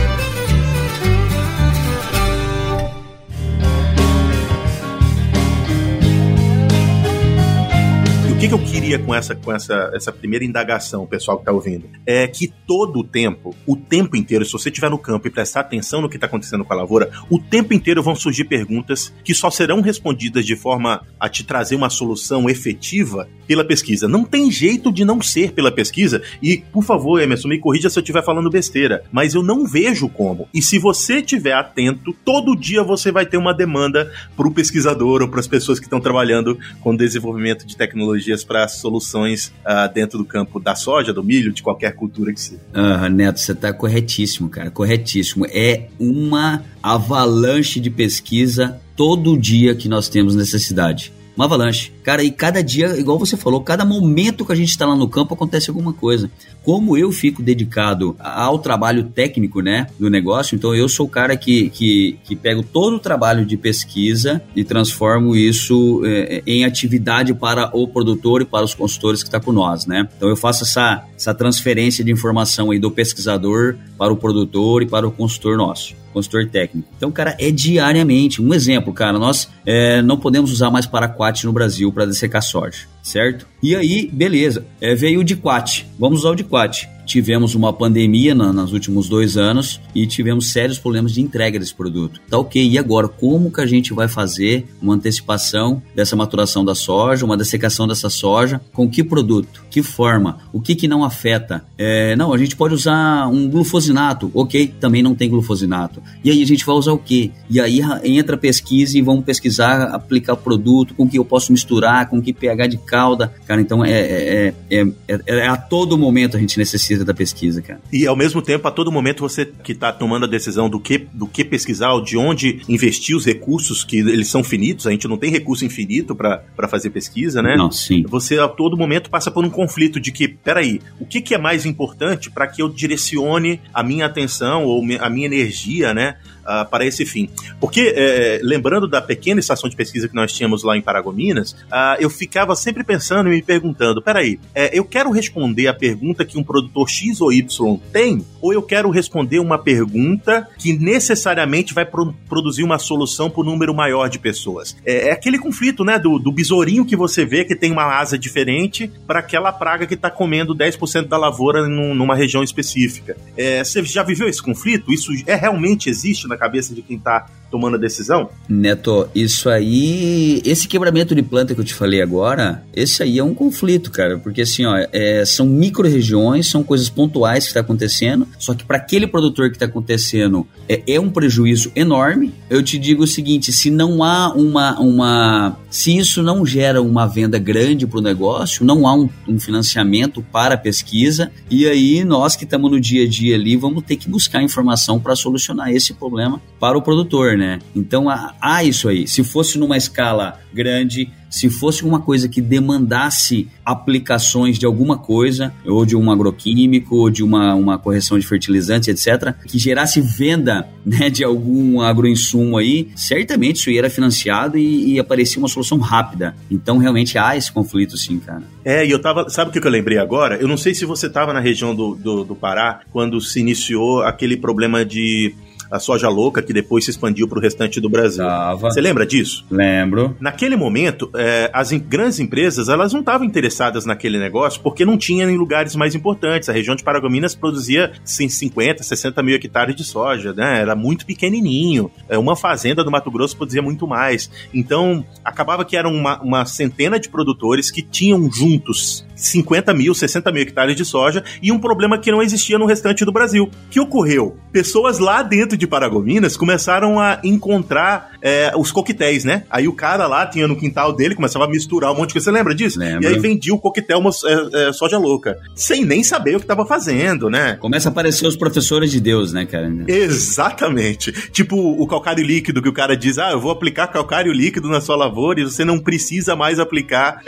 Que, 8.51 8.55
eu 8.55 8.59
queria 8.59 8.99
com 8.99 9.15
essa, 9.15 9.33
com 9.33 9.53
essa, 9.53 9.91
essa 9.93 10.11
primeira 10.11 10.43
indagação, 10.43 11.07
pessoal 11.07 11.37
que 11.37 11.43
está 11.43 11.53
ouvindo? 11.53 11.89
É 12.05 12.27
que 12.27 12.51
todo 12.67 12.99
o 12.99 13.03
tempo, 13.03 13.55
o 13.65 13.77
tempo 13.77 14.17
inteiro, 14.17 14.43
se 14.43 14.51
você 14.51 14.67
estiver 14.67 14.89
no 14.89 14.97
campo 14.97 15.25
e 15.25 15.31
prestar 15.31 15.61
atenção 15.61 16.01
no 16.01 16.09
que 16.09 16.17
está 16.17 16.27
acontecendo 16.27 16.65
com 16.65 16.73
a 16.73 16.75
lavoura, 16.75 17.09
o 17.29 17.39
tempo 17.39 17.73
inteiro 17.73 18.03
vão 18.03 18.13
surgir 18.13 18.43
perguntas 18.43 19.13
que 19.23 19.33
só 19.33 19.49
serão 19.49 19.79
respondidas 19.79 20.45
de 20.45 20.57
forma 20.57 21.01
a 21.17 21.29
te 21.29 21.45
trazer 21.45 21.75
uma 21.75 21.89
solução 21.89 22.49
efetiva 22.49 23.25
pela 23.47 23.63
pesquisa. 23.63 24.07
Não 24.07 24.25
tem 24.25 24.51
jeito 24.51 24.91
de 24.91 25.05
não 25.05 25.21
ser 25.21 25.53
pela 25.53 25.71
pesquisa. 25.71 26.21
E, 26.41 26.57
por 26.57 26.83
favor, 26.83 27.21
Emerson, 27.21 27.47
me 27.47 27.59
corrija 27.59 27.89
se 27.89 27.97
eu 27.97 28.01
estiver 28.01 28.23
falando 28.23 28.49
besteira, 28.49 29.03
mas 29.13 29.33
eu 29.33 29.43
não 29.43 29.65
vejo 29.65 30.09
como. 30.09 30.49
E 30.53 30.61
se 30.61 30.77
você 30.77 31.19
estiver 31.19 31.53
atento, 31.53 32.13
todo 32.25 32.55
dia 32.55 32.83
você 32.83 33.13
vai 33.13 33.25
ter 33.25 33.37
uma 33.37 33.53
demanda 33.53 34.11
para 34.35 34.47
o 34.47 34.53
pesquisador 34.53 35.21
ou 35.21 35.29
para 35.29 35.39
as 35.39 35.47
pessoas 35.47 35.79
que 35.79 35.85
estão 35.85 36.01
trabalhando 36.01 36.59
com 36.81 36.93
desenvolvimento 36.95 37.65
de 37.65 37.77
tecnologia 37.77 38.40
para 38.43 38.67
soluções 38.67 39.53
uh, 39.65 39.91
dentro 39.93 40.17
do 40.17 40.25
campo 40.25 40.59
da 40.59 40.75
soja, 40.75 41.13
do 41.13 41.23
milho, 41.23 41.51
de 41.51 41.61
qualquer 41.63 41.93
cultura 41.95 42.33
que 42.33 42.41
seja. 42.41 42.61
Neto, 43.09 43.39
você 43.39 43.51
está 43.51 43.73
corretíssimo, 43.73 44.49
cara, 44.49 44.69
corretíssimo. 44.69 45.45
É 45.49 45.87
uma 45.99 46.63
avalanche 46.81 47.79
de 47.79 47.89
pesquisa 47.89 48.79
todo 48.95 49.37
dia 49.37 49.75
que 49.75 49.87
nós 49.87 50.09
temos 50.09 50.35
necessidade 50.35 51.13
uma 51.41 51.45
avalanche. 51.45 51.91
Cara, 52.03 52.23
e 52.23 52.31
cada 52.31 52.61
dia, 52.61 52.99
igual 52.99 53.17
você 53.17 53.35
falou, 53.35 53.61
cada 53.61 53.83
momento 53.83 54.45
que 54.45 54.51
a 54.51 54.55
gente 54.55 54.69
está 54.69 54.85
lá 54.85 54.95
no 54.95 55.07
campo 55.07 55.33
acontece 55.33 55.69
alguma 55.69 55.91
coisa. 55.91 56.29
Como 56.63 56.95
eu 56.95 57.11
fico 57.11 57.41
dedicado 57.41 58.15
ao 58.19 58.59
trabalho 58.59 59.05
técnico, 59.05 59.61
né, 59.61 59.87
do 59.99 60.09
negócio, 60.09 60.55
então 60.55 60.75
eu 60.75 60.87
sou 60.87 61.07
o 61.07 61.09
cara 61.09 61.35
que, 61.35 61.69
que, 61.71 62.19
que 62.23 62.35
pego 62.35 62.61
todo 62.61 62.95
o 62.95 62.99
trabalho 62.99 63.45
de 63.45 63.57
pesquisa 63.57 64.41
e 64.55 64.63
transformo 64.63 65.35
isso 65.35 66.01
é, 66.05 66.43
em 66.45 66.63
atividade 66.63 67.33
para 67.33 67.71
o 67.75 67.87
produtor 67.87 68.43
e 68.43 68.45
para 68.45 68.63
os 68.63 68.75
consultores 68.75 69.23
que 69.23 69.27
estão 69.27 69.39
tá 69.39 69.45
com 69.45 69.51
nós, 69.51 69.87
né. 69.87 70.07
Então 70.15 70.29
eu 70.29 70.35
faço 70.35 70.63
essa, 70.63 71.03
essa 71.15 71.33
transferência 71.33 72.03
de 72.03 72.11
informação 72.11 72.69
aí 72.69 72.77
do 72.77 72.91
pesquisador 72.91 73.75
para 73.97 74.13
o 74.13 74.17
produtor 74.17 74.83
e 74.83 74.85
para 74.85 75.07
o 75.07 75.11
consultor 75.11 75.57
nosso 75.57 75.95
consultor 76.11 76.47
técnico. 76.47 76.87
Então, 76.95 77.11
cara, 77.11 77.35
é 77.39 77.51
diariamente. 77.51 78.41
Um 78.41 78.53
exemplo, 78.53 78.93
cara, 78.93 79.17
nós 79.17 79.49
é, 79.65 80.01
não 80.01 80.17
podemos 80.17 80.51
usar 80.51 80.69
mais 80.69 80.85
paraquat 80.85 81.45
no 81.45 81.53
Brasil 81.53 81.91
para 81.91 82.05
dessecar 82.05 82.41
soja, 82.41 82.87
certo? 83.01 83.47
E 83.61 83.75
aí, 83.75 84.09
beleza, 84.11 84.65
é, 84.79 84.95
veio 84.95 85.21
o 85.21 85.23
diquat. 85.23 85.87
Vamos 85.97 86.19
usar 86.19 86.31
o 86.31 86.35
diquat 86.35 86.89
tivemos 87.11 87.55
uma 87.55 87.73
pandemia 87.73 88.33
na, 88.33 88.53
nos 88.53 88.71
últimos 88.71 89.09
dois 89.09 89.35
anos 89.35 89.81
e 89.93 90.07
tivemos 90.07 90.51
sérios 90.51 90.79
problemas 90.79 91.13
de 91.13 91.21
entrega 91.21 91.59
desse 91.59 91.73
produto. 91.73 92.21
Tá 92.29 92.37
ok, 92.37 92.65
e 92.65 92.77
agora? 92.77 93.07
Como 93.09 93.51
que 93.51 93.59
a 93.59 93.65
gente 93.65 93.93
vai 93.93 94.07
fazer 94.07 94.65
uma 94.81 94.93
antecipação 94.93 95.81
dessa 95.93 96.15
maturação 96.15 96.63
da 96.63 96.73
soja, 96.73 97.25
uma 97.25 97.35
dessecação 97.35 97.85
dessa 97.85 98.09
soja? 98.09 98.61
Com 98.71 98.89
que 98.89 99.03
produto? 99.03 99.63
Que 99.69 99.83
forma? 99.83 100.39
O 100.53 100.61
que 100.61 100.73
que 100.73 100.87
não 100.87 101.03
afeta? 101.03 101.65
É, 101.77 102.15
não, 102.15 102.33
a 102.33 102.37
gente 102.37 102.55
pode 102.55 102.73
usar 102.73 103.27
um 103.27 103.49
glufosinato. 103.49 104.31
Ok, 104.33 104.73
também 104.79 105.03
não 105.03 105.13
tem 105.13 105.29
glufosinato. 105.29 106.01
E 106.23 106.31
aí 106.31 106.41
a 106.41 106.47
gente 106.47 106.65
vai 106.65 106.75
usar 106.75 106.93
o 106.93 106.97
quê? 106.97 107.31
E 107.49 107.59
aí 107.59 107.81
entra 108.05 108.35
a 108.35 108.39
pesquisa 108.39 108.97
e 108.97 109.01
vamos 109.01 109.25
pesquisar, 109.25 109.83
aplicar 109.93 110.37
produto, 110.37 110.93
com 110.93 111.09
que 111.09 111.17
eu 111.17 111.25
posso 111.25 111.51
misturar, 111.51 112.09
com 112.09 112.21
que 112.21 112.31
pH 112.31 112.67
de 112.67 112.77
calda. 112.91 113.33
Cara, 113.47 113.61
então 113.61 113.85
é, 113.85 113.91
é, 113.91 114.53
é, 114.69 114.81
é, 115.07 115.19
é 115.25 115.47
a 115.47 115.55
todo 115.55 115.97
momento 115.97 116.35
a 116.35 116.39
gente 116.39 116.57
necessita 116.57 117.05
da 117.05 117.13
pesquisa, 117.13 117.61
cara. 117.61 117.79
E 117.91 118.05
ao 118.05 118.17
mesmo 118.17 118.41
tempo, 118.41 118.67
a 118.67 118.71
todo 118.71 118.91
momento, 118.91 119.21
você 119.21 119.45
que 119.45 119.71
está 119.71 119.93
tomando 119.93 120.25
a 120.25 120.27
decisão 120.27 120.69
do 120.69 120.77
que, 120.77 121.07
do 121.13 121.25
que 121.25 121.45
pesquisar, 121.45 121.93
ou 121.93 122.03
de 122.03 122.17
onde 122.17 122.61
investir 122.67 123.15
os 123.15 123.25
recursos, 123.25 123.85
que 123.85 123.99
eles 123.99 124.27
são 124.27 124.43
finitos, 124.43 124.85
a 124.85 124.91
gente 124.91 125.07
não 125.07 125.17
tem 125.17 125.31
recurso 125.31 125.63
infinito 125.63 126.13
para 126.13 126.67
fazer 126.67 126.89
pesquisa, 126.89 127.41
né? 127.41 127.55
Não, 127.55 127.71
sim. 127.71 128.03
Você 128.09 128.37
a 128.37 128.49
todo 128.49 128.75
momento 128.75 129.09
passa 129.09 129.31
por 129.31 129.45
um 129.45 129.49
conflito 129.49 129.97
de 129.97 130.11
que, 130.11 130.27
peraí, 130.27 130.81
o 130.99 131.05
que, 131.05 131.21
que 131.21 131.33
é 131.33 131.37
mais 131.37 131.65
importante 131.65 132.29
para 132.29 132.45
que 132.45 132.61
eu 132.61 132.67
direcione 132.67 133.61
a 133.73 133.81
minha 133.81 134.05
atenção 134.05 134.65
ou 134.65 134.83
a 134.99 135.09
minha 135.09 135.25
energia, 135.25 135.93
né? 135.93 136.17
Uh, 136.41 136.69
para 136.69 136.85
esse 136.85 137.05
fim. 137.05 137.29
Porque, 137.59 137.93
é, 137.95 138.39
lembrando 138.43 138.87
da 138.87 139.01
pequena 139.01 139.39
estação 139.39 139.69
de 139.69 139.75
pesquisa 139.75 140.07
que 140.07 140.15
nós 140.15 140.33
tínhamos 140.33 140.63
lá 140.63 140.77
em 140.77 140.81
Paragominas, 140.81 141.53
uh, 141.53 141.97
eu 141.99 142.09
ficava 142.09 142.55
sempre 142.55 142.83
pensando 142.83 143.27
e 143.27 143.31
me 143.31 143.41
perguntando: 143.41 144.01
peraí, 144.01 144.39
é, 144.53 144.77
eu 144.77 144.85
quero 144.85 145.11
responder 145.11 145.67
a 145.67 145.73
pergunta 145.73 146.25
que 146.25 146.37
um 146.37 146.43
produtor 146.43 146.89
X 146.89 147.21
ou 147.21 147.31
Y 147.31 147.79
tem, 147.91 148.25
ou 148.41 148.53
eu 148.53 148.61
quero 148.61 148.89
responder 148.89 149.39
uma 149.39 149.57
pergunta 149.57 150.47
que 150.57 150.73
necessariamente 150.73 151.73
vai 151.73 151.85
pro 151.85 152.13
produzir 152.27 152.63
uma 152.63 152.79
solução 152.79 153.29
para 153.29 153.41
um 153.41 153.45
número 153.45 153.73
maior 153.73 154.09
de 154.09 154.19
pessoas? 154.19 154.75
É, 154.85 155.09
é, 155.09 155.11
aquele 155.11 155.37
conflito, 155.37 155.83
né, 155.83 155.99
do, 155.99 156.17
do 156.17 156.31
besourinho 156.31 156.85
que 156.85 156.95
você 156.95 157.25
vê 157.25 157.45
que 157.45 157.55
tem 157.55 157.71
uma 157.71 157.83
asa 157.99 158.17
diferente 158.17 158.91
para 159.05 159.19
aquela 159.19 159.51
praga 159.51 159.85
que 159.85 159.93
está 159.93 160.09
comendo 160.09 160.55
10% 160.55 161.07
da 161.07 161.17
lavoura 161.17 161.67
num, 161.67 161.93
numa 161.93 162.15
região 162.15 162.43
específica. 162.43 163.15
É, 163.37 163.63
você 163.63 163.83
já 163.83 164.03
viveu 164.03 164.27
esse 164.27 164.41
conflito? 164.41 164.91
Isso 164.91 165.11
é 165.25 165.35
realmente 165.35 165.89
existe 165.89 166.27
na 166.31 166.37
cabeça 166.37 166.73
de 166.73 166.81
quem 166.81 166.97
está 166.97 167.27
tomando 167.51 167.75
a 167.75 167.79
decisão? 167.79 168.29
Neto, 168.47 169.07
isso 169.13 169.49
aí, 169.49 170.41
esse 170.45 170.67
quebramento 170.67 171.13
de 171.13 171.21
planta 171.21 171.53
que 171.53 171.59
eu 171.59 171.65
te 171.65 171.73
falei 171.73 172.01
agora, 172.01 172.63
esse 172.73 173.03
aí 173.03 173.19
é 173.19 173.23
um 173.23 173.35
conflito, 173.35 173.91
cara, 173.91 174.17
porque 174.17 174.41
assim, 174.41 174.65
ó, 174.65 174.75
é, 174.91 175.25
são 175.25 175.45
micro-regiões, 175.45 176.47
são 176.47 176.63
coisas 176.63 176.89
pontuais 176.89 177.43
que 177.43 177.49
está 177.49 177.59
acontecendo, 177.59 178.27
só 178.39 178.53
que 178.53 178.63
para 178.63 178.77
aquele 178.77 179.05
produtor 179.05 179.49
que 179.49 179.57
está 179.57 179.65
acontecendo 179.65 180.47
é, 180.67 180.81
é, 180.87 180.99
um 180.99 181.09
prejuízo 181.09 181.71
enorme. 181.75 182.33
Eu 182.49 182.63
te 182.63 182.79
digo 182.79 183.03
o 183.03 183.07
seguinte, 183.07 183.51
se 183.51 183.69
não 183.69 184.03
há 184.03 184.33
uma, 184.33 184.79
uma 184.79 185.57
se 185.69 185.97
isso 185.97 186.23
não 186.23 186.45
gera 186.45 186.81
uma 186.81 187.05
venda 187.05 187.37
grande 187.37 187.85
para 187.85 187.99
o 187.99 188.01
negócio, 188.01 188.65
não 188.65 188.87
há 188.87 188.95
um, 188.95 189.09
um 189.27 189.39
financiamento 189.39 190.23
para 190.31 190.55
a 190.55 190.57
pesquisa, 190.57 191.31
e 191.49 191.67
aí 191.67 192.03
nós 192.05 192.35
que 192.35 192.45
estamos 192.45 192.71
no 192.71 192.79
dia 192.79 193.05
a 193.05 193.09
dia 193.09 193.35
ali 193.35 193.57
vamos 193.57 193.83
ter 193.83 193.97
que 193.97 194.09
buscar 194.09 194.41
informação 194.41 194.99
para 194.99 195.15
solucionar 195.15 195.71
esse 195.71 195.93
problema 195.93 196.41
para 196.59 196.77
o 196.77 196.81
produtor, 196.81 197.37
né? 197.41 197.59
Então 197.75 198.07
há, 198.07 198.35
há 198.39 198.63
isso 198.63 198.87
aí. 198.87 199.07
Se 199.07 199.23
fosse 199.23 199.57
numa 199.57 199.75
escala 199.75 200.39
grande, 200.53 201.09
se 201.27 201.49
fosse 201.49 201.83
uma 201.83 201.99
coisa 201.99 202.29
que 202.29 202.39
demandasse 202.39 203.47
aplicações 203.65 204.59
de 204.59 204.65
alguma 204.65 204.97
coisa, 204.97 205.51
ou 205.65 205.85
de 205.85 205.95
um 205.95 206.11
agroquímico, 206.11 206.97
ou 206.97 207.09
de 207.09 207.23
uma, 207.23 207.55
uma 207.55 207.79
correção 207.79 208.19
de 208.19 208.27
fertilizantes, 208.27 208.89
etc., 208.89 209.33
que 209.47 209.57
gerasse 209.57 210.01
venda 210.01 210.67
né, 210.85 211.09
de 211.09 211.23
algum 211.23 211.81
agroinsumo 211.81 212.57
aí, 212.57 212.89
certamente 212.95 213.55
isso 213.55 213.71
era 213.71 213.89
financiado 213.89 214.57
e, 214.57 214.93
e 214.93 214.99
aparecia 214.99 215.39
uma 215.39 215.47
solução 215.47 215.79
rápida. 215.79 216.35
Então, 216.49 216.77
realmente 216.77 217.17
há 217.17 217.35
esse 217.35 217.51
conflito, 217.51 217.97
sim, 217.97 218.19
cara. 218.19 218.43
É, 218.63 218.85
e 218.85 218.91
eu 218.91 219.01
tava. 219.01 219.29
Sabe 219.29 219.49
o 219.49 219.53
que 219.53 219.65
eu 219.65 219.71
lembrei 219.71 219.97
agora? 219.97 220.35
Eu 220.35 220.47
não 220.47 220.57
sei 220.57 220.75
se 220.75 220.85
você 220.85 221.09
tava 221.09 221.33
na 221.33 221.39
região 221.39 221.73
do, 221.73 221.95
do, 221.95 222.23
do 222.23 222.35
Pará 222.35 222.81
quando 222.91 223.19
se 223.19 223.39
iniciou 223.39 224.03
aquele 224.03 224.35
problema 224.37 224.85
de 224.85 225.33
a 225.71 225.79
soja 225.79 226.09
louca, 226.09 226.41
que 226.41 226.51
depois 226.51 226.83
se 226.83 226.91
expandiu 226.91 227.27
para 227.27 227.39
o 227.39 227.41
restante 227.41 227.79
do 227.79 227.89
Brasil. 227.89 228.25
Tava. 228.25 228.69
Você 228.69 228.81
lembra 228.81 229.05
disso? 229.05 229.45
Lembro. 229.49 230.15
Naquele 230.19 230.55
momento, 230.55 231.09
é, 231.15 231.49
as 231.53 231.71
grandes 231.71 232.19
empresas 232.19 232.67
elas 232.67 232.91
não 232.91 232.99
estavam 232.99 233.25
interessadas 233.25 233.85
naquele 233.85 234.19
negócio 234.19 234.61
porque 234.61 234.83
não 234.83 234.97
tinha 234.97 235.25
em 235.25 235.37
lugares 235.37 235.75
mais 235.75 235.95
importantes. 235.95 236.49
A 236.49 236.53
região 236.53 236.75
de 236.75 236.83
Paragominas 236.83 237.33
produzia 237.33 237.93
50, 238.03 238.83
60 238.83 239.23
mil 239.23 239.35
hectares 239.35 239.75
de 239.75 239.83
soja, 239.83 240.33
né? 240.33 240.59
Era 240.59 240.75
muito 240.75 241.05
pequenininho. 241.05 241.89
É, 242.09 242.17
uma 242.17 242.35
fazenda 242.35 242.83
do 242.83 242.91
Mato 242.91 243.09
Grosso 243.09 243.37
produzia 243.37 243.61
muito 243.61 243.87
mais. 243.87 244.29
Então, 244.53 245.05
acabava 245.23 245.63
que 245.63 245.77
eram 245.77 245.93
uma, 245.93 246.21
uma 246.21 246.45
centena 246.45 246.99
de 246.99 247.07
produtores 247.07 247.71
que 247.71 247.81
tinham 247.81 248.29
juntos 248.31 249.05
50 249.21 249.73
mil, 249.73 249.93
60 249.93 250.31
mil 250.31 250.41
hectares 250.41 250.75
de 250.75 250.83
soja 250.83 251.23
e 251.41 251.51
um 251.51 251.59
problema 251.59 251.97
que 251.97 252.11
não 252.11 252.21
existia 252.21 252.57
no 252.57 252.65
restante 252.65 253.05
do 253.05 253.11
Brasil. 253.11 253.45
O 253.45 253.69
que 253.69 253.79
ocorreu? 253.79 254.37
Pessoas 254.51 254.99
lá 254.99 255.21
dentro 255.23 255.57
de 255.57 255.67
Paragominas 255.67 256.35
começaram 256.35 256.99
a 256.99 257.19
encontrar 257.23 258.11
é, 258.21 258.51
os 258.57 258.71
coquetéis, 258.71 259.23
né? 259.23 259.43
Aí 259.49 259.67
o 259.67 259.73
cara 259.73 260.07
lá 260.07 260.25
tinha 260.25 260.47
no 260.47 260.55
quintal 260.55 260.93
dele, 260.93 261.15
começava 261.15 261.45
a 261.45 261.47
misturar 261.47 261.91
um 261.91 261.95
monte 261.95 262.09
de 262.09 262.13
coisa. 262.13 262.25
Você 262.25 262.31
lembra 262.31 262.55
disso? 262.55 262.79
Lembro. 262.79 263.03
E 263.03 263.07
aí 263.07 263.19
vendia 263.19 263.53
o 263.53 263.59
coquetel 263.59 264.01
é, 264.25 264.69
é, 264.69 264.73
soja 264.73 264.97
louca, 264.97 265.37
sem 265.55 265.85
nem 265.85 266.03
saber 266.03 266.35
o 266.35 266.39
que 266.39 266.43
estava 266.43 266.65
fazendo, 266.65 267.29
né? 267.29 267.55
Começa 267.55 267.89
a 267.89 267.91
aparecer 267.91 268.27
os 268.27 268.35
professores 268.35 268.91
de 268.91 268.99
Deus, 268.99 269.31
né, 269.31 269.45
cara? 269.45 269.71
Exatamente. 269.87 271.11
Tipo 271.31 271.55
o 271.57 271.87
calcário 271.87 272.23
líquido 272.23 272.61
que 272.61 272.69
o 272.69 272.73
cara 272.73 272.95
diz: 272.97 273.17
ah, 273.17 273.31
eu 273.31 273.39
vou 273.39 273.51
aplicar 273.51 273.87
calcário 273.87 274.31
líquido 274.31 274.67
na 274.67 274.81
sua 274.81 274.95
lavoura 274.95 275.41
e 275.41 275.43
você 275.43 275.63
não 275.63 275.79
precisa 275.79 276.35
mais 276.35 276.59
aplicar 276.59 277.21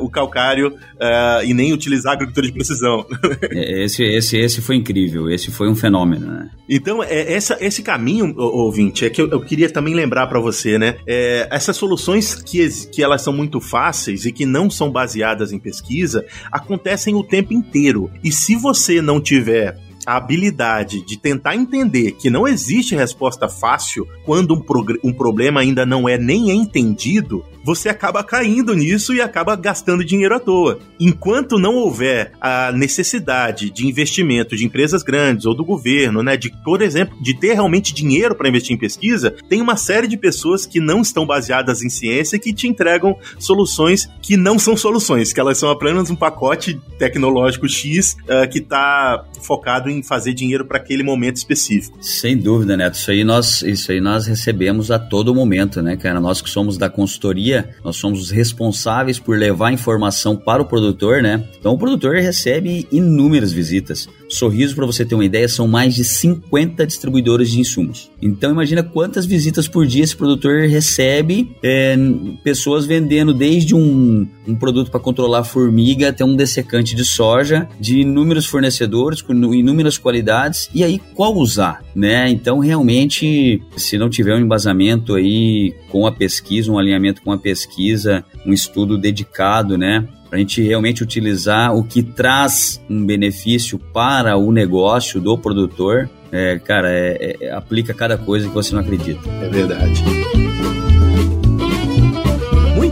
o 0.00 0.10
calcário 0.10 0.76
é, 0.98 1.25
e 1.44 1.54
nem 1.54 1.72
utilizar 1.72 2.12
a 2.12 2.14
agricultura 2.14 2.46
de 2.46 2.52
precisão. 2.52 3.06
É, 3.50 3.84
esse, 3.84 4.02
esse, 4.02 4.36
esse 4.36 4.60
foi 4.60 4.76
incrível, 4.76 5.30
esse 5.30 5.50
foi 5.50 5.68
um 5.68 5.74
fenômeno, 5.74 6.26
né? 6.26 6.50
Então, 6.68 7.02
é, 7.02 7.32
essa, 7.32 7.56
esse 7.60 7.82
caminho, 7.82 8.34
ouvinte, 8.36 9.04
é 9.04 9.10
que 9.10 9.20
eu, 9.20 9.28
eu 9.28 9.40
queria 9.40 9.70
também 9.70 9.94
lembrar 9.94 10.26
para 10.26 10.40
você, 10.40 10.78
né? 10.78 10.96
É, 11.06 11.48
essas 11.50 11.76
soluções 11.76 12.34
que, 12.34 12.68
que 12.90 13.02
elas 13.02 13.22
são 13.22 13.32
muito 13.32 13.60
fáceis 13.60 14.24
e 14.24 14.32
que 14.32 14.46
não 14.46 14.70
são 14.70 14.90
baseadas 14.90 15.52
em 15.52 15.58
pesquisa 15.58 16.24
acontecem 16.50 17.14
o 17.14 17.22
tempo 17.22 17.52
inteiro. 17.52 18.10
E 18.22 18.32
se 18.32 18.56
você 18.56 19.00
não 19.00 19.20
tiver 19.20 19.78
a 20.06 20.16
habilidade 20.16 21.04
de 21.04 21.18
tentar 21.18 21.56
entender 21.56 22.12
que 22.12 22.30
não 22.30 22.46
existe 22.46 22.94
resposta 22.94 23.48
fácil 23.48 24.06
quando 24.24 24.54
um, 24.54 24.62
um 25.02 25.12
problema 25.12 25.60
ainda 25.60 25.84
não 25.84 26.08
é 26.08 26.16
nem 26.16 26.50
entendido, 26.50 27.44
você 27.66 27.88
acaba 27.88 28.22
caindo 28.22 28.72
nisso 28.74 29.12
e 29.12 29.20
acaba 29.20 29.56
gastando 29.56 30.04
dinheiro 30.04 30.36
à 30.36 30.38
toa. 30.38 30.78
Enquanto 31.00 31.58
não 31.58 31.74
houver 31.74 32.30
a 32.40 32.70
necessidade 32.70 33.70
de 33.70 33.88
investimento 33.88 34.54
de 34.54 34.64
empresas 34.64 35.02
grandes 35.02 35.46
ou 35.46 35.52
do 35.54 35.64
governo, 35.64 36.22
né, 36.22 36.36
de, 36.36 36.48
por 36.62 36.80
exemplo, 36.80 37.20
de 37.20 37.34
ter 37.34 37.54
realmente 37.54 37.92
dinheiro 37.92 38.36
para 38.36 38.48
investir 38.48 38.72
em 38.72 38.78
pesquisa, 38.78 39.34
tem 39.48 39.60
uma 39.60 39.76
série 39.76 40.06
de 40.06 40.16
pessoas 40.16 40.64
que 40.64 40.78
não 40.78 41.02
estão 41.02 41.26
baseadas 41.26 41.82
em 41.82 41.90
ciência 41.90 42.38
que 42.38 42.54
te 42.54 42.68
entregam 42.68 43.18
soluções 43.36 44.08
que 44.22 44.36
não 44.36 44.60
são 44.60 44.76
soluções, 44.76 45.32
que 45.32 45.40
elas 45.40 45.58
são 45.58 45.68
apenas 45.68 46.08
um 46.08 46.14
pacote 46.14 46.80
tecnológico 47.00 47.68
X 47.68 48.16
uh, 48.22 48.48
que 48.48 48.58
está 48.58 49.24
focado 49.42 49.90
em 49.90 50.04
fazer 50.04 50.34
dinheiro 50.34 50.64
para 50.64 50.76
aquele 50.76 51.02
momento 51.02 51.36
específico. 51.36 51.98
Sem 52.00 52.36
dúvida, 52.36 52.76
Neto. 52.76 52.94
Isso 52.94 53.10
aí 53.10 53.24
nós, 53.24 53.62
isso 53.62 53.90
aí 53.90 54.00
nós 54.00 54.26
recebemos 54.26 54.92
a 54.92 55.00
todo 55.00 55.34
momento, 55.34 55.82
né, 55.82 55.96
cara? 55.96 56.20
Nós 56.20 56.40
que 56.40 56.48
somos 56.48 56.78
da 56.78 56.88
consultoria 56.88 57.55
nós 57.84 57.96
somos 57.96 58.20
os 58.20 58.30
responsáveis 58.30 59.18
por 59.18 59.38
levar 59.38 59.72
informação 59.72 60.36
para 60.36 60.62
o 60.62 60.66
produtor, 60.66 61.22
né? 61.22 61.44
Então 61.58 61.74
o 61.74 61.78
produtor 61.78 62.16
recebe 62.16 62.86
inúmeras 62.90 63.52
visitas. 63.52 64.08
Sorriso, 64.28 64.74
para 64.74 64.86
você 64.86 65.04
ter 65.04 65.14
uma 65.14 65.24
ideia, 65.24 65.48
são 65.48 65.68
mais 65.68 65.94
de 65.94 66.04
50 66.04 66.86
distribuidores 66.86 67.50
de 67.50 67.60
insumos. 67.60 68.10
Então 68.20 68.50
imagina 68.50 68.82
quantas 68.82 69.26
visitas 69.26 69.68
por 69.68 69.86
dia 69.86 70.02
esse 70.02 70.16
produtor 70.16 70.66
recebe, 70.66 71.50
é, 71.62 71.96
pessoas 72.42 72.86
vendendo 72.86 73.32
desde 73.32 73.74
um, 73.74 74.26
um 74.46 74.54
produto 74.54 74.90
para 74.90 75.00
controlar 75.00 75.44
formiga 75.44 76.08
até 76.08 76.24
um 76.24 76.34
dessecante 76.34 76.94
de 76.94 77.04
soja, 77.04 77.68
de 77.78 78.00
inúmeros 78.00 78.46
fornecedores, 78.46 79.22
com 79.22 79.32
inúmeras 79.54 79.98
qualidades, 79.98 80.68
e 80.74 80.82
aí 80.82 81.00
qual 81.14 81.34
usar, 81.36 81.82
né? 81.94 82.28
Então 82.28 82.58
realmente, 82.58 83.62
se 83.76 83.98
não 83.98 84.10
tiver 84.10 84.34
um 84.34 84.40
embasamento 84.40 85.14
aí 85.14 85.74
com 85.90 86.06
a 86.06 86.12
pesquisa, 86.12 86.70
um 86.70 86.78
alinhamento 86.78 87.22
com 87.22 87.32
a 87.32 87.38
pesquisa, 87.38 88.24
um 88.44 88.52
estudo 88.52 88.98
dedicado, 88.98 89.76
né? 89.78 90.06
Para 90.36 90.40
a 90.42 90.44
gente 90.44 90.60
realmente 90.60 91.02
utilizar 91.02 91.74
o 91.74 91.82
que 91.82 92.02
traz 92.02 92.78
um 92.90 93.06
benefício 93.06 93.78
para 93.78 94.36
o 94.36 94.52
negócio 94.52 95.18
do 95.18 95.38
produtor, 95.38 96.10
é, 96.30 96.58
cara, 96.58 96.90
é, 96.92 97.38
é, 97.40 97.50
aplica 97.52 97.94
cada 97.94 98.18
coisa 98.18 98.46
que 98.46 98.52
você 98.52 98.74
não 98.74 98.82
acredita. 98.82 99.26
É 99.40 99.48
verdade. 99.48 100.04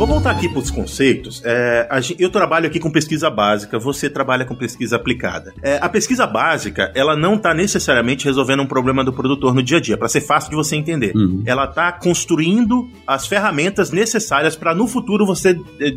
Vou 0.00 0.06
voltar 0.06 0.30
aqui 0.30 0.48
para 0.48 0.60
os 0.60 0.70
conceitos. 0.70 1.42
É, 1.44 1.86
eu 2.18 2.30
trabalho 2.30 2.66
aqui 2.66 2.80
com 2.80 2.90
pesquisa 2.90 3.28
básica, 3.28 3.78
você 3.78 4.08
trabalha 4.08 4.46
com 4.46 4.54
pesquisa 4.54 4.96
aplicada. 4.96 5.52
É, 5.62 5.76
a 5.78 5.90
pesquisa 5.90 6.26
básica, 6.26 6.90
ela 6.94 7.14
não 7.14 7.34
está 7.34 7.52
necessariamente 7.52 8.24
resolvendo 8.24 8.62
um 8.62 8.66
problema 8.66 9.04
do 9.04 9.12
produtor 9.12 9.52
no 9.54 9.62
dia 9.62 9.76
a 9.76 9.80
dia, 9.80 9.98
para 9.98 10.08
ser 10.08 10.22
fácil 10.22 10.48
de 10.48 10.56
você 10.56 10.74
entender. 10.74 11.14
Uhum. 11.14 11.42
Ela 11.44 11.66
está 11.66 11.92
construindo 11.92 12.88
as 13.06 13.26
ferramentas 13.26 13.90
necessárias 13.90 14.56
para 14.56 14.74
no 14.74 14.88
futuro 14.88 15.26
você 15.26 15.54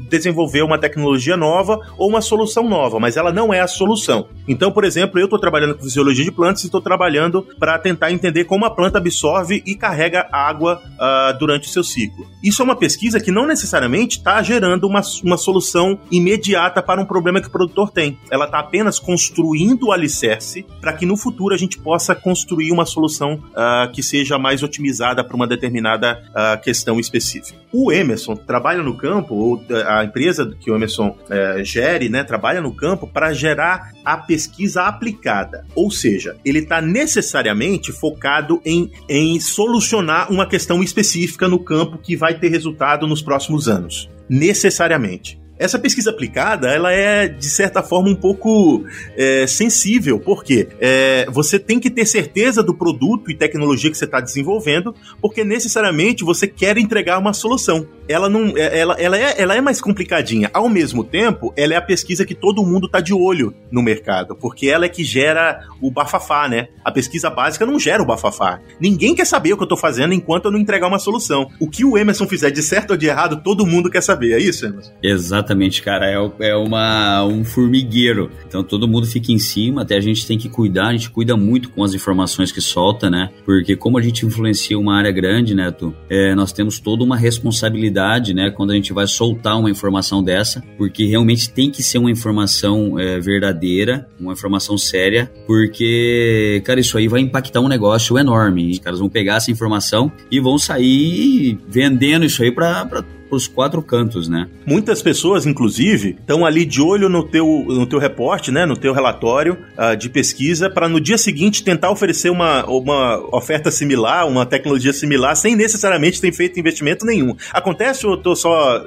desenvolver 0.09 0.63
uma 0.63 0.77
tecnologia 0.77 1.37
nova 1.37 1.79
ou 1.97 2.09
uma 2.09 2.19
solução 2.19 2.67
nova, 2.67 2.99
mas 2.99 3.15
ela 3.15 3.31
não 3.31 3.53
é 3.53 3.61
a 3.61 3.67
solução. 3.67 4.27
Então, 4.49 4.69
por 4.69 4.83
exemplo, 4.83 5.17
eu 5.17 5.27
estou 5.27 5.39
trabalhando 5.39 5.75
com 5.75 5.83
fisiologia 5.83 6.25
de 6.25 6.31
plantas 6.31 6.61
e 6.63 6.65
estou 6.65 6.81
trabalhando 6.81 7.47
para 7.57 7.79
tentar 7.79 8.11
entender 8.11 8.43
como 8.43 8.65
a 8.65 8.69
planta 8.69 8.97
absorve 8.97 9.63
e 9.65 9.75
carrega 9.75 10.27
água 10.29 10.81
uh, 10.95 11.39
durante 11.39 11.69
o 11.69 11.71
seu 11.71 11.85
ciclo. 11.85 12.27
Isso 12.43 12.61
é 12.61 12.65
uma 12.65 12.75
pesquisa 12.75 13.17
que 13.17 13.31
não 13.31 13.47
necessariamente 13.47 13.92
está 14.01 14.41
gerando 14.41 14.87
uma, 14.87 15.01
uma 15.23 15.37
solução 15.37 15.99
imediata 16.11 16.81
para 16.81 17.01
um 17.01 17.05
problema 17.05 17.41
que 17.41 17.47
o 17.47 17.51
produtor 17.51 17.91
tem. 17.91 18.17
Ela 18.31 18.45
está 18.45 18.59
apenas 18.59 18.99
construindo 18.99 19.87
o 19.87 19.91
alicerce 19.91 20.65
para 20.81 20.93
que 20.93 21.05
no 21.05 21.17
futuro 21.17 21.53
a 21.53 21.57
gente 21.57 21.77
possa 21.77 22.15
construir 22.15 22.71
uma 22.71 22.85
solução 22.85 23.35
uh, 23.35 23.91
que 23.91 24.01
seja 24.01 24.37
mais 24.37 24.63
otimizada 24.63 25.23
para 25.23 25.35
uma 25.35 25.47
determinada 25.47 26.23
uh, 26.29 26.61
questão 26.61 26.99
específica. 26.99 27.59
O 27.71 27.91
Emerson 27.91 28.35
trabalha 28.35 28.83
no 28.83 28.95
campo, 28.95 29.35
ou 29.35 29.63
ah, 29.85 29.99
a 29.99 30.05
empresa 30.05 30.55
que 30.59 30.69
o 30.69 30.75
Emerson 30.75 31.09
uh, 31.09 31.63
gere, 31.63 32.09
né, 32.09 32.23
trabalha 32.23 32.61
no 32.61 32.73
campo 32.73 33.07
para 33.07 33.33
gerar 33.33 33.91
a 34.03 34.17
pesquisa 34.17 34.83
aplicada. 34.83 35.65
Ou 35.75 35.89
seja, 35.89 36.35
ele 36.45 36.59
está 36.59 36.81
necessariamente 36.81 37.91
focado 37.91 38.61
em, 38.65 38.91
em 39.09 39.39
solucionar 39.39 40.31
uma 40.31 40.47
questão 40.47 40.83
específica 40.83 41.47
no 41.47 41.59
campo 41.59 41.97
que 41.97 42.15
vai 42.15 42.37
ter 42.37 42.49
resultado 42.49 43.07
nos 43.07 43.21
próximos 43.21 43.67
anos 43.67 43.82
anos, 43.83 44.09
necessariamente. 44.29 45.42
Essa 45.57 45.77
pesquisa 45.77 46.09
aplicada, 46.09 46.67
ela 46.69 46.91
é, 46.91 47.27
de 47.27 47.45
certa 47.45 47.83
forma, 47.83 48.09
um 48.09 48.15
pouco 48.15 48.83
é, 49.15 49.45
sensível, 49.45 50.19
porque 50.19 50.67
é, 50.79 51.27
você 51.29 51.59
tem 51.59 51.79
que 51.79 51.91
ter 51.91 52.05
certeza 52.05 52.63
do 52.63 52.73
produto 52.73 53.29
e 53.29 53.35
tecnologia 53.35 53.91
que 53.91 53.97
você 53.97 54.05
está 54.05 54.19
desenvolvendo, 54.19 54.95
porque 55.21 55.43
necessariamente 55.43 56.23
você 56.23 56.47
quer 56.47 56.77
entregar 56.77 57.19
uma 57.19 57.33
solução. 57.33 57.87
Ela 58.07 58.27
não, 58.27 58.57
é, 58.57 58.79
ela, 58.79 58.95
ela, 58.99 59.17
é, 59.17 59.35
ela 59.37 59.55
é 59.55 59.61
mais 59.61 59.79
complicadinha. 59.79 60.49
Ao 60.53 60.67
mesmo 60.67 61.03
tempo, 61.03 61.53
ela 61.55 61.75
é 61.75 61.77
a 61.77 61.81
pesquisa 61.81 62.25
que 62.25 62.33
todo 62.33 62.65
mundo 62.65 62.87
está 62.87 62.99
de 62.99 63.13
olho 63.13 63.53
no 63.71 63.81
mercado, 63.81 64.35
porque 64.35 64.67
ela 64.67 64.85
é 64.85 64.89
que 64.89 65.03
gera 65.03 65.61
o 65.79 65.91
bafafá, 65.91 66.49
né? 66.49 66.67
A 66.83 66.91
pesquisa 66.91 67.29
básica 67.29 67.65
não 67.65 67.79
gera 67.79 68.01
o 68.01 68.05
bafafá. 68.05 68.59
Ninguém 68.79 69.13
quer 69.13 69.25
saber 69.25 69.53
o 69.53 69.57
que 69.57 69.63
eu 69.63 69.65
estou 69.65 69.77
fazendo 69.77 70.13
enquanto 70.13 70.45
eu 70.45 70.51
não 70.51 70.59
entregar 70.59 70.87
uma 70.87 70.99
solução. 70.99 71.49
O 71.59 71.69
que 71.69 71.85
o 71.85 71.97
Emerson 71.97 72.27
fizer 72.27 72.49
de 72.49 72.63
certo 72.63 72.91
ou 72.91 72.97
de 72.97 73.05
errado, 73.05 73.41
todo 73.43 73.65
mundo 73.65 73.89
quer 73.89 74.01
saber. 74.01 74.33
É 74.33 74.39
isso, 74.39 74.65
Emerson? 74.65 74.91
Exatamente 75.01 75.42
Exatamente, 75.43 75.81
cara. 75.81 76.09
É, 76.09 76.49
é 76.49 76.55
uma, 76.55 77.25
um 77.25 77.43
formigueiro. 77.43 78.31
Então 78.47 78.63
todo 78.63 78.87
mundo 78.87 79.05
fica 79.05 79.31
em 79.31 79.37
cima, 79.39 79.81
até 79.81 79.97
a 79.97 80.01
gente 80.01 80.25
tem 80.25 80.37
que 80.37 80.47
cuidar, 80.47 80.87
a 80.87 80.91
gente 80.93 81.09
cuida 81.09 81.35
muito 81.35 81.69
com 81.69 81.83
as 81.83 81.93
informações 81.93 82.51
que 82.51 82.61
solta, 82.61 83.09
né? 83.09 83.29
Porque 83.45 83.75
como 83.75 83.97
a 83.97 84.01
gente 84.01 84.25
influencia 84.25 84.79
uma 84.79 84.97
área 84.97 85.11
grande, 85.11 85.53
né, 85.53 85.69
Tu? 85.71 85.93
É, 86.09 86.33
nós 86.33 86.53
temos 86.53 86.79
toda 86.79 87.03
uma 87.03 87.17
responsabilidade, 87.17 88.33
né, 88.33 88.49
quando 88.49 88.71
a 88.71 88.75
gente 88.75 88.93
vai 88.93 89.07
soltar 89.07 89.59
uma 89.59 89.69
informação 89.69 90.23
dessa, 90.23 90.63
porque 90.77 91.05
realmente 91.05 91.49
tem 91.49 91.69
que 91.69 91.83
ser 91.83 91.97
uma 91.97 92.11
informação 92.11 92.97
é, 92.97 93.19
verdadeira, 93.19 94.07
uma 94.19 94.33
informação 94.33 94.77
séria, 94.77 95.31
porque, 95.45 96.61
cara, 96.65 96.79
isso 96.79 96.97
aí 96.97 97.07
vai 97.07 97.21
impactar 97.21 97.59
um 97.59 97.67
negócio 97.67 98.17
enorme. 98.17 98.71
Os 98.71 98.79
caras 98.79 98.99
vão 98.99 99.09
pegar 99.09 99.35
essa 99.35 99.51
informação 99.51 100.11
e 100.31 100.39
vão 100.39 100.57
sair 100.57 101.57
vendendo 101.67 102.25
isso 102.25 102.41
aí 102.43 102.51
para 102.51 103.03
os 103.35 103.47
quatro 103.47 103.81
cantos, 103.81 104.27
né? 104.27 104.47
Muitas 104.65 105.01
pessoas, 105.01 105.45
inclusive, 105.45 106.15
estão 106.19 106.45
ali 106.45 106.65
de 106.65 106.81
olho 106.81 107.09
no 107.09 107.23
teu, 107.23 107.65
no 107.67 107.85
teu 107.85 107.99
reporte, 107.99 108.51
né, 108.51 108.65
no 108.65 108.75
teu 108.75 108.93
relatório 108.93 109.57
uh, 109.77 109.95
de 109.95 110.09
pesquisa, 110.09 110.69
para 110.69 110.87
no 110.87 110.99
dia 110.99 111.17
seguinte 111.17 111.63
tentar 111.63 111.91
oferecer 111.91 112.29
uma, 112.29 112.65
uma 112.65 113.17
oferta 113.35 113.71
similar, 113.71 114.27
uma 114.27 114.45
tecnologia 114.45 114.93
similar, 114.93 115.35
sem 115.35 115.55
necessariamente 115.55 116.19
ter 116.19 116.31
feito 116.31 116.59
investimento 116.59 117.05
nenhum. 117.05 117.35
Acontece 117.51 118.05
ou 118.05 118.13
eu 118.13 118.17
tô 118.17 118.35
só, 118.35 118.85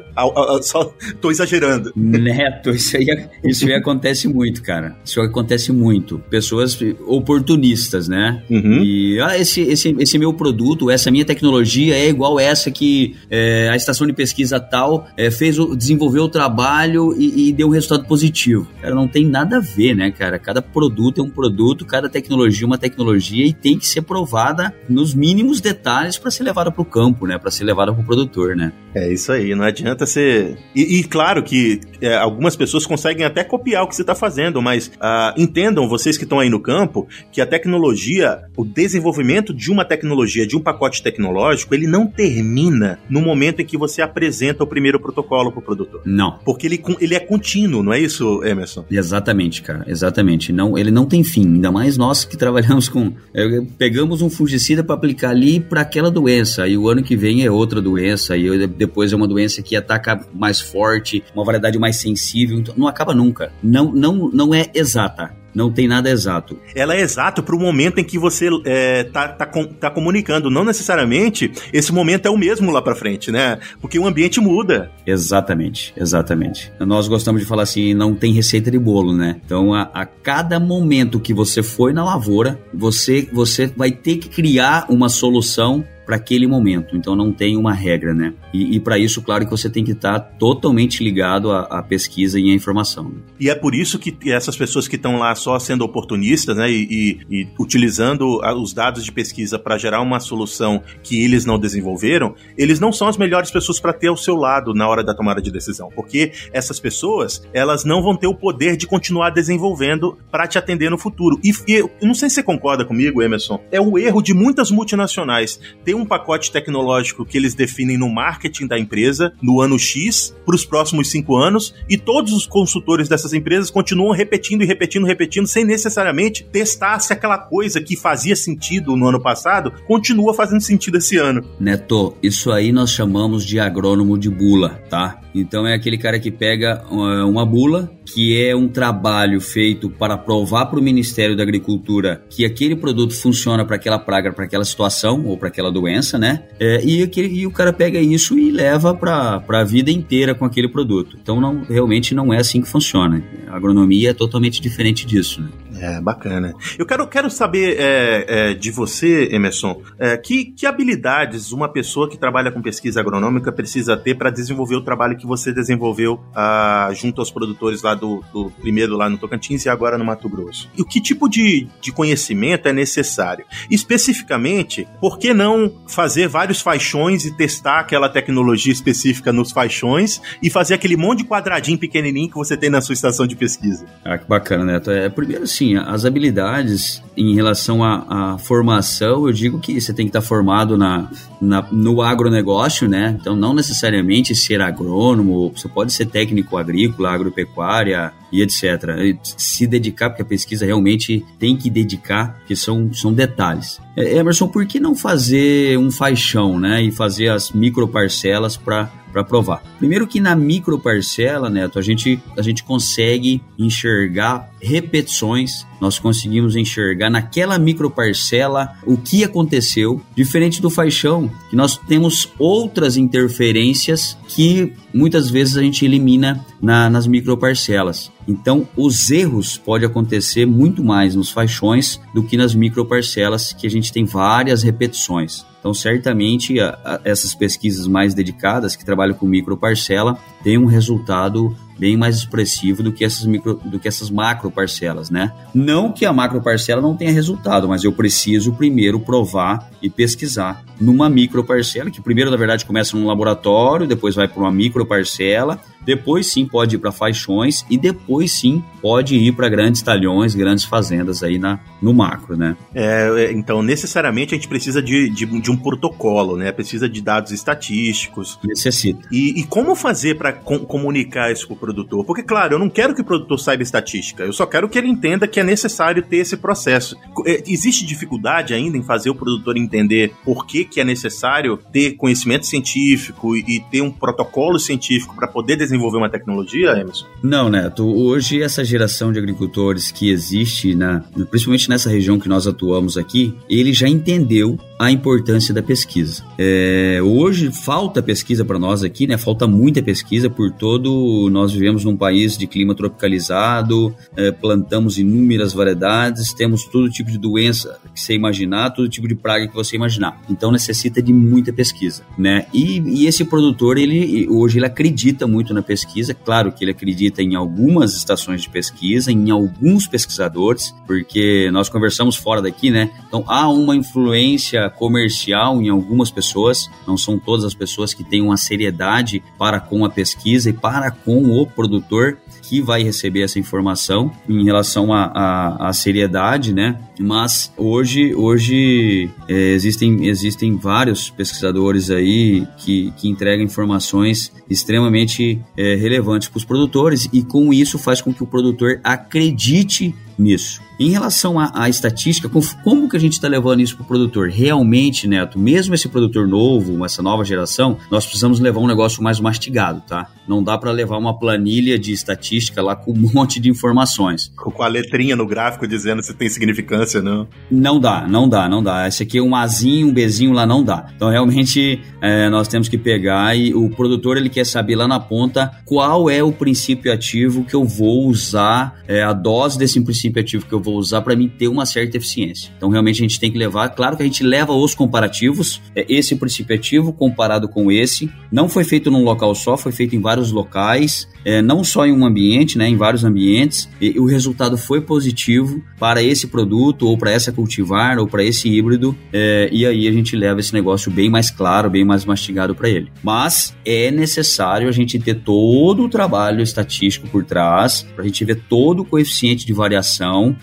só 0.62 0.92
tô 1.20 1.30
exagerando? 1.30 1.92
Neto, 1.96 2.70
isso 2.70 2.96
aí, 2.96 3.06
isso 3.44 3.66
aí 3.66 3.74
acontece 3.74 4.28
muito, 4.28 4.62
cara. 4.62 4.96
Isso 5.04 5.20
acontece 5.20 5.72
muito. 5.72 6.18
Pessoas 6.30 6.78
oportunistas, 7.06 8.08
né? 8.08 8.42
Uhum. 8.50 8.82
E 8.82 9.20
ah, 9.20 9.38
esse, 9.38 9.60
esse, 9.62 9.96
esse 9.98 10.18
meu 10.18 10.32
produto, 10.32 10.90
essa 10.90 11.10
minha 11.10 11.24
tecnologia 11.24 11.96
é 11.96 12.08
igual 12.08 12.38
essa 12.38 12.70
que 12.70 13.16
é, 13.30 13.68
a 13.70 13.76
estação 13.76 14.06
de 14.06 14.12
pesquisa 14.12 14.35
pesquisa 14.36 14.60
tal, 14.60 15.06
é, 15.16 15.30
fez 15.30 15.58
o, 15.58 15.74
desenvolveu 15.74 16.24
o 16.24 16.28
trabalho 16.28 17.14
e, 17.16 17.48
e, 17.48 17.52
deu 17.52 17.68
um 17.68 17.70
resultado 17.70 18.06
positivo. 18.06 18.68
Cara, 18.82 18.94
não 18.94 19.08
tem 19.08 19.26
nada 19.26 19.56
a 19.56 19.60
ver, 19.60 19.94
né, 19.94 20.10
cara? 20.10 20.38
Cada 20.38 20.60
produto 20.60 21.20
é 21.20 21.24
um 21.24 21.30
produto, 21.30 21.86
cada 21.86 22.08
tecnologia 22.08 22.64
é 22.64 22.66
uma 22.66 22.78
tecnologia 22.78 23.46
e 23.46 23.52
tem 23.52 23.78
que 23.78 23.86
ser 23.86 24.02
provada 24.02 24.74
nos 24.88 25.14
mínimos 25.14 25.60
detalhes 25.60 26.18
para 26.18 26.30
ser 26.30 26.44
levada 26.44 26.70
para 26.70 26.82
o 26.82 26.84
campo, 26.84 27.26
né? 27.26 27.38
Para 27.38 27.50
ser 27.50 27.64
levada 27.64 27.92
para 27.92 28.02
o 28.02 28.04
produtor, 28.04 28.54
né? 28.54 28.72
É 28.94 29.12
isso 29.12 29.32
aí, 29.32 29.54
não 29.54 29.64
adianta 29.64 30.04
ser. 30.04 30.58
E, 30.74 30.98
e 30.98 31.04
claro 31.04 31.42
que 31.42 31.80
é, 32.00 32.14
algumas 32.14 32.56
pessoas 32.56 32.84
conseguem 32.84 33.24
até 33.24 33.42
copiar 33.42 33.84
o 33.84 33.88
que 33.88 33.96
você 33.96 34.02
está 34.02 34.14
fazendo, 34.14 34.60
mas 34.60 34.88
uh, 34.88 35.40
entendam, 35.40 35.88
vocês 35.88 36.18
que 36.18 36.24
estão 36.24 36.40
aí 36.40 36.50
no 36.50 36.60
campo, 36.60 37.06
que 37.32 37.40
a 37.40 37.46
tecnologia, 37.46 38.42
o 38.56 38.64
desenvolvimento 38.64 39.54
de 39.54 39.70
uma 39.70 39.84
tecnologia, 39.84 40.46
de 40.46 40.56
um 40.56 40.60
pacote 40.60 41.02
tecnológico, 41.02 41.74
ele 41.74 41.86
não 41.86 42.06
termina 42.06 42.98
no 43.08 43.20
momento 43.20 43.60
em 43.60 43.64
que 43.64 43.76
você 43.76 44.02
apresenta 44.02 44.25
apresenta 44.26 44.64
o 44.64 44.66
primeiro 44.66 45.00
protocolo 45.00 45.50
para 45.52 45.60
o 45.60 45.62
produtor. 45.62 46.02
Não. 46.04 46.38
Porque 46.44 46.66
ele, 46.66 46.82
ele 47.00 47.14
é 47.14 47.20
contínuo, 47.20 47.82
não 47.82 47.92
é 47.92 48.00
isso, 48.00 48.42
Emerson? 48.44 48.84
Exatamente, 48.90 49.62
cara. 49.62 49.84
Exatamente. 49.86 50.52
Não, 50.52 50.76
ele 50.76 50.90
não 50.90 51.06
tem 51.06 51.22
fim. 51.22 51.44
Ainda 51.54 51.70
mais 51.70 51.96
nós 51.96 52.24
que 52.24 52.36
trabalhamos 52.36 52.88
com. 52.88 53.12
É, 53.32 53.62
pegamos 53.78 54.22
um 54.22 54.28
fungicida 54.28 54.82
para 54.82 54.94
aplicar 54.94 55.30
ali 55.30 55.60
para 55.60 55.82
aquela 55.82 56.10
doença. 56.10 56.66
E 56.66 56.76
o 56.76 56.88
ano 56.88 57.02
que 57.02 57.16
vem 57.16 57.44
é 57.44 57.50
outra 57.50 57.80
doença. 57.80 58.36
E 58.36 58.66
depois 58.66 59.12
é 59.12 59.16
uma 59.16 59.28
doença 59.28 59.62
que 59.62 59.76
ataca 59.76 60.26
mais 60.34 60.60
forte, 60.60 61.22
uma 61.34 61.44
variedade 61.44 61.78
mais 61.78 61.96
sensível. 61.96 62.58
Então, 62.58 62.74
não 62.76 62.88
acaba 62.88 63.14
nunca. 63.14 63.52
Não, 63.62 63.92
não, 63.92 64.28
não 64.32 64.54
é 64.54 64.70
exata 64.74 65.45
não 65.56 65.72
tem 65.72 65.88
nada 65.88 66.10
exato. 66.10 66.58
Ela 66.74 66.94
é 66.94 67.00
exato 67.00 67.42
para 67.42 67.56
o 67.56 67.58
momento 67.58 67.98
em 67.98 68.04
que 68.04 68.18
você 68.18 68.50
é, 68.66 69.04
tá, 69.04 69.26
tá, 69.26 69.46
tá, 69.46 69.90
comunicando. 69.90 70.50
Não 70.50 70.62
necessariamente 70.62 71.50
esse 71.72 71.94
momento 71.94 72.26
é 72.26 72.30
o 72.30 72.36
mesmo 72.36 72.70
lá 72.70 72.82
para 72.82 72.94
frente, 72.94 73.32
né? 73.32 73.58
Porque 73.80 73.98
o 73.98 74.06
ambiente 74.06 74.38
muda. 74.38 74.90
Exatamente, 75.06 75.94
exatamente. 75.96 76.70
Nós 76.78 77.08
gostamos 77.08 77.40
de 77.40 77.48
falar 77.48 77.62
assim, 77.62 77.94
não 77.94 78.14
tem 78.14 78.34
receita 78.34 78.70
de 78.70 78.78
bolo, 78.78 79.16
né? 79.16 79.40
Então, 79.46 79.72
a, 79.72 79.90
a 79.94 80.04
cada 80.04 80.60
momento 80.60 81.18
que 81.18 81.32
você 81.32 81.62
foi 81.62 81.94
na 81.94 82.04
lavoura, 82.04 82.60
você, 82.74 83.26
você 83.32 83.66
vai 83.74 83.90
ter 83.90 84.18
que 84.18 84.28
criar 84.28 84.84
uma 84.90 85.08
solução 85.08 85.82
para 86.06 86.16
aquele 86.16 86.46
momento. 86.46 86.96
Então 86.96 87.16
não 87.16 87.32
tem 87.32 87.56
uma 87.56 87.74
regra, 87.74 88.14
né? 88.14 88.32
E, 88.54 88.76
e 88.76 88.80
para 88.80 88.96
isso, 88.96 89.20
claro 89.20 89.44
que 89.44 89.50
você 89.50 89.68
tem 89.68 89.84
que 89.84 89.90
estar 89.90 90.20
tá 90.20 90.30
totalmente 90.38 91.02
ligado 91.02 91.50
à, 91.50 91.62
à, 91.62 91.82
pesquisa 91.82 92.38
e 92.38 92.48
à 92.50 92.54
informação. 92.54 93.08
Né? 93.08 93.18
E 93.40 93.50
é 93.50 93.54
por 93.54 93.74
isso 93.74 93.98
que 93.98 94.16
essas 94.30 94.56
pessoas 94.56 94.86
que 94.86 94.94
estão 94.94 95.18
lá 95.18 95.34
só 95.34 95.58
sendo 95.58 95.84
oportunistas, 95.84 96.56
né, 96.56 96.70
e, 96.70 97.18
e, 97.28 97.40
e 97.40 97.48
utilizando 97.58 98.40
os 98.56 98.72
dados 98.72 99.04
de 99.04 99.10
pesquisa 99.10 99.58
para 99.58 99.76
gerar 99.76 100.00
uma 100.00 100.20
solução 100.20 100.80
que 101.02 101.22
eles 101.24 101.44
não 101.44 101.58
desenvolveram, 101.58 102.34
eles 102.56 102.78
não 102.78 102.92
são 102.92 103.08
as 103.08 103.16
melhores 103.16 103.50
pessoas 103.50 103.80
para 103.80 103.92
ter 103.92 104.06
ao 104.06 104.16
seu 104.16 104.36
lado 104.36 104.72
na 104.72 104.88
hora 104.88 105.02
da 105.02 105.14
tomada 105.14 105.42
de 105.42 105.50
decisão, 105.50 105.90
porque 105.94 106.32
essas 106.52 106.78
pessoas 106.78 107.42
elas 107.52 107.84
não 107.84 108.00
vão 108.00 108.14
ter 108.14 108.28
o 108.28 108.34
poder 108.34 108.76
de 108.76 108.86
continuar 108.86 109.30
desenvolvendo 109.30 110.16
para 110.30 110.46
te 110.46 110.56
atender 110.56 110.90
no 110.90 110.98
futuro. 110.98 111.40
E, 111.42 111.50
e 111.66 112.06
não 112.06 112.14
sei 112.14 112.28
se 112.28 112.36
você 112.36 112.42
concorda 112.42 112.84
comigo, 112.84 113.22
Emerson, 113.22 113.60
é 113.72 113.80
o 113.80 113.98
erro 113.98 114.22
de 114.22 114.32
muitas 114.32 114.70
multinacionais 114.70 115.58
ter 115.84 115.95
um 115.96 116.06
pacote 116.06 116.50
tecnológico 116.50 117.24
que 117.24 117.36
eles 117.36 117.54
definem 117.54 117.98
no 117.98 118.08
marketing 118.08 118.66
da 118.66 118.78
empresa 118.78 119.32
no 119.42 119.60
ano 119.60 119.78
X 119.78 120.34
para 120.44 120.54
os 120.54 120.64
próximos 120.64 121.10
cinco 121.10 121.36
anos 121.36 121.74
e 121.88 121.96
todos 121.96 122.32
os 122.32 122.46
consultores 122.46 123.08
dessas 123.08 123.32
empresas 123.32 123.70
continuam 123.70 124.12
repetindo 124.12 124.62
e 124.62 124.66
repetindo, 124.66 125.06
repetindo, 125.06 125.46
sem 125.46 125.64
necessariamente 125.64 126.44
testar 126.44 126.98
se 127.00 127.12
aquela 127.12 127.38
coisa 127.38 127.80
que 127.80 127.96
fazia 127.96 128.36
sentido 128.36 128.96
no 128.96 129.08
ano 129.08 129.20
passado 129.20 129.72
continua 129.86 130.34
fazendo 130.34 130.60
sentido 130.60 130.98
esse 130.98 131.16
ano. 131.16 131.44
Neto, 131.58 132.16
isso 132.22 132.52
aí 132.52 132.72
nós 132.72 132.90
chamamos 132.90 133.44
de 133.44 133.58
agrônomo 133.58 134.18
de 134.18 134.30
bula, 134.30 134.80
tá? 134.88 135.20
Então 135.40 135.66
é 135.66 135.74
aquele 135.74 135.98
cara 135.98 136.18
que 136.18 136.30
pega 136.30 136.84
uh, 136.90 137.28
uma 137.28 137.44
bula, 137.44 137.90
que 138.04 138.40
é 138.42 138.54
um 138.54 138.68
trabalho 138.68 139.40
feito 139.40 139.90
para 139.90 140.16
provar 140.16 140.66
para 140.66 140.78
o 140.78 140.82
Ministério 140.82 141.36
da 141.36 141.42
Agricultura 141.42 142.24
que 142.30 142.44
aquele 142.44 142.76
produto 142.76 143.14
funciona 143.14 143.64
para 143.64 143.76
aquela 143.76 143.98
praga, 143.98 144.32
para 144.32 144.44
aquela 144.44 144.64
situação 144.64 145.24
ou 145.26 145.36
para 145.36 145.48
aquela 145.48 145.70
doença, 145.70 146.18
né? 146.18 146.44
É, 146.58 146.84
e, 146.84 147.02
aquele, 147.02 147.28
e 147.28 147.46
o 147.46 147.50
cara 147.50 147.72
pega 147.72 147.98
isso 147.98 148.38
e 148.38 148.50
leva 148.50 148.94
para 148.94 149.42
a 149.48 149.64
vida 149.64 149.90
inteira 149.90 150.34
com 150.34 150.44
aquele 150.44 150.68
produto. 150.68 151.16
Então 151.20 151.40
não, 151.40 151.62
realmente 151.62 152.14
não 152.14 152.32
é 152.32 152.38
assim 152.38 152.60
que 152.60 152.68
funciona. 152.68 153.22
A 153.48 153.56
agronomia 153.56 154.10
é 154.10 154.14
totalmente 154.14 154.60
diferente 154.60 155.06
disso. 155.06 155.40
Né? 155.40 155.48
É, 155.80 156.00
bacana. 156.00 156.54
Eu 156.78 156.86
quero, 156.86 157.06
quero 157.06 157.30
saber 157.30 157.76
é, 157.78 158.24
é, 158.28 158.54
de 158.54 158.70
você, 158.70 159.28
Emerson, 159.32 159.82
é, 159.98 160.16
que, 160.16 160.46
que 160.46 160.66
habilidades 160.66 161.52
uma 161.52 161.68
pessoa 161.68 162.08
que 162.08 162.16
trabalha 162.16 162.50
com 162.50 162.62
pesquisa 162.62 163.00
agronômica 163.00 163.52
precisa 163.52 163.96
ter 163.96 164.14
para 164.14 164.30
desenvolver 164.30 164.76
o 164.76 164.82
trabalho 164.82 165.16
que 165.16 165.26
você 165.26 165.52
desenvolveu 165.52 166.20
ah, 166.34 166.90
junto 166.94 167.20
aos 167.20 167.30
produtores 167.30 167.82
lá 167.82 167.94
do, 167.94 168.24
do, 168.32 168.50
primeiro 168.60 168.96
lá 168.96 169.08
no 169.08 169.18
Tocantins 169.18 169.64
e 169.64 169.68
agora 169.68 169.98
no 169.98 170.04
Mato 170.04 170.28
Grosso. 170.28 170.70
E 170.76 170.84
que 170.84 171.00
tipo 171.00 171.28
de, 171.28 171.68
de 171.80 171.92
conhecimento 171.92 172.68
é 172.68 172.72
necessário? 172.72 173.44
Especificamente, 173.70 174.86
por 175.00 175.18
que 175.18 175.34
não 175.34 175.72
fazer 175.88 176.28
vários 176.28 176.60
faixões 176.60 177.24
e 177.24 177.36
testar 177.36 177.80
aquela 177.80 178.08
tecnologia 178.08 178.72
específica 178.72 179.32
nos 179.32 179.52
faixões 179.52 180.20
e 180.42 180.50
fazer 180.50 180.74
aquele 180.74 180.96
monte 180.96 181.18
de 181.18 181.24
quadradinho 181.24 181.78
pequenininho 181.78 182.28
que 182.28 182.36
você 182.36 182.56
tem 182.56 182.70
na 182.70 182.80
sua 182.80 182.92
estação 182.92 183.26
de 183.26 183.36
pesquisa? 183.36 183.86
Ah, 184.04 184.18
que 184.18 184.28
bacana, 184.28 184.64
Neto. 184.64 184.90
É, 184.90 185.08
primeiro, 185.08 185.46
assim, 185.66 185.76
as 185.76 186.04
habilidades 186.04 187.02
em 187.16 187.34
relação 187.34 187.82
à, 187.82 188.34
à 188.34 188.38
formação, 188.38 189.26
eu 189.26 189.32
digo 189.32 189.58
que 189.58 189.80
você 189.80 189.92
tem 189.92 190.06
que 190.06 190.10
estar 190.10 190.20
formado 190.20 190.76
na, 190.76 191.10
na, 191.40 191.66
no 191.72 192.02
agronegócio, 192.02 192.86
né? 192.86 193.16
Então, 193.18 193.34
não 193.34 193.54
necessariamente 193.54 194.34
ser 194.34 194.60
agrônomo, 194.60 195.50
você 195.56 195.68
pode 195.68 195.92
ser 195.92 196.06
técnico 196.06 196.58
agrícola, 196.58 197.10
agropecuária 197.10 198.12
e 198.30 198.42
etc. 198.42 199.18
Se 199.22 199.66
dedicar, 199.66 200.10
porque 200.10 200.22
a 200.22 200.26
pesquisa 200.26 200.66
realmente 200.66 201.24
tem 201.38 201.56
que 201.56 201.70
dedicar, 201.70 202.34
porque 202.38 202.54
são, 202.54 202.92
são 202.92 203.12
detalhes. 203.12 203.80
É, 203.96 204.18
Emerson, 204.18 204.46
por 204.48 204.66
que 204.66 204.78
não 204.78 204.94
fazer 204.94 205.78
um 205.78 205.90
faixão, 205.90 206.60
né? 206.60 206.82
E 206.82 206.92
fazer 206.92 207.28
as 207.28 207.50
microparcelas 207.50 208.58
para 208.58 208.90
para 209.16 209.24
provar. 209.24 209.62
Primeiro 209.78 210.06
que 210.06 210.20
na 210.20 210.36
microparcela, 210.36 211.48
Neto, 211.48 211.78
a 211.78 211.82
gente, 211.82 212.22
a 212.36 212.42
gente 212.42 212.62
consegue 212.62 213.40
enxergar 213.58 214.50
repetições, 214.60 215.66
nós 215.80 215.98
conseguimos 215.98 216.54
enxergar 216.54 217.08
naquela 217.08 217.58
microparcela 217.58 218.74
o 218.84 218.94
que 218.94 219.24
aconteceu, 219.24 220.02
diferente 220.14 220.60
do 220.60 220.68
faixão, 220.68 221.30
que 221.48 221.56
nós 221.56 221.78
temos 221.78 222.30
outras 222.38 222.98
interferências 222.98 224.18
que 224.28 224.74
muitas 224.92 225.30
vezes 225.30 225.56
a 225.56 225.62
gente 225.62 225.82
elimina 225.82 226.44
na, 226.60 226.90
nas 226.90 227.06
microparcelas. 227.06 228.12
Então, 228.28 228.68
os 228.76 229.10
erros 229.10 229.56
podem 229.56 229.88
acontecer 229.88 230.44
muito 230.44 230.84
mais 230.84 231.14
nos 231.14 231.30
faixões 231.30 231.98
do 232.12 232.22
que 232.22 232.36
nas 232.36 232.54
microparcelas, 232.54 233.54
que 233.54 233.66
a 233.66 233.70
gente 233.70 233.90
tem 233.90 234.04
várias 234.04 234.62
repetições. 234.62 235.46
Então, 235.66 235.74
certamente, 235.74 236.60
a, 236.60 236.78
a, 236.84 237.00
essas 237.02 237.34
pesquisas 237.34 237.88
mais 237.88 238.14
dedicadas, 238.14 238.76
que 238.76 238.84
trabalham 238.84 239.16
com 239.16 239.26
microparcela, 239.26 240.16
têm 240.44 240.56
um 240.56 240.66
resultado 240.66 241.56
bem 241.76 241.96
mais 241.96 242.16
expressivo 242.16 242.84
do 242.84 242.92
que 242.92 243.04
essas 243.04 243.26
micro, 243.26 243.60
do 243.64 243.78
que 243.80 243.88
essas 243.88 244.08
macro 244.08 244.48
parcelas, 244.48 245.10
né? 245.10 245.32
Não 245.52 245.92
que 245.92 246.06
a 246.06 246.12
macro 246.12 246.40
parcela 246.40 246.80
não 246.80 246.96
tenha 246.96 247.10
resultado, 247.10 247.68
mas 247.68 247.82
eu 247.82 247.92
preciso 247.92 248.52
primeiro 248.52 249.00
provar 249.00 249.68
e 249.82 249.90
pesquisar 249.90 250.64
numa 250.80 251.08
micro 251.08 251.42
parcela, 251.42 251.90
que 251.90 252.00
primeiro 252.00 252.30
na 252.30 252.36
verdade 252.36 252.64
começa 252.64 252.96
num 252.96 253.06
laboratório, 253.06 253.88
depois 253.88 254.14
vai 254.14 254.28
para 254.28 254.40
uma 254.40 254.52
micro 254.52 254.86
parcela, 254.86 255.60
depois 255.86 256.26
sim 256.26 256.44
pode 256.44 256.74
ir 256.74 256.78
para 256.80 256.90
faixões 256.90 257.64
e 257.70 257.78
depois 257.78 258.32
sim 258.32 258.62
pode 258.82 259.16
ir 259.16 259.32
para 259.32 259.48
grandes 259.48 259.82
talhões, 259.82 260.34
grandes 260.34 260.64
fazendas 260.64 261.22
aí 261.22 261.38
na, 261.38 261.60
no 261.80 261.94
macro, 261.94 262.36
né? 262.36 262.56
É, 262.74 263.08
é, 263.16 263.32
então, 263.32 263.62
necessariamente 263.62 264.34
a 264.34 264.36
gente 264.36 264.48
precisa 264.48 264.82
de, 264.82 265.08
de, 265.08 265.24
de, 265.24 265.50
um 265.50 265.56
protocolo, 265.56 266.36
né? 266.36 266.50
Precisa 266.50 266.88
de 266.88 267.00
dados 267.00 267.30
estatísticos. 267.30 268.38
Necessita. 268.44 269.08
E, 269.12 269.40
e 269.40 269.44
como 269.44 269.76
fazer 269.76 270.16
para 270.16 270.32
com, 270.32 270.58
comunicar 270.58 271.32
isso 271.32 271.46
para 271.46 271.54
o 271.54 271.58
produtor? 271.58 272.04
Porque, 272.04 272.22
claro, 272.22 272.54
eu 272.54 272.58
não 272.58 272.68
quero 272.68 272.94
que 272.94 273.00
o 273.00 273.04
produtor 273.04 273.38
saiba 273.38 273.62
estatística, 273.62 274.24
eu 274.24 274.32
só 274.32 274.44
quero 274.44 274.68
que 274.68 274.76
ele 274.76 274.88
entenda 274.88 275.28
que 275.28 275.38
é 275.38 275.44
necessário 275.44 276.02
ter 276.02 276.18
esse 276.18 276.36
processo. 276.36 276.96
É, 277.26 277.44
existe 277.46 277.86
dificuldade 277.86 278.52
ainda 278.54 278.76
em 278.76 278.82
fazer 278.82 279.10
o 279.10 279.14
produtor 279.14 279.56
entender 279.56 280.12
por 280.24 280.46
que, 280.46 280.64
que 280.64 280.80
é 280.80 280.84
necessário 280.84 281.58
ter 281.72 281.92
conhecimento 281.92 282.44
científico 282.44 283.36
e, 283.36 283.44
e 283.46 283.60
ter 283.60 283.82
um 283.82 283.90
protocolo 283.90 284.58
científico 284.58 285.14
para 285.14 285.28
poder 285.28 285.56
desenvolver 285.56 285.75
desenvolver 285.76 285.98
uma 285.98 286.08
tecnologia, 286.08 286.72
Emerson? 286.72 287.06
Não, 287.22 287.48
Neto. 287.48 287.86
Hoje, 287.86 288.42
essa 288.42 288.64
geração 288.64 289.12
de 289.12 289.18
agricultores 289.18 289.90
que 289.90 290.10
existe, 290.10 290.74
na, 290.74 291.04
principalmente 291.30 291.68
nessa 291.68 291.90
região 291.90 292.18
que 292.18 292.28
nós 292.28 292.46
atuamos 292.46 292.96
aqui, 292.96 293.34
ele 293.48 293.72
já 293.72 293.88
entendeu 293.88 294.58
a 294.78 294.90
importância 294.90 295.54
da 295.54 295.62
pesquisa. 295.62 296.22
É, 296.38 297.00
hoje 297.02 297.50
falta 297.50 298.02
pesquisa 298.02 298.44
para 298.44 298.58
nós 298.58 298.82
aqui, 298.82 299.06
né? 299.06 299.16
Falta 299.16 299.46
muita 299.46 299.82
pesquisa 299.82 300.28
por 300.28 300.50
todo. 300.52 301.28
Nós 301.30 301.52
vivemos 301.52 301.84
num 301.84 301.96
país 301.96 302.36
de 302.36 302.46
clima 302.46 302.74
tropicalizado, 302.74 303.94
é, 304.16 304.30
plantamos 304.30 304.98
inúmeras 304.98 305.52
variedades, 305.52 306.32
temos 306.32 306.64
todo 306.64 306.90
tipo 306.90 307.10
de 307.10 307.18
doença 307.18 307.78
que 307.94 308.00
você 308.00 308.14
imaginar, 308.14 308.70
todo 308.70 308.88
tipo 308.88 309.08
de 309.08 309.14
praga 309.14 309.48
que 309.48 309.54
você 309.54 309.76
imaginar. 309.76 310.20
Então 310.28 310.52
necessita 310.52 311.00
de 311.00 311.12
muita 311.12 311.52
pesquisa, 311.52 312.02
né? 312.18 312.46
E, 312.52 312.80
e 312.80 313.06
esse 313.06 313.24
produtor, 313.24 313.78
ele 313.78 314.28
hoje 314.28 314.58
ele 314.58 314.66
acredita 314.66 315.26
muito 315.26 315.54
na 315.54 315.62
pesquisa. 315.62 316.12
Claro 316.12 316.52
que 316.52 316.62
ele 316.64 316.72
acredita 316.72 317.22
em 317.22 317.34
algumas 317.34 317.96
estações 317.96 318.42
de 318.42 318.50
pesquisa, 318.50 319.10
em 319.10 319.30
alguns 319.30 319.86
pesquisadores, 319.86 320.74
porque 320.86 321.50
nós 321.50 321.68
conversamos 321.68 322.16
fora 322.16 322.42
daqui, 322.42 322.70
né? 322.70 322.90
Então 323.08 323.24
há 323.26 323.48
uma 323.48 323.74
influência 323.74 324.65
comercial 324.70 325.60
em 325.60 325.68
algumas 325.68 326.10
pessoas, 326.10 326.70
não 326.86 326.96
são 326.96 327.18
todas 327.18 327.44
as 327.44 327.54
pessoas 327.54 327.94
que 327.94 328.04
têm 328.04 328.22
uma 328.22 328.36
seriedade 328.36 329.22
para 329.38 329.60
com 329.60 329.84
a 329.84 329.90
pesquisa 329.90 330.50
e 330.50 330.52
para 330.52 330.90
com 330.90 331.30
o 331.30 331.46
produtor 331.46 332.18
que 332.42 332.60
vai 332.60 332.82
receber 332.82 333.22
essa 333.22 333.38
informação 333.38 334.12
em 334.28 334.44
relação 334.44 334.92
à 334.92 335.70
seriedade, 335.72 336.52
né? 336.52 336.78
Mas 336.98 337.52
hoje, 337.56 338.14
hoje 338.14 339.10
é, 339.28 339.34
existem, 339.52 340.06
existem 340.06 340.56
vários 340.56 341.10
pesquisadores 341.10 341.90
aí 341.90 342.46
que, 342.58 342.92
que 342.96 343.08
entregam 343.08 343.44
informações 343.44 344.32
extremamente 344.48 345.40
é, 345.56 345.74
relevantes 345.74 346.28
para 346.28 346.38
os 346.38 346.44
produtores 346.44 347.08
e 347.12 347.22
com 347.22 347.52
isso 347.52 347.78
faz 347.78 348.00
com 348.00 348.14
que 348.14 348.22
o 348.22 348.26
produtor 348.26 348.80
acredite 348.82 349.94
nisso. 350.18 350.60
Em 350.78 350.90
relação 350.90 351.38
à, 351.38 351.50
à 351.54 351.68
estatística, 351.70 352.28
como 352.62 352.88
que 352.88 352.96
a 352.96 353.00
gente 353.00 353.14
está 353.14 353.26
levando 353.26 353.60
isso 353.60 353.76
para 353.76 353.84
o 353.84 353.86
produtor? 353.86 354.28
Realmente, 354.28 355.08
Neto, 355.08 355.38
mesmo 355.38 355.74
esse 355.74 355.88
produtor 355.88 356.28
novo, 356.28 356.84
essa 356.84 357.02
nova 357.02 357.24
geração, 357.24 357.78
nós 357.90 358.04
precisamos 358.04 358.40
levar 358.40 358.60
um 358.60 358.66
negócio 358.66 359.02
mais 359.02 359.18
mastigado, 359.18 359.82
tá? 359.86 360.06
Não 360.28 360.42
dá 360.42 360.58
para 360.58 360.70
levar 360.70 360.98
uma 360.98 361.18
planilha 361.18 361.78
de 361.78 361.92
estatística 361.92 362.60
lá 362.60 362.76
com 362.76 362.92
um 362.92 363.08
monte 363.14 363.40
de 363.40 363.48
informações. 363.48 364.30
Com 364.36 364.62
a 364.62 364.68
letrinha 364.68 365.16
no 365.16 365.26
gráfico 365.26 365.66
dizendo 365.66 366.02
se 366.02 366.12
tem 366.12 366.28
significância, 366.28 367.00
não? 367.00 367.26
Não 367.50 367.80
dá, 367.80 368.06
não 368.06 368.28
dá, 368.28 368.46
não 368.46 368.62
dá. 368.62 368.86
Esse 368.86 369.02
aqui 369.02 369.16
é 369.16 369.22
um 369.22 369.34
Azinho, 369.34 369.88
um 369.88 369.94
Bzinho 369.94 370.32
lá, 370.32 370.44
não 370.44 370.62
dá. 370.62 370.90
Então, 370.94 371.08
realmente, 371.08 371.80
é, 372.02 372.28
nós 372.28 372.48
temos 372.48 372.68
que 372.68 372.76
pegar 372.76 373.34
e 373.34 373.54
o 373.54 373.70
produtor, 373.70 374.18
ele 374.18 374.28
quer 374.28 374.44
saber 374.44 374.76
lá 374.76 374.86
na 374.86 375.00
ponta 375.00 375.50
qual 375.64 376.10
é 376.10 376.22
o 376.22 376.32
princípio 376.32 376.92
ativo 376.92 377.44
que 377.44 377.54
eu 377.54 377.64
vou 377.64 378.08
usar, 378.08 378.74
é, 378.86 379.02
a 379.02 379.14
dose 379.14 379.58
desse 379.58 379.80
princípio 379.80 380.05
ativo 380.20 380.46
que 380.46 380.52
eu 380.52 380.60
vou 380.60 380.76
usar 380.76 381.02
para 381.02 381.16
mim 381.16 381.28
ter 381.28 381.48
uma 381.48 381.66
certa 381.66 381.96
eficiência. 381.96 382.50
Então, 382.56 382.68
realmente, 382.68 382.96
a 382.96 383.02
gente 383.02 383.20
tem 383.20 383.30
que 383.30 383.38
levar. 383.38 383.68
Claro 383.70 383.96
que 383.96 384.02
a 384.02 384.06
gente 384.06 384.22
leva 384.22 384.52
os 384.52 384.74
comparativos, 384.74 385.60
é, 385.74 385.84
esse 385.88 386.16
princípio 386.16 386.54
ativo 386.54 386.92
comparado 386.92 387.48
com 387.48 387.70
esse. 387.70 388.10
Não 388.30 388.48
foi 388.48 388.64
feito 388.64 388.90
num 388.90 389.02
local 389.02 389.34
só, 389.34 389.56
foi 389.56 389.72
feito 389.72 389.96
em 389.96 390.00
vários 390.00 390.30
locais, 390.30 391.08
é, 391.24 391.42
não 391.42 391.64
só 391.64 391.86
em 391.86 391.92
um 391.92 392.04
ambiente, 392.04 392.56
né, 392.58 392.68
em 392.68 392.76
vários 392.76 393.04
ambientes. 393.04 393.68
E, 393.80 393.98
o 393.98 394.04
resultado 394.04 394.56
foi 394.56 394.80
positivo 394.80 395.62
para 395.78 396.02
esse 396.02 396.26
produto, 396.26 396.86
ou 396.86 396.96
para 396.96 397.10
essa 397.10 397.32
cultivar, 397.32 397.98
ou 397.98 398.06
para 398.06 398.22
esse 398.22 398.48
híbrido. 398.48 398.96
É, 399.12 399.48
e 399.52 399.66
aí 399.66 399.88
a 399.88 399.92
gente 399.92 400.14
leva 400.16 400.40
esse 400.40 400.52
negócio 400.52 400.90
bem 400.90 401.10
mais 401.10 401.30
claro, 401.30 401.70
bem 401.70 401.84
mais 401.84 402.04
mastigado 402.04 402.54
para 402.54 402.68
ele. 402.68 402.90
Mas 403.02 403.56
é 403.64 403.90
necessário 403.90 404.68
a 404.68 404.72
gente 404.72 404.98
ter 404.98 405.14
todo 405.14 405.82
o 405.82 405.88
trabalho 405.88 406.40
estatístico 406.40 407.08
por 407.08 407.24
trás, 407.24 407.86
para 407.94 408.04
a 408.04 408.06
gente 408.06 408.24
ver 408.24 408.42
todo 408.48 408.80
o 408.80 408.84
coeficiente 408.84 409.46
de 409.46 409.52
variação 409.52 409.95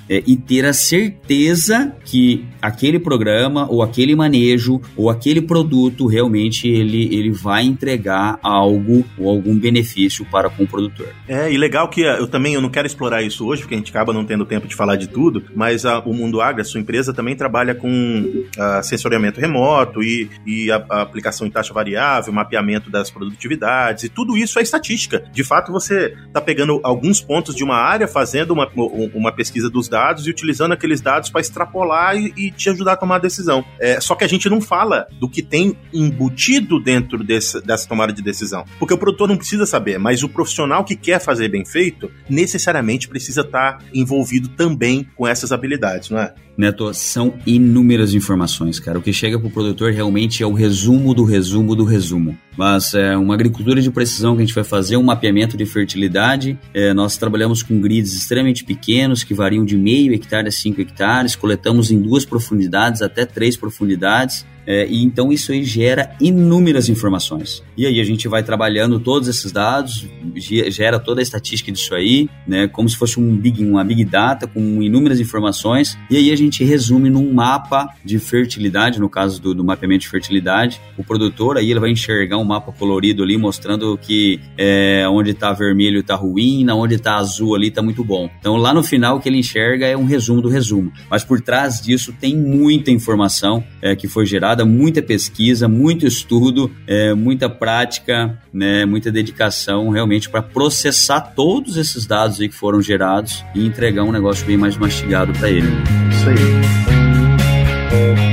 é, 0.10 0.24
e 0.26 0.36
ter 0.36 0.66
a 0.66 0.74
certeza 0.74 1.96
que 2.06 2.46
aquele 2.62 3.00
programa 3.00 3.68
ou 3.70 3.82
aquele 3.82 4.16
manejo 4.16 4.82
ou 4.96 5.10
aquele 5.10 5.42
produto 5.42 6.08
realmente 6.08 6.68
ele, 6.68 7.14
ele 7.14 7.32
vai 7.32 7.64
entregar 7.64 8.40
algo 8.42 9.06
ou 9.18 9.30
algum 9.30 9.58
benefício 9.58 10.26
para 10.26 10.50
com 10.50 10.64
o 10.64 10.68
produtor. 10.68 11.08
É, 11.28 11.52
e 11.52 11.58
legal 11.58 11.90
que 11.90 12.02
eu 12.02 12.28
também 12.28 12.54
eu 12.54 12.62
não 12.62 12.70
quero 12.70 12.88
explorar 12.88 13.22
isso 13.22 13.46
hoje, 13.46 13.62
porque 13.62 13.76
a 13.76 13.78
gente 13.78 13.92
acaba 13.92 14.14
não 14.14 14.26
tendo 14.26 14.46
tempo 14.46 14.68
de 14.68 14.76
falar 14.76 14.96
de 14.96 15.08
tudo, 15.08 15.44
mas 15.56 15.86
a, 15.86 16.00
o 16.00 16.14
Mundo 16.14 16.42
Agro, 16.42 16.62
a 16.62 16.66
sua 16.66 16.80
empresa, 16.80 17.14
também 17.14 17.36
trabalha 17.36 17.76
com 17.76 18.46
a, 18.58 18.82
sensoriamento 18.84 19.40
remoto 19.40 20.02
e, 20.02 20.30
e 20.46 20.72
a, 20.72 20.84
a, 20.90 21.02
aplicação 21.02 21.46
em 21.46 21.52
taxa 21.52 21.74
variável, 21.74 22.34
mapeamento 22.34 22.90
das 22.90 23.12
produtividades, 23.12 24.06
e 24.06 24.10
tudo 24.10 24.38
isso 24.38 24.60
é 24.60 24.62
estatística. 24.62 25.24
De 25.32 25.44
fato, 25.44 25.72
você 25.72 26.16
está 26.28 26.42
pegando 26.42 26.80
alguns 26.84 27.22
pontos 27.22 27.56
de 27.56 27.64
uma 27.64 27.76
área, 27.76 28.08
fazendo 28.08 28.52
uma, 28.52 28.70
uma 29.14 29.32
pesquisa 29.32 29.43
dos 29.72 29.88
dados 29.88 30.28
e 30.28 30.30
utilizando 30.30 30.72
aqueles 30.72 31.02
dados 31.02 31.30
para 31.30 31.42
extrapolar 31.42 32.16
e, 32.16 32.34
e, 32.38 32.52
te 32.52 32.70
ajudar 32.70 32.94
a 32.94 32.98
tomar 32.98 33.16
a 33.16 33.20
decisão. 33.20 33.64
É, 33.80 34.00
só 34.00 34.16
que 34.16 34.24
a 34.24 34.28
gente 34.28 34.50
não 34.50 34.62
fala 34.62 35.08
do 35.20 35.30
que 35.30 35.42
tem 35.42 35.76
embutido 35.94 36.80
dentro 36.80 37.24
desse, 37.24 37.62
dessa 37.62 37.88
tomada 37.88 38.14
de 38.14 38.22
decisão. 38.22 38.66
Porque 38.80 38.94
o 38.94 38.98
produtor 38.98 39.28
não 39.28 39.38
precisa 39.38 39.66
saber, 39.66 39.98
mas 39.98 40.24
o 40.24 40.30
profissional 40.30 40.84
que 40.84 40.96
quer 40.96 41.20
fazer 41.20 41.50
bem 41.50 41.66
feito, 41.66 42.12
necessariamente 42.30 43.08
precisa 43.08 43.42
estar 43.42 43.78
tá 43.78 43.86
envolvido 43.94 44.50
também 44.50 45.08
com 45.16 45.28
essas 45.28 45.52
habilidades, 45.52 46.10
não 46.10 46.20
é? 46.20 46.34
Neto, 46.56 46.94
são 46.94 47.34
inúmeras 47.48 48.14
informações, 48.14 48.80
cara. 48.80 49.00
O 49.00 49.02
que 49.02 49.12
chega 49.12 49.40
para 49.40 49.48
o 49.48 49.52
produtor 49.52 49.92
realmente 49.92 50.44
é 50.44 50.46
o 50.46 50.54
resumo 50.54 51.14
do 51.14 51.24
resumo 51.24 51.76
do 51.76 51.84
resumo. 51.84 52.38
Mas 52.56 52.94
é 52.94 53.18
uma 53.18 53.34
agricultura 53.34 53.82
de 53.82 53.90
precisão 53.90 54.36
que 54.36 54.44
a 54.44 54.46
gente 54.46 54.56
vai 54.56 54.64
fazer, 54.64 54.98
um 54.98 55.04
mapeamento 55.04 55.58
de 55.58 55.66
fertilidade. 55.66 56.58
É, 56.74 56.94
nós 56.94 57.18
trabalhamos 57.18 57.64
com 57.64 57.80
grids 57.82 58.14
extremamente 58.14 58.64
pequenos, 58.64 59.24
que 59.24 59.34
variam 59.34 59.66
de 59.66 59.78
meio 59.78 60.14
hectare 60.14 60.48
a 60.48 60.52
5 60.52 60.80
hectares. 60.82 61.36
Coletamos 61.36 61.92
em 61.92 62.00
duas 62.02 62.26
profundidades 62.26 63.02
até 63.02 63.26
três 63.26 63.58
profundidades. 63.58 64.46
É, 64.66 64.88
e 64.88 65.04
então 65.04 65.32
isso 65.32 65.52
aí 65.52 65.64
gera 65.64 66.16
inúmeras 66.20 66.90
informações. 66.90 67.64
E 67.78 67.86
aí 67.86 68.00
a 68.00 68.04
gente 68.04 68.28
vai 68.28 68.44
trabalhando 68.44 69.00
todos 69.00 69.28
esses 69.28 69.52
dados, 69.52 70.08
gera 70.36 71.00
toda 71.00 71.22
a 71.22 71.24
estatística 71.24 71.72
disso 71.72 71.94
aí, 71.96 72.30
né, 72.48 72.68
como 72.68 72.88
se 72.88 72.98
fosse 72.98 73.20
um 73.20 73.36
big, 73.36 73.64
uma 73.64 73.84
big 73.84 74.06
data 74.06 74.48
com 74.48 74.82
inúmeras 74.82 75.20
informações. 75.20 75.98
E 76.10 76.18
aí 76.18 76.32
a 76.32 76.36
gente 76.36 76.64
resume 76.64 77.10
num 77.10 77.34
mapa 77.34 77.88
de 78.04 78.20
fertilidade, 78.20 79.00
no 79.00 79.10
caso 79.10 79.42
do, 79.42 79.54
do 79.54 79.64
mapeamento 79.64 80.02
de 80.02 80.10
fertilidade. 80.10 80.80
O 80.98 81.04
produtor 81.04 81.58
aí 81.58 81.72
ele 81.72 81.80
vai 81.80 81.90
enxergar 81.90 82.38
um 82.38 82.44
mapa 82.44 82.72
colorido 82.72 83.24
ali 83.24 83.38
mostrando 83.38 83.98
que 83.98 84.40
é, 84.58 85.06
onde 85.10 85.32
está 85.32 85.52
vermelho 85.54 86.00
está 86.00 86.16
ruim, 86.16 86.64
na 86.64 86.76
onde 86.76 86.96
está 86.96 87.16
azul 87.16 87.56
ali 87.56 87.68
está 87.68 87.82
muito 87.82 88.04
bom. 88.04 88.30
Então 88.40 88.56
lá 88.56 88.74
no 88.74 88.84
final 88.84 89.18
o 89.18 89.20
que 89.20 89.30
ele 89.30 89.38
enxerga 89.38 89.88
é 89.88 89.98
um 89.98 90.06
resumo 90.06 90.42
do 90.42 90.50
resumo. 90.50 90.92
Mas 91.10 91.24
por 91.24 91.42
trás 91.42 91.82
disso 91.82 92.14
tem 92.20 92.36
muita 92.36 92.92
informação 92.92 93.64
é, 93.82 93.96
que 93.96 94.08
foi 94.08 94.26
gerada 94.26 94.53
muita 94.64 95.02
pesquisa, 95.02 95.68
muito 95.68 96.06
estudo, 96.06 96.70
é, 96.86 97.14
muita 97.14 97.50
prática, 97.50 98.38
né, 98.54 98.86
muita 98.86 99.12
dedicação 99.12 99.90
realmente 99.90 100.30
para 100.30 100.42
processar 100.42 101.22
todos 101.22 101.78
esses 101.78 102.06
dados 102.06 102.40
aí 102.40 102.48
que 102.48 102.56
foram 102.56 102.82
gerados 102.82 103.44
e 103.56 103.66
entregar 103.66 104.04
um 104.04 104.12
negócio 104.12 104.46
bem 104.46 104.58
mais 104.58 104.78
mastigado 104.78 105.34
para 105.34 105.50
ele. 105.50 105.70
Isso 106.12 106.30
aí 106.30 108.33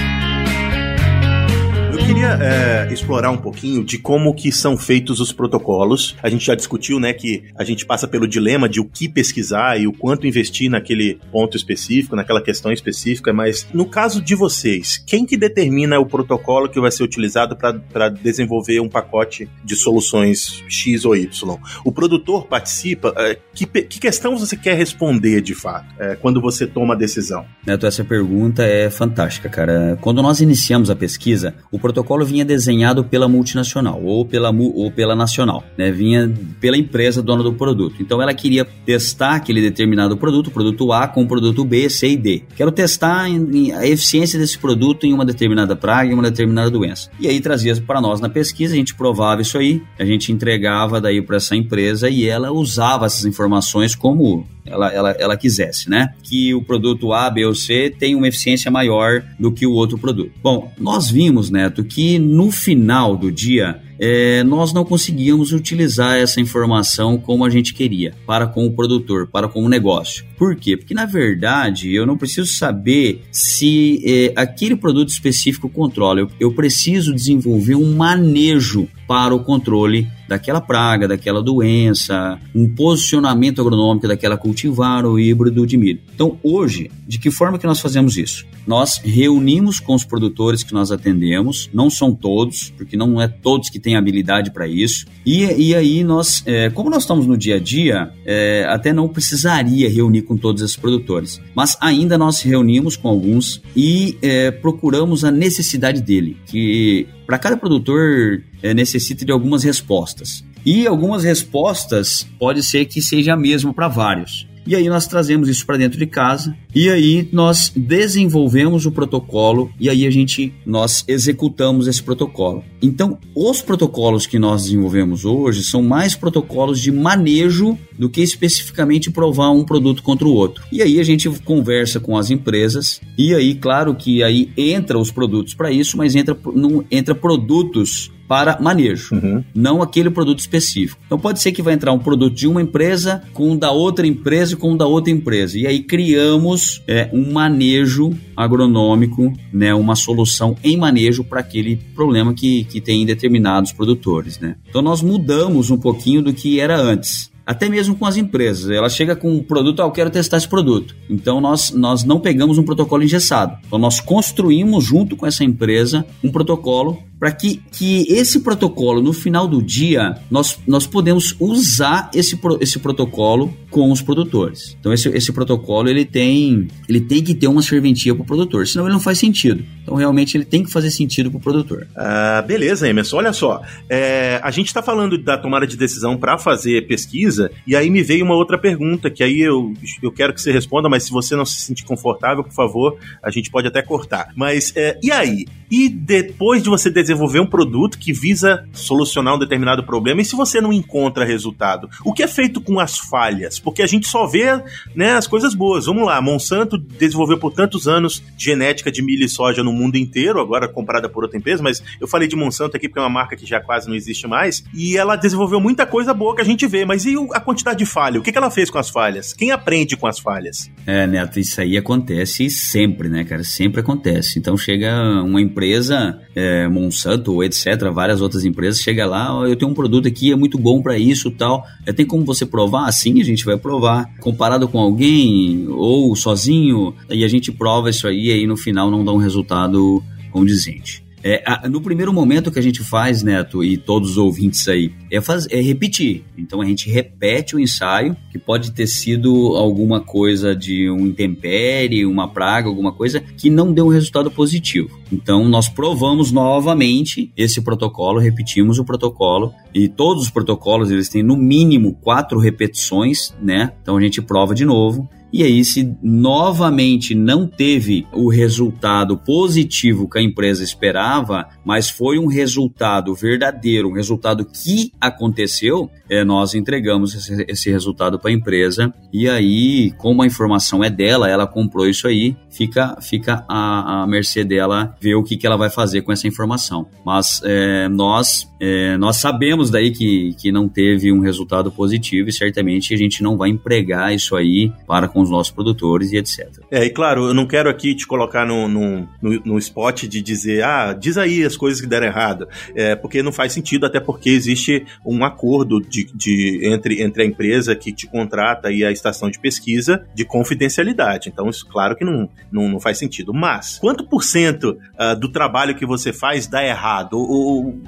queria 2.21 2.37
é, 2.39 2.93
explorar 2.93 3.31
um 3.31 3.37
pouquinho 3.37 3.83
de 3.83 3.97
como 3.97 4.33
que 4.33 4.51
são 4.51 4.77
feitos 4.77 5.19
os 5.19 5.31
protocolos. 5.31 6.15
A 6.21 6.29
gente 6.29 6.45
já 6.45 6.55
discutiu, 6.55 6.99
né, 6.99 7.13
que 7.13 7.43
a 7.57 7.63
gente 7.63 7.85
passa 7.85 8.07
pelo 8.07 8.27
dilema 8.27 8.69
de 8.69 8.79
o 8.79 8.85
que 8.85 9.09
pesquisar 9.09 9.79
e 9.79 9.87
o 9.87 9.93
quanto 9.93 10.27
investir 10.27 10.69
naquele 10.69 11.19
ponto 11.31 11.57
específico, 11.57 12.15
naquela 12.15 12.41
questão 12.41 12.71
específica, 12.71 13.33
mas 13.33 13.67
no 13.73 13.85
caso 13.85 14.21
de 14.21 14.35
vocês, 14.35 15.03
quem 15.05 15.25
que 15.25 15.35
determina 15.35 15.99
o 15.99 16.05
protocolo 16.05 16.69
que 16.69 16.79
vai 16.79 16.91
ser 16.91 17.03
utilizado 17.03 17.55
para 17.55 18.09
desenvolver 18.09 18.79
um 18.79 18.89
pacote 18.89 19.49
de 19.63 19.75
soluções 19.75 20.63
X 20.69 21.05
ou 21.05 21.15
Y? 21.15 21.57
O 21.83 21.91
produtor 21.91 22.45
participa? 22.45 23.13
É, 23.17 23.37
que, 23.53 23.65
que 23.65 23.99
questão 23.99 24.37
você 24.37 24.55
quer 24.55 24.75
responder 24.75 25.41
de 25.41 25.55
fato 25.55 25.87
é, 25.99 26.15
quando 26.15 26.39
você 26.39 26.67
toma 26.67 26.93
a 26.93 26.97
decisão? 26.97 27.45
Neto, 27.65 27.85
essa 27.85 28.03
pergunta 28.03 28.63
é 28.63 28.89
fantástica, 28.89 29.49
cara. 29.49 29.97
Quando 30.01 30.21
nós 30.21 30.41
iniciamos 30.41 30.89
a 30.89 30.95
pesquisa, 30.95 31.55
o 31.71 31.79
protocolo 31.79 32.10
protocolo 32.11 32.25
vinha 32.25 32.43
desenhado 32.43 33.03
pela 33.03 33.27
multinacional 33.27 34.01
ou 34.03 34.25
pela, 34.25 34.51
ou 34.51 34.91
pela 34.91 35.15
nacional, 35.15 35.63
né? 35.77 35.91
vinha 35.91 36.31
pela 36.59 36.77
empresa 36.77 37.21
dona 37.21 37.43
do 37.43 37.53
produto. 37.53 37.95
Então 37.99 38.21
ela 38.21 38.33
queria 38.33 38.65
testar 38.85 39.35
aquele 39.35 39.61
determinado 39.61 40.17
produto, 40.17 40.51
produto 40.51 40.91
A 40.91 41.07
com 41.07 41.25
produto 41.25 41.63
B, 41.63 41.89
C 41.89 42.09
e 42.09 42.17
D. 42.17 42.43
Quero 42.55 42.71
testar 42.71 43.23
a 43.23 43.87
eficiência 43.87 44.37
desse 44.37 44.57
produto 44.57 45.05
em 45.05 45.13
uma 45.13 45.25
determinada 45.25 45.75
praga, 45.75 46.11
em 46.11 46.13
uma 46.13 46.23
determinada 46.23 46.69
doença. 46.69 47.09
E 47.19 47.27
aí 47.27 47.39
trazia 47.39 47.75
para 47.81 48.01
nós 48.01 48.19
na 48.19 48.27
pesquisa, 48.27 48.73
a 48.73 48.77
gente 48.77 48.93
provava 48.95 49.41
isso 49.41 49.57
aí, 49.57 49.81
a 49.97 50.05
gente 50.05 50.31
entregava 50.31 50.99
daí 50.99 51.21
para 51.21 51.37
essa 51.37 51.55
empresa 51.55 52.09
e 52.09 52.25
ela 52.27 52.51
usava 52.51 53.05
essas 53.05 53.25
informações 53.25 53.95
como 53.95 54.45
ela, 54.65 54.91
ela, 54.93 55.11
ela 55.11 55.37
quisesse, 55.37 55.89
né? 55.89 56.13
Que 56.23 56.53
o 56.53 56.61
produto 56.61 57.13
A, 57.13 57.29
B 57.29 57.45
ou 57.45 57.55
C 57.55 57.93
tem 57.97 58.15
uma 58.15 58.27
eficiência 58.27 58.69
maior 58.69 59.23
do 59.39 59.51
que 59.51 59.65
o 59.65 59.73
outro 59.73 59.97
produto. 59.97 60.31
Bom, 60.41 60.71
nós 60.77 61.09
vimos, 61.09 61.49
Neto, 61.49 61.83
que 61.83 62.19
no 62.19 62.51
final 62.51 63.15
do 63.17 63.31
dia 63.31 63.81
é, 64.03 64.43
nós 64.43 64.73
não 64.73 64.83
conseguíamos 64.83 65.53
utilizar 65.53 66.17
essa 66.17 66.41
informação 66.41 67.19
como 67.19 67.45
a 67.45 67.49
gente 67.51 67.71
queria, 67.71 68.15
para 68.25 68.47
com 68.47 68.65
o 68.65 68.71
produtor, 68.71 69.27
para 69.27 69.47
com 69.47 69.63
o 69.63 69.69
negócio. 69.69 70.25
Por 70.35 70.55
quê? 70.55 70.75
Porque 70.75 70.95
na 70.95 71.05
verdade 71.05 71.93
eu 71.93 72.03
não 72.03 72.17
preciso 72.17 72.51
saber 72.51 73.21
se 73.31 74.01
é, 74.03 74.33
aquele 74.35 74.75
produto 74.75 75.09
específico 75.09 75.69
controla, 75.69 76.21
eu, 76.21 76.31
eu 76.39 76.51
preciso 76.51 77.13
desenvolver 77.13 77.75
um 77.75 77.95
manejo 77.95 78.89
para 79.07 79.35
o 79.35 79.43
controle 79.43 80.07
daquela 80.25 80.61
praga, 80.61 81.05
daquela 81.05 81.43
doença, 81.43 82.39
um 82.55 82.73
posicionamento 82.73 83.59
agronômico 83.59 84.07
daquela 84.07 84.37
cultivar 84.37 85.05
ou 85.05 85.19
híbrido 85.19 85.67
de 85.67 85.75
milho. 85.75 85.99
Então, 86.15 86.39
hoje, 86.41 86.89
de 87.05 87.19
que 87.19 87.29
forma 87.29 87.59
que 87.59 87.67
nós 87.67 87.81
fazemos 87.81 88.15
isso? 88.15 88.45
Nós 88.65 89.01
reunimos 89.03 89.81
com 89.81 89.93
os 89.93 90.05
produtores 90.05 90.63
que 90.63 90.73
nós 90.73 90.91
atendemos, 90.91 91.69
não 91.73 91.89
são 91.89 92.15
todos, 92.15 92.69
porque 92.77 92.95
não 92.95 93.19
é 93.19 93.27
todos 93.27 93.69
que 93.69 93.81
têm 93.81 93.90
habilidade 93.99 94.51
para 94.51 94.67
isso, 94.67 95.05
e, 95.25 95.43
e 95.69 95.75
aí 95.75 96.03
nós, 96.03 96.43
é, 96.45 96.69
como 96.69 96.89
nós 96.89 97.03
estamos 97.03 97.27
no 97.27 97.37
dia 97.37 97.55
a 97.55 97.59
dia, 97.59 98.11
é, 98.25 98.65
até 98.69 98.91
não 98.93 99.07
precisaria 99.07 99.89
reunir 99.89 100.23
com 100.23 100.37
todos 100.37 100.61
esses 100.61 100.75
produtores, 100.75 101.41
mas 101.55 101.77
ainda 101.79 102.17
nós 102.17 102.41
reunimos 102.41 102.95
com 102.95 103.07
alguns 103.07 103.61
e 103.75 104.17
é, 104.21 104.51
procuramos 104.51 105.23
a 105.23 105.31
necessidade 105.31 106.01
dele, 106.01 106.37
que 106.45 107.07
para 107.25 107.37
cada 107.37 107.57
produtor 107.57 108.43
é, 108.61 108.73
necessita 108.73 109.25
de 109.25 109.31
algumas 109.31 109.63
respostas. 109.63 110.43
E 110.65 110.85
algumas 110.85 111.23
respostas 111.23 112.27
pode 112.37 112.61
ser 112.61 112.85
que 112.85 113.01
seja 113.01 113.33
a 113.33 113.37
mesma 113.37 113.73
para 113.73 113.87
vários. 113.87 114.47
E 114.65 114.75
aí 114.75 114.87
nós 114.87 115.07
trazemos 115.07 115.49
isso 115.49 115.65
para 115.65 115.77
dentro 115.77 115.97
de 115.97 116.05
casa 116.05 116.55
e 116.73 116.89
aí 116.89 117.27
nós 117.31 117.71
desenvolvemos 117.75 118.85
o 118.85 118.91
protocolo 118.91 119.71
e 119.79 119.89
aí 119.89 120.05
a 120.05 120.11
gente 120.11 120.53
nós 120.65 121.03
executamos 121.07 121.87
esse 121.87 122.01
protocolo. 122.01 122.63
Então, 122.81 123.17
os 123.35 123.61
protocolos 123.61 124.25
que 124.25 124.39
nós 124.39 124.63
desenvolvemos 124.63 125.25
hoje 125.25 125.63
são 125.63 125.81
mais 125.81 126.15
protocolos 126.15 126.79
de 126.79 126.91
manejo 126.91 127.77
do 127.97 128.09
que 128.09 128.21
especificamente 128.21 129.11
provar 129.11 129.51
um 129.51 129.63
produto 129.63 130.03
contra 130.03 130.27
o 130.27 130.33
outro. 130.33 130.63
E 130.71 130.81
aí 130.81 130.99
a 130.99 131.03
gente 131.03 131.29
conversa 131.41 131.99
com 131.99 132.17
as 132.17 132.29
empresas 132.29 133.01
e 133.17 133.33
aí 133.33 133.55
claro 133.55 133.95
que 133.95 134.23
aí 134.23 134.51
entra 134.55 134.97
os 134.97 135.11
produtos 135.11 135.53
para 135.53 135.71
isso, 135.71 135.97
mas 135.97 136.15
entra 136.15 136.37
não 136.53 136.85
entra 136.91 137.15
produtos 137.15 138.11
para 138.31 138.57
manejo, 138.61 139.13
uhum. 139.13 139.43
não 139.53 139.81
aquele 139.81 140.09
produto 140.09 140.39
específico. 140.39 141.01
Então 141.05 141.19
pode 141.19 141.41
ser 141.41 141.51
que 141.51 141.61
vai 141.61 141.73
entrar 141.73 141.91
um 141.91 141.99
produto 141.99 142.33
de 142.33 142.47
uma 142.47 142.61
empresa 142.61 143.21
com 143.33 143.51
um 143.51 143.57
da 143.57 143.71
outra 143.71 144.07
empresa 144.07 144.53
e 144.53 144.55
com 144.55 144.71
um 144.71 144.77
da 144.77 144.87
outra 144.87 145.11
empresa. 145.11 145.59
E 145.59 145.67
aí 145.67 145.83
criamos 145.83 146.81
é, 146.87 147.09
um 147.11 147.33
manejo 147.33 148.17
agronômico, 148.33 149.33
né, 149.51 149.73
uma 149.73 149.97
solução 149.97 150.55
em 150.63 150.77
manejo 150.77 151.25
para 151.25 151.41
aquele 151.41 151.75
problema 151.93 152.33
que, 152.33 152.63
que 152.63 152.79
tem 152.79 153.01
em 153.01 153.05
determinados 153.05 153.73
produtores. 153.73 154.39
Né? 154.39 154.55
Então 154.69 154.81
nós 154.81 155.01
mudamos 155.01 155.69
um 155.69 155.77
pouquinho 155.77 156.21
do 156.21 156.31
que 156.31 156.57
era 156.57 156.79
antes 156.79 157.29
até 157.45 157.67
mesmo 157.67 157.95
com 157.95 158.05
as 158.05 158.15
empresas. 158.15 158.69
Ela 158.69 158.87
chega 158.87 159.13
com 159.13 159.29
um 159.29 159.43
produto, 159.43 159.81
ah, 159.81 159.85
eu 159.85 159.91
quero 159.91 160.09
testar 160.09 160.37
esse 160.37 160.47
produto. 160.47 160.95
Então 161.09 161.41
nós, 161.41 161.71
nós 161.71 162.05
não 162.05 162.17
pegamos 162.17 162.57
um 162.57 162.63
protocolo 162.63 163.03
engessado. 163.03 163.57
Então 163.67 163.77
nós 163.77 163.99
construímos 163.99 164.85
junto 164.85 165.17
com 165.17 165.27
essa 165.27 165.43
empresa 165.43 166.05
um 166.23 166.31
protocolo 166.31 166.97
para 167.21 167.31
que, 167.31 167.61
que 167.71 168.11
esse 168.11 168.39
protocolo, 168.39 168.99
no 168.99 169.13
final 169.13 169.47
do 169.47 169.61
dia, 169.61 170.17
nós, 170.31 170.57
nós 170.65 170.87
podemos 170.87 171.35
usar 171.39 172.09
esse, 172.15 172.35
esse 172.59 172.79
protocolo 172.79 173.55
com 173.69 173.91
os 173.91 174.01
produtores. 174.01 174.75
Então 174.79 174.91
esse, 174.91 175.07
esse 175.09 175.31
protocolo 175.31 175.87
ele 175.87 176.03
tem, 176.03 176.67
ele 176.89 176.99
tem 176.99 177.23
que 177.23 177.35
ter 177.35 177.47
uma 177.47 177.61
serventia 177.61 178.15
para 178.15 178.23
o 178.23 178.25
produtor, 178.25 178.65
senão 178.65 178.85
ele 178.85 178.93
não 178.93 178.99
faz 178.99 179.19
sentido. 179.19 179.63
Então 179.83 179.93
realmente 179.93 180.35
ele 180.35 180.43
tem 180.43 180.63
que 180.63 180.71
fazer 180.71 180.89
sentido 180.89 181.29
para 181.29 181.37
o 181.37 181.41
produtor. 181.41 181.87
Ah, 181.95 182.43
beleza, 182.45 182.89
Emerson. 182.89 183.17
Olha 183.17 183.33
só, 183.33 183.61
é, 183.87 184.39
a 184.41 184.49
gente 184.49 184.67
está 184.67 184.81
falando 184.81 185.15
da 185.15 185.37
tomada 185.37 185.67
de 185.67 185.77
decisão 185.77 186.17
para 186.17 186.39
fazer 186.39 186.87
pesquisa 186.87 187.51
e 187.67 187.75
aí 187.75 187.91
me 187.91 188.01
veio 188.01 188.25
uma 188.25 188.33
outra 188.33 188.57
pergunta 188.57 189.11
que 189.11 189.23
aí 189.23 189.41
eu, 189.41 189.71
eu 190.01 190.11
quero 190.11 190.33
que 190.33 190.41
você 190.41 190.51
responda, 190.51 190.89
mas 190.89 191.03
se 191.03 191.11
você 191.11 191.35
não 191.35 191.45
se 191.45 191.61
sentir 191.61 191.85
confortável, 191.85 192.43
por 192.43 192.53
favor, 192.53 192.97
a 193.21 193.29
gente 193.29 193.51
pode 193.51 193.67
até 193.67 193.83
cortar. 193.83 194.29
Mas 194.35 194.73
é, 194.75 194.97
e 195.03 195.11
aí? 195.11 195.45
E 195.69 195.87
depois 195.87 196.61
de 196.61 196.69
você 196.69 196.91
desenvolver 197.11 197.39
um 197.39 197.45
produto 197.45 197.97
que 197.97 198.13
visa 198.13 198.65
solucionar 198.73 199.35
um 199.35 199.39
determinado 199.39 199.83
problema, 199.83 200.21
e 200.21 200.25
se 200.25 200.35
você 200.35 200.61
não 200.61 200.71
encontra 200.71 201.25
resultado, 201.25 201.89
o 202.03 202.13
que 202.13 202.23
é 202.23 202.27
feito 202.27 202.61
com 202.61 202.79
as 202.79 202.97
falhas? 202.97 203.59
Porque 203.59 203.81
a 203.81 203.87
gente 203.87 204.07
só 204.07 204.25
vê 204.25 204.61
né, 204.95 205.13
as 205.13 205.27
coisas 205.27 205.53
boas. 205.53 205.85
Vamos 205.85 206.05
lá, 206.05 206.21
Monsanto 206.21 206.77
desenvolveu 206.77 207.37
por 207.37 207.53
tantos 207.53 207.87
anos 207.87 208.23
genética 208.37 208.91
de 208.91 209.01
milho 209.01 209.25
e 209.25 209.29
soja 209.29 209.63
no 209.63 209.73
mundo 209.73 209.97
inteiro, 209.97 210.39
agora 210.39 210.67
comprada 210.67 211.09
por 211.09 211.23
outra 211.23 211.37
empresa, 211.37 211.61
mas 211.61 211.83
eu 211.99 212.07
falei 212.07 212.27
de 212.27 212.35
Monsanto 212.35 212.77
aqui 212.77 212.87
porque 212.87 212.99
é 212.99 213.03
uma 213.03 213.09
marca 213.09 213.35
que 213.35 213.45
já 213.45 213.59
quase 213.59 213.87
não 213.87 213.95
existe 213.95 214.27
mais, 214.27 214.63
e 214.73 214.97
ela 214.97 215.15
desenvolveu 215.15 215.59
muita 215.59 215.85
coisa 215.85 216.13
boa 216.13 216.35
que 216.35 216.41
a 216.41 216.45
gente 216.45 216.65
vê, 216.65 216.85
mas 216.85 217.05
e 217.05 217.15
a 217.33 217.39
quantidade 217.39 217.79
de 217.79 217.85
falha? 217.85 218.19
O 218.19 218.23
que 218.23 218.35
ela 218.35 218.49
fez 218.49 218.69
com 218.69 218.77
as 218.77 218.89
falhas? 218.89 219.33
Quem 219.33 219.51
aprende 219.51 219.97
com 219.97 220.07
as 220.07 220.19
falhas? 220.19 220.71
É, 220.85 221.05
Neto, 221.05 221.39
isso 221.39 221.59
aí 221.59 221.77
acontece 221.77 222.49
sempre, 222.49 223.09
né, 223.09 223.23
cara? 223.23 223.43
Sempre 223.43 223.81
acontece. 223.81 224.39
Então 224.39 224.55
chega 224.57 225.21
uma 225.23 225.41
empresa, 225.41 226.19
é, 226.35 226.67
Monsanto 226.67 227.00
ou 227.05 227.43
etc., 227.43 227.89
várias 227.93 228.21
outras 228.21 228.45
empresas, 228.45 228.81
chega 228.81 229.05
lá, 229.05 229.29
eu 229.47 229.55
tenho 229.55 229.71
um 229.71 229.73
produto 229.73 230.07
aqui, 230.07 230.31
é 230.31 230.35
muito 230.35 230.57
bom 230.57 230.81
para 230.81 230.97
isso 230.97 231.31
tal. 231.31 231.65
Tem 231.95 232.05
como 232.05 232.25
você 232.25 232.45
provar? 232.45 232.91
Sim, 232.91 233.21
a 233.21 233.23
gente 233.23 233.45
vai 233.45 233.57
provar. 233.57 234.09
Comparado 234.19 234.67
com 234.67 234.79
alguém 234.79 235.67
ou 235.69 236.15
sozinho, 236.15 236.93
e 237.09 237.23
a 237.23 237.27
gente 237.27 237.51
prova 237.51 237.89
isso 237.89 238.07
aí, 238.07 238.27
e 238.27 238.31
aí 238.31 238.47
no 238.47 238.57
final 238.57 238.89
não 238.89 239.03
dá 239.03 239.11
um 239.11 239.17
resultado 239.17 240.03
condizente. 240.31 241.03
É, 241.23 241.43
a, 241.45 241.69
no 241.69 241.81
primeiro 241.81 242.11
momento 242.11 242.51
que 242.51 242.59
a 242.59 242.61
gente 242.61 242.83
faz, 242.83 243.23
Neto, 243.23 243.63
e 243.63 243.77
todos 243.77 244.11
os 244.11 244.17
ouvintes 244.17 244.67
aí, 244.67 244.91
é, 245.11 245.21
faz, 245.21 245.47
é 245.49 245.61
repetir. 245.61 246.23
Então 246.37 246.61
a 246.61 246.65
gente 246.65 246.89
repete 246.89 247.55
o 247.55 247.59
ensaio, 247.59 248.15
que 248.31 248.39
pode 248.39 248.71
ter 248.71 248.87
sido 248.87 249.55
alguma 249.55 250.01
coisa 250.01 250.55
de 250.55 250.89
um 250.89 251.07
intempérie, 251.07 252.05
uma 252.05 252.27
praga, 252.27 252.67
alguma 252.67 252.91
coisa 252.91 253.19
que 253.19 253.49
não 253.49 253.71
deu 253.71 253.85
um 253.85 253.89
resultado 253.89 254.31
positivo. 254.31 254.99
Então 255.11 255.47
nós 255.47 255.69
provamos 255.69 256.31
novamente 256.31 257.31
esse 257.35 257.61
protocolo, 257.61 258.19
repetimos 258.19 258.79
o 258.79 258.85
protocolo 258.85 259.53
e 259.73 259.87
todos 259.87 260.23
os 260.23 260.29
protocolos 260.29 260.89
eles 260.89 261.09
têm 261.09 261.23
no 261.23 261.37
mínimo 261.37 261.93
quatro 262.01 262.39
repetições, 262.39 263.33
né? 263.41 263.73
Então 263.81 263.97
a 263.97 264.01
gente 264.01 264.21
prova 264.21 264.55
de 264.55 264.65
novo 264.65 265.09
e 265.33 265.43
aí, 265.43 265.63
se 265.63 265.95
novamente 266.03 267.15
não 267.15 267.47
teve 267.47 268.05
o 268.11 268.29
resultado 268.29 269.17
positivo 269.17 270.09
que 270.09 270.19
a 270.19 270.21
empresa 270.21 270.63
esperava, 270.63 271.47
mas 271.63 271.89
foi 271.89 272.19
um 272.19 272.27
resultado 272.27 273.13
verdadeiro, 273.15 273.89
um 273.89 273.93
resultado 273.93 274.45
que 274.45 274.91
aconteceu, 274.99 275.89
é, 276.09 276.25
nós 276.25 276.53
entregamos 276.53 277.15
esse, 277.15 277.45
esse 277.47 277.71
resultado 277.71 278.19
para 278.19 278.29
a 278.29 278.33
empresa. 278.33 278.93
E 279.13 279.29
aí, 279.29 279.91
como 279.97 280.21
a 280.21 280.27
informação 280.27 280.83
é 280.83 280.89
dela, 280.89 281.29
ela 281.29 281.47
comprou 281.47 281.87
isso 281.87 282.07
aí, 282.07 282.35
fica, 282.49 282.97
fica 283.01 283.45
a, 283.47 284.03
a 284.03 284.07
mercê 284.07 284.43
dela 284.43 284.95
ver 284.99 285.15
o 285.15 285.23
que, 285.23 285.37
que 285.37 285.47
ela 285.47 285.55
vai 285.55 285.69
fazer 285.69 286.01
com 286.01 286.11
essa 286.11 286.27
informação. 286.27 286.85
Mas 287.05 287.41
é, 287.45 287.87
nós, 287.87 288.51
é, 288.59 288.97
nós 288.97 289.17
sabemos 289.17 289.69
daí 289.69 289.91
que, 289.91 290.35
que 290.37 290.51
não 290.51 290.67
teve 290.67 291.11
um 291.11 291.21
resultado 291.21 291.71
positivo 291.71 292.27
e 292.27 292.33
certamente 292.33 292.93
a 292.93 292.97
gente 292.97 293.23
não 293.23 293.37
vai 293.37 293.49
empregar 293.49 294.13
isso 294.13 294.35
aí 294.35 294.71
para 294.85 295.07
com 295.21 295.23
os 295.23 295.29
nossos 295.29 295.51
produtores 295.51 296.11
e 296.11 296.17
etc. 296.17 296.49
É, 296.71 296.83
e 296.83 296.89
claro, 296.89 297.27
eu 297.27 297.33
não 297.33 297.45
quero 297.45 297.69
aqui 297.69 297.93
te 297.93 298.07
colocar 298.07 298.45
no, 298.45 298.67
no, 298.67 299.07
no, 299.21 299.57
spot 299.59 300.03
de 300.03 300.21
dizer, 300.21 300.63
ah, 300.63 300.93
diz 300.93 301.17
aí 301.17 301.43
as 301.43 301.55
coisas 301.55 301.79
que 301.79 301.87
deram 301.87 302.07
errado, 302.07 302.47
é, 302.75 302.95
porque 302.95 303.21
não 303.21 303.31
faz 303.31 303.53
sentido, 303.53 303.85
até 303.85 303.99
porque 303.99 304.29
existe 304.29 304.85
um 305.05 305.23
acordo 305.23 305.79
de, 305.79 306.05
de, 306.13 306.61
entre, 306.63 307.01
entre 307.01 307.23
a 307.23 307.25
empresa 307.25 307.75
que 307.75 307.93
te 307.93 308.07
contrata 308.07 308.71
e 308.71 308.83
a 308.83 308.91
estação 308.91 309.29
de 309.29 309.39
pesquisa 309.39 310.03
de 310.15 310.25
confidencialidade. 310.25 311.29
Então, 311.29 311.49
isso, 311.49 311.67
claro 311.67 311.95
que 311.95 312.03
não, 312.03 312.29
não, 312.51 312.67
não 312.67 312.79
faz 312.79 312.97
sentido. 312.97 313.33
Mas, 313.33 313.77
quanto 313.77 314.07
por 314.07 314.23
cento 314.23 314.77
uh, 314.99 315.19
do 315.19 315.31
trabalho 315.31 315.75
que 315.75 315.85
você 315.85 316.11
faz 316.11 316.47
dá 316.47 316.65
errado? 316.65 317.13
Ou, 317.13 317.79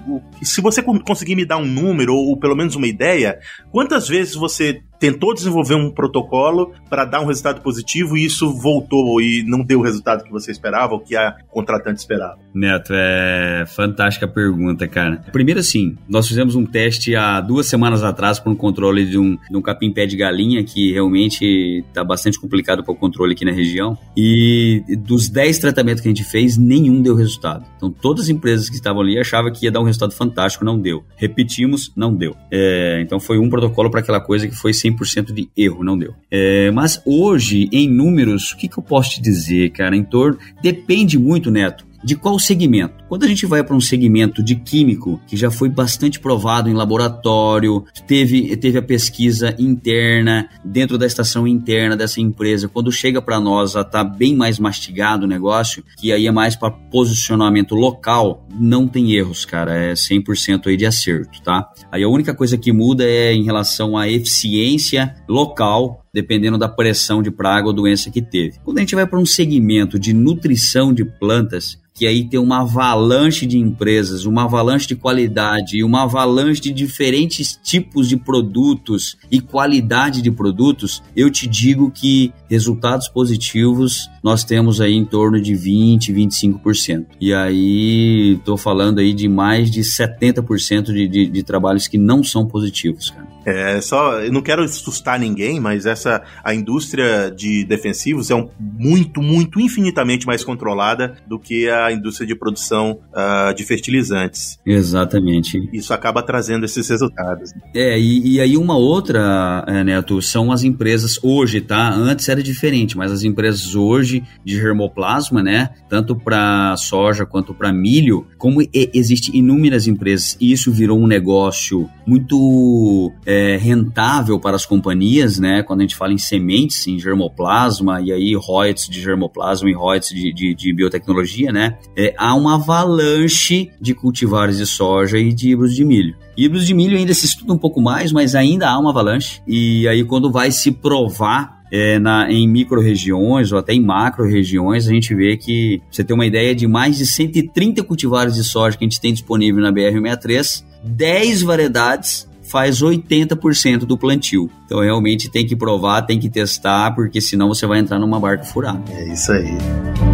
se 0.42 0.62
você 0.62 0.84
conseguir 0.84 1.36
me 1.36 1.46
dar 1.46 1.58
um 1.58 1.66
número, 1.66 2.14
ou 2.14 2.38
pelo 2.38 2.56
menos 2.56 2.76
uma 2.76 2.88
ideia, 2.88 3.40
quantas 3.72 4.08
vezes 4.08 4.36
você 4.36 4.82
tentou 5.04 5.34
desenvolver 5.34 5.76
um 5.76 5.92
protocolo 5.92 6.72
para 6.90 7.04
dar 7.04 7.20
um 7.20 7.26
resultado 7.26 7.62
positivo 7.62 8.16
e 8.16 8.24
isso 8.24 8.54
voltou 8.54 9.20
e 9.20 9.44
não 9.46 9.62
deu 9.62 9.80
o 9.80 9.84
resultado 9.84 10.24
que 10.24 10.32
você 10.32 10.50
esperava 10.50 10.94
ou 10.94 11.02
que 11.02 11.14
a 11.14 11.36
contratante 11.50 12.00
esperava? 12.00 12.38
Neto, 12.54 12.94
é 12.96 13.66
fantástica 13.68 14.26
pergunta, 14.30 14.88
cara. 14.88 15.22
Primeiro 15.34 15.60
assim, 15.60 15.98
nós 16.08 16.26
fizemos 16.26 16.56
um 16.56 16.66
teste 16.66 17.18
há 17.18 17.42
duas 17.42 17.66
semanas 17.66 18.02
atrás 18.02 18.40
para 18.40 18.50
um 18.50 18.56
controle 18.56 19.04
de 19.06 19.18
um, 19.18 19.38
de 19.50 19.58
um 19.58 19.62
capim-pé 19.62 20.06
de 20.06 20.16
galinha 20.16 20.64
que 20.64 20.94
realmente 20.94 21.84
está 21.86 22.02
bastante 22.02 22.40
complicado 22.40 22.82
para 22.82 22.94
o 22.94 22.96
controle 22.96 23.34
aqui 23.34 23.44
na 23.44 23.52
região 23.52 23.98
e 24.16 24.84
dos 25.00 25.28
10 25.28 25.60
tratamentos 25.60 26.02
que 26.02 26.08
a 26.08 26.12
gente 26.12 26.24
fez, 26.24 26.56
nenhum 26.56 27.02
deu 27.02 27.14
resultado. 27.14 27.66
Então 27.76 27.92
todas 27.92 28.24
as 28.24 28.30
empresas 28.30 28.70
que 28.70 28.76
estavam 28.76 29.02
ali 29.02 29.20
achavam 29.20 29.52
que 29.52 29.66
ia 29.66 29.72
dar 29.72 29.82
um 29.82 29.86
resultado 29.86 30.14
fantástico, 30.14 30.64
não 30.64 30.80
deu. 30.80 31.04
Repetimos, 31.18 31.92
não 31.94 32.16
deu. 32.16 32.38
É, 32.50 33.02
então 33.02 33.20
foi 33.20 33.38
um 33.38 33.50
protocolo 33.50 33.92
para 33.92 34.00
aquela 34.00 34.22
coisa 34.22 34.48
que 34.48 34.56
foi 34.56 34.72
100% 34.72 34.93
de 35.34 35.50
erro, 35.56 35.84
não 35.84 35.98
deu. 35.98 36.14
É, 36.30 36.72
mas 36.72 37.02
hoje, 37.06 37.70
em 37.72 37.90
números, 37.90 38.52
o 38.52 38.58
que, 38.58 38.68
que 38.68 38.78
eu 38.78 38.84
posso 38.84 39.12
te 39.12 39.22
dizer, 39.22 39.72
cara? 39.72 39.96
Em 39.96 40.04
torno. 40.04 40.38
Depende 40.62 41.18
muito, 41.18 41.52
Neto 41.52 41.93
de 42.04 42.16
qual 42.16 42.38
segmento? 42.38 43.04
Quando 43.08 43.24
a 43.24 43.28
gente 43.28 43.46
vai 43.46 43.64
para 43.64 43.76
um 43.76 43.82
segmento 43.82 44.44
de 44.44 44.56
químico, 44.56 45.20
que 45.28 45.38
já 45.38 45.50
foi 45.50 45.70
bastante 45.70 46.20
provado 46.20 46.70
em 46.70 46.74
laboratório, 46.74 47.86
teve, 48.08 48.56
teve 48.58 48.78
a 48.78 48.82
pesquisa 48.82 49.56
interna, 49.58 50.50
dentro 50.64 50.98
da 50.98 51.06
estação 51.06 51.48
interna 51.48 51.96
dessa 51.96 52.20
empresa, 52.20 52.68
quando 52.68 52.92
chega 52.92 53.22
para 53.22 53.40
nós 53.40 53.72
já 53.72 53.82
está 53.82 54.04
bem 54.04 54.36
mais 54.36 54.60
mastigado 54.60 55.26
o 55.26 55.30
negócio, 55.30 55.84
que 55.98 56.12
aí 56.12 56.28
é 56.28 56.32
mais 56.32 56.56
para 56.56 56.72
posicionamento 56.72 57.76
local, 57.76 58.46
não 58.60 58.88
tem 58.88 59.14
erros, 59.14 59.46
cara, 59.46 59.76
é 59.76 59.94
100% 59.94 60.68
aí 60.68 60.78
de 60.78 60.86
acerto, 60.86 61.42
tá? 61.42 61.70
Aí 61.92 62.04
a 62.04 62.10
única 62.10 62.34
coisa 62.34 62.58
que 62.58 62.72
muda 62.72 63.04
é 63.04 63.34
em 63.34 63.44
relação 63.44 63.98
à 63.98 64.10
eficiência 64.10 65.16
local 65.28 66.03
dependendo 66.14 66.58
da 66.58 66.70
pressão 66.70 67.24
de 67.24 67.32
praga 67.32 67.68
ou 67.68 67.74
doença 67.74 68.12
que 68.12 68.22
teve. 68.22 68.60
Quando 68.64 68.78
a 68.78 68.82
gente 68.82 68.96
vai 68.96 69.08
para 69.08 69.20
um 69.20 69.26
segmento 69.26 69.98
de 69.98 70.14
nutrição 70.14 70.94
de 70.94 71.04
plantas, 71.04 71.82
que 71.94 72.08
aí 72.08 72.24
tem 72.26 72.40
uma 72.40 72.62
avalanche 72.62 73.46
de 73.46 73.58
empresas, 73.58 74.26
uma 74.26 74.46
avalanche 74.46 74.88
de 74.88 74.96
qualidade 74.96 75.78
e 75.78 75.84
uma 75.84 76.04
avalanche 76.04 76.60
de 76.60 76.72
diferentes 76.72 77.60
tipos 77.64 78.10
de 78.10 78.18
produtos 78.18 79.16
e 79.32 79.40
qualidade 79.40 80.22
de 80.22 80.32
produtos, 80.32 81.04
eu 81.16 81.30
te 81.30 81.48
digo 81.48 81.92
que 81.92 82.34
resultados 82.50 83.08
positivos 83.08 84.10
nós 84.24 84.44
temos 84.44 84.82
aí 84.82 84.94
em 84.94 85.06
torno 85.06 85.40
de 85.40 85.54
20, 85.54 86.12
25%. 86.14 87.06
E 87.22 87.34
aí 87.34 88.34
estou 88.40 88.58
falando 88.58 89.00
aí 89.00 89.14
de 89.14 89.28
mais 89.28 89.70
de 89.70 89.82
70% 89.82 90.86
de, 90.86 91.08
de, 91.08 91.28
de 91.28 91.44
trabalhos 91.44 91.88
que 91.88 91.98
não 91.98 92.24
são 92.24 92.46
positivos, 92.46 93.12
cara. 93.12 93.33
É, 93.46 93.80
só, 93.82 94.22
eu 94.22 94.32
não 94.32 94.42
quero 94.42 94.64
assustar 94.64 95.20
ninguém, 95.20 95.60
mas 95.60 95.86
essa 95.86 96.24
a 96.44 96.54
indústria 96.54 97.30
de 97.30 97.64
defensivos 97.66 98.30
é 98.32 98.36
um, 98.36 98.50
muito, 98.60 99.22
muito, 99.22 99.60
infinitamente 99.60 100.26
mais 100.26 100.44
controlada 100.44 101.16
do 101.28 101.40
que 101.40 101.70
a 101.70 101.92
indústria 101.92 102.28
de 102.28 102.36
produção 102.36 103.00
uh, 103.12 103.54
de 103.54 103.64
fertilizantes. 103.64 104.60
Exatamente. 104.66 105.70
Isso 105.74 105.94
acaba 105.94 106.22
trazendo 106.24 106.66
esses 106.66 106.88
resultados. 106.90 107.52
É, 107.74 108.00
e, 108.00 108.36
e 108.36 108.40
aí 108.40 108.58
uma 108.58 108.78
outra, 108.78 109.64
é, 109.68 109.84
Neto, 109.84 110.22
são 110.22 110.52
as 110.52 110.64
empresas 110.64 111.20
hoje, 111.22 111.62
tá? 111.62 111.94
Antes 111.94 112.30
era 112.30 112.42
diferente, 112.42 112.98
mas 112.98 113.12
as 113.12 113.24
empresas 113.24 113.76
hoje 113.76 114.24
de 114.44 114.56
germoplasma, 114.56 115.42
né? 115.42 115.70
Tanto 115.90 116.16
para 116.16 116.76
soja 116.78 117.26
quanto 117.26 117.54
para 117.54 117.74
milho, 117.74 118.28
como 118.38 118.62
existe 118.94 119.36
inúmeras 119.36 119.88
empresas 119.88 120.38
e 120.40 120.52
isso 120.52 120.72
virou 120.72 121.00
um 121.00 121.08
negócio 121.08 121.90
muito 122.06 123.12
é, 123.26 123.33
rentável 123.60 124.40
para 124.40 124.56
as 124.56 124.66
companhias, 124.66 125.40
né? 125.40 125.64
Quando 125.64 125.82
a 125.82 125.84
gente 125.84 125.96
fala 125.96 126.14
em 126.14 126.18
sementes, 126.18 126.88
em 126.88 127.00
germoplasma, 127.00 128.02
e 128.02 128.12
aí 128.12 128.36
royalties 128.36 128.90
de 128.90 129.02
germoplasma 129.02 129.70
e 129.70 129.74
royalties 129.74 130.14
de, 130.14 130.34
de, 130.34 130.56
de 130.56 130.74
biotecnologia, 130.74 131.52
né? 131.52 131.78
É, 131.96 132.14
há 132.18 132.36
uma 132.36 132.56
avalanche 132.56 133.72
de 133.80 133.94
cultivares 133.94 134.58
de 134.58 134.66
soja 134.66 135.18
e 135.18 135.34
de 135.34 135.52
híbridos 135.52 135.76
de 135.76 135.86
milho. 135.86 136.16
Híbridos 136.36 136.66
de 136.66 136.74
milho 136.74 136.98
ainda 136.98 137.14
se 137.14 137.26
estuda 137.26 137.54
um 137.54 137.58
pouco 137.58 137.80
mais, 137.80 138.12
mas 138.12 138.34
ainda 138.36 138.70
há 138.70 138.80
uma 138.80 138.90
avalanche. 138.90 139.42
E 139.48 139.88
aí, 139.88 140.04
quando 140.04 140.32
vai 140.32 140.52
se 140.52 140.72
provar 140.72 141.64
é, 141.72 142.00
na, 142.00 142.32
em 142.32 142.48
micro-regiões 142.48 143.52
ou 143.52 143.58
até 143.58 143.74
em 143.74 143.82
macro-regiões, 143.82 144.88
a 144.88 144.92
gente 144.92 145.14
vê 145.16 145.38
que, 145.38 145.82
você 145.90 146.04
tem 146.04 146.14
uma 146.14 146.26
ideia, 146.26 146.54
de 146.54 146.68
mais 146.68 146.98
de 146.98 147.06
130 147.06 147.84
cultivares 147.84 148.36
de 148.36 148.44
soja 148.44 148.78
que 148.78 148.84
a 148.84 148.88
gente 148.88 149.00
tem 149.00 149.14
disponível 149.14 149.62
na 149.62 149.72
BR-63, 149.72 150.64
10 150.84 151.42
variedades 151.44 152.28
faz 152.54 152.84
80% 152.84 153.80
do 153.80 153.98
plantio. 153.98 154.48
Então 154.64 154.80
realmente 154.80 155.28
tem 155.28 155.44
que 155.44 155.56
provar, 155.56 156.04
tem 156.04 156.20
que 156.20 156.30
testar, 156.30 156.92
porque 156.92 157.20
senão 157.20 157.48
você 157.48 157.66
vai 157.66 157.80
entrar 157.80 157.98
numa 157.98 158.20
barca 158.20 158.44
furada. 158.44 158.84
É 158.92 159.12
isso 159.12 159.32
aí. 159.32 160.13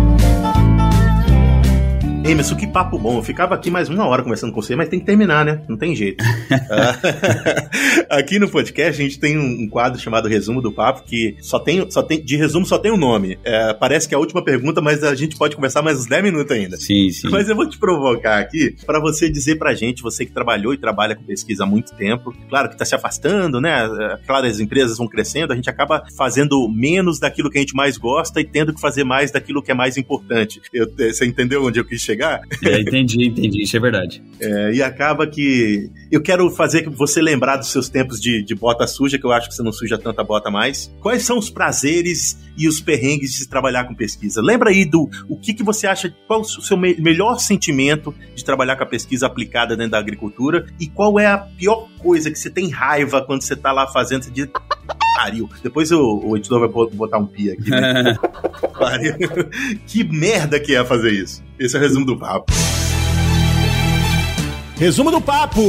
Emerson, 2.25 2.55
que 2.55 2.67
papo 2.67 2.99
bom. 2.99 3.17
Eu 3.17 3.23
ficava 3.23 3.55
aqui 3.55 3.71
mais 3.71 3.87
uma 3.89 4.05
hora 4.05 4.21
conversando 4.21 4.51
com 4.51 4.61
você, 4.61 4.75
mas 4.75 4.89
tem 4.89 4.99
que 4.99 5.05
terminar, 5.05 5.45
né? 5.45 5.63
Não 5.67 5.77
tem 5.77 5.95
jeito. 5.95 6.23
aqui 8.09 8.37
no 8.37 8.49
podcast 8.49 9.01
a 9.01 9.03
gente 9.05 9.19
tem 9.19 9.37
um 9.37 9.67
quadro 9.69 9.99
chamado 9.99 10.27
Resumo 10.27 10.61
do 10.61 10.71
Papo, 10.71 11.03
que 11.03 11.37
só 11.41 11.59
tem, 11.59 11.89
só 11.89 12.03
tem 12.03 12.23
de 12.23 12.35
resumo 12.35 12.65
só 12.65 12.77
tem 12.77 12.91
o 12.91 12.95
um 12.95 12.97
nome. 12.97 13.39
É, 13.43 13.73
parece 13.73 14.07
que 14.07 14.13
é 14.13 14.17
a 14.17 14.19
última 14.19 14.43
pergunta, 14.43 14.81
mas 14.81 15.03
a 15.03 15.15
gente 15.15 15.37
pode 15.37 15.55
conversar 15.55 15.81
mais 15.81 15.99
uns 15.99 16.07
10 16.07 16.23
minutos 16.23 16.51
ainda. 16.51 16.77
Sim, 16.77 17.09
sim. 17.09 17.29
Mas 17.29 17.47
eu 17.47 17.55
vou 17.55 17.67
te 17.67 17.77
provocar 17.77 18.39
aqui 18.39 18.75
para 18.85 18.99
você 18.99 19.29
dizer 19.29 19.55
pra 19.55 19.73
gente, 19.73 20.03
você 20.03 20.25
que 20.25 20.31
trabalhou 20.31 20.73
e 20.73 20.77
trabalha 20.77 21.15
com 21.15 21.23
pesquisa 21.23 21.63
há 21.63 21.67
muito 21.67 21.93
tempo, 21.93 22.35
claro 22.49 22.67
que 22.67 22.75
está 22.75 22.85
se 22.85 22.95
afastando, 22.95 23.61
né? 23.61 23.87
Claro, 24.27 24.45
as 24.45 24.59
empresas 24.59 24.97
vão 24.97 25.07
crescendo, 25.07 25.53
a 25.53 25.55
gente 25.55 25.69
acaba 25.69 26.03
fazendo 26.17 26.67
menos 26.69 27.17
daquilo 27.17 27.49
que 27.49 27.57
a 27.57 27.61
gente 27.61 27.75
mais 27.75 27.97
gosta 27.97 28.41
e 28.41 28.43
tendo 28.43 28.73
que 28.73 28.81
fazer 28.81 29.05
mais 29.05 29.31
daquilo 29.31 29.63
que 29.63 29.71
é 29.71 29.75
mais 29.75 29.95
importante. 29.97 30.61
Eu, 30.73 30.87
você 30.95 31.25
entendeu 31.25 31.63
onde 31.63 31.79
eu 31.79 31.85
quis 31.85 32.08
chegar? 32.09 32.41
É, 32.63 32.79
entendi, 32.81 33.25
entendi, 33.25 33.63
isso 33.63 33.77
é 33.77 33.79
verdade. 33.79 34.21
É, 34.41 34.71
e 34.71 34.81
acaba 34.81 35.27
que 35.27 35.89
eu 36.09 36.21
quero 36.21 36.49
fazer 36.49 36.89
você 36.89 37.21
lembrar 37.21 37.57
dos 37.57 37.73
seus 37.73 37.89
tempos 37.89 38.21
de, 38.21 38.41
de 38.41 38.55
bota 38.55 38.87
suja, 38.87 39.19
que 39.19 39.25
eu 39.25 39.33
acho 39.33 39.49
que 39.49 39.53
você 39.53 39.61
não 39.61 39.73
suja 39.73 39.97
tanta 39.97 40.23
bota 40.23 40.49
mais. 40.49 40.89
Quais 41.01 41.23
são 41.23 41.37
os 41.37 41.49
prazeres 41.49 42.37
e 42.57 42.65
os 42.65 42.79
perrengues 42.79 43.31
de 43.31 43.39
se 43.39 43.49
trabalhar 43.49 43.83
com 43.83 43.93
pesquisa? 43.93 44.41
Lembra 44.41 44.69
aí 44.69 44.85
do 44.85 45.09
o 45.27 45.35
que, 45.35 45.53
que 45.53 45.61
você 45.61 45.87
acha, 45.87 46.15
qual 46.25 46.39
o 46.39 46.45
seu 46.45 46.77
me 46.77 46.95
melhor 47.01 47.37
sentimento 47.37 48.15
de 48.33 48.45
trabalhar 48.45 48.77
com 48.77 48.83
a 48.83 48.87
pesquisa 48.87 49.27
aplicada 49.27 49.75
dentro 49.75 49.91
da 49.91 49.99
agricultura 49.99 50.65
e 50.79 50.87
qual 50.87 51.19
é 51.19 51.25
a 51.25 51.37
pior 51.37 51.89
coisa 51.97 52.31
que 52.31 52.39
você 52.39 52.49
tem 52.49 52.69
raiva 52.69 53.21
quando 53.21 53.41
você 53.41 53.55
está 53.55 53.73
lá 53.73 53.87
fazendo, 53.87 54.23
você 54.23 54.31
diz 54.31 54.47
pariu. 55.19 55.49
Depois 55.61 55.91
o, 55.91 56.21
o 56.23 56.37
editor 56.37 56.59
vai 56.61 56.69
botar 56.93 57.17
um 57.17 57.25
pi 57.25 57.51
aqui. 57.51 57.69
Né? 57.69 58.17
que 59.85 60.03
merda 60.05 60.59
que 60.59 60.75
é 60.75 60.85
fazer 60.85 61.11
isso. 61.11 61.43
Esse 61.59 61.75
é 61.75 61.79
o 61.79 61.81
resumo 61.81 62.05
do 62.05 62.17
papo. 62.17 62.53
Resumo 64.77 65.11
do 65.11 65.19
papo. 65.19 65.61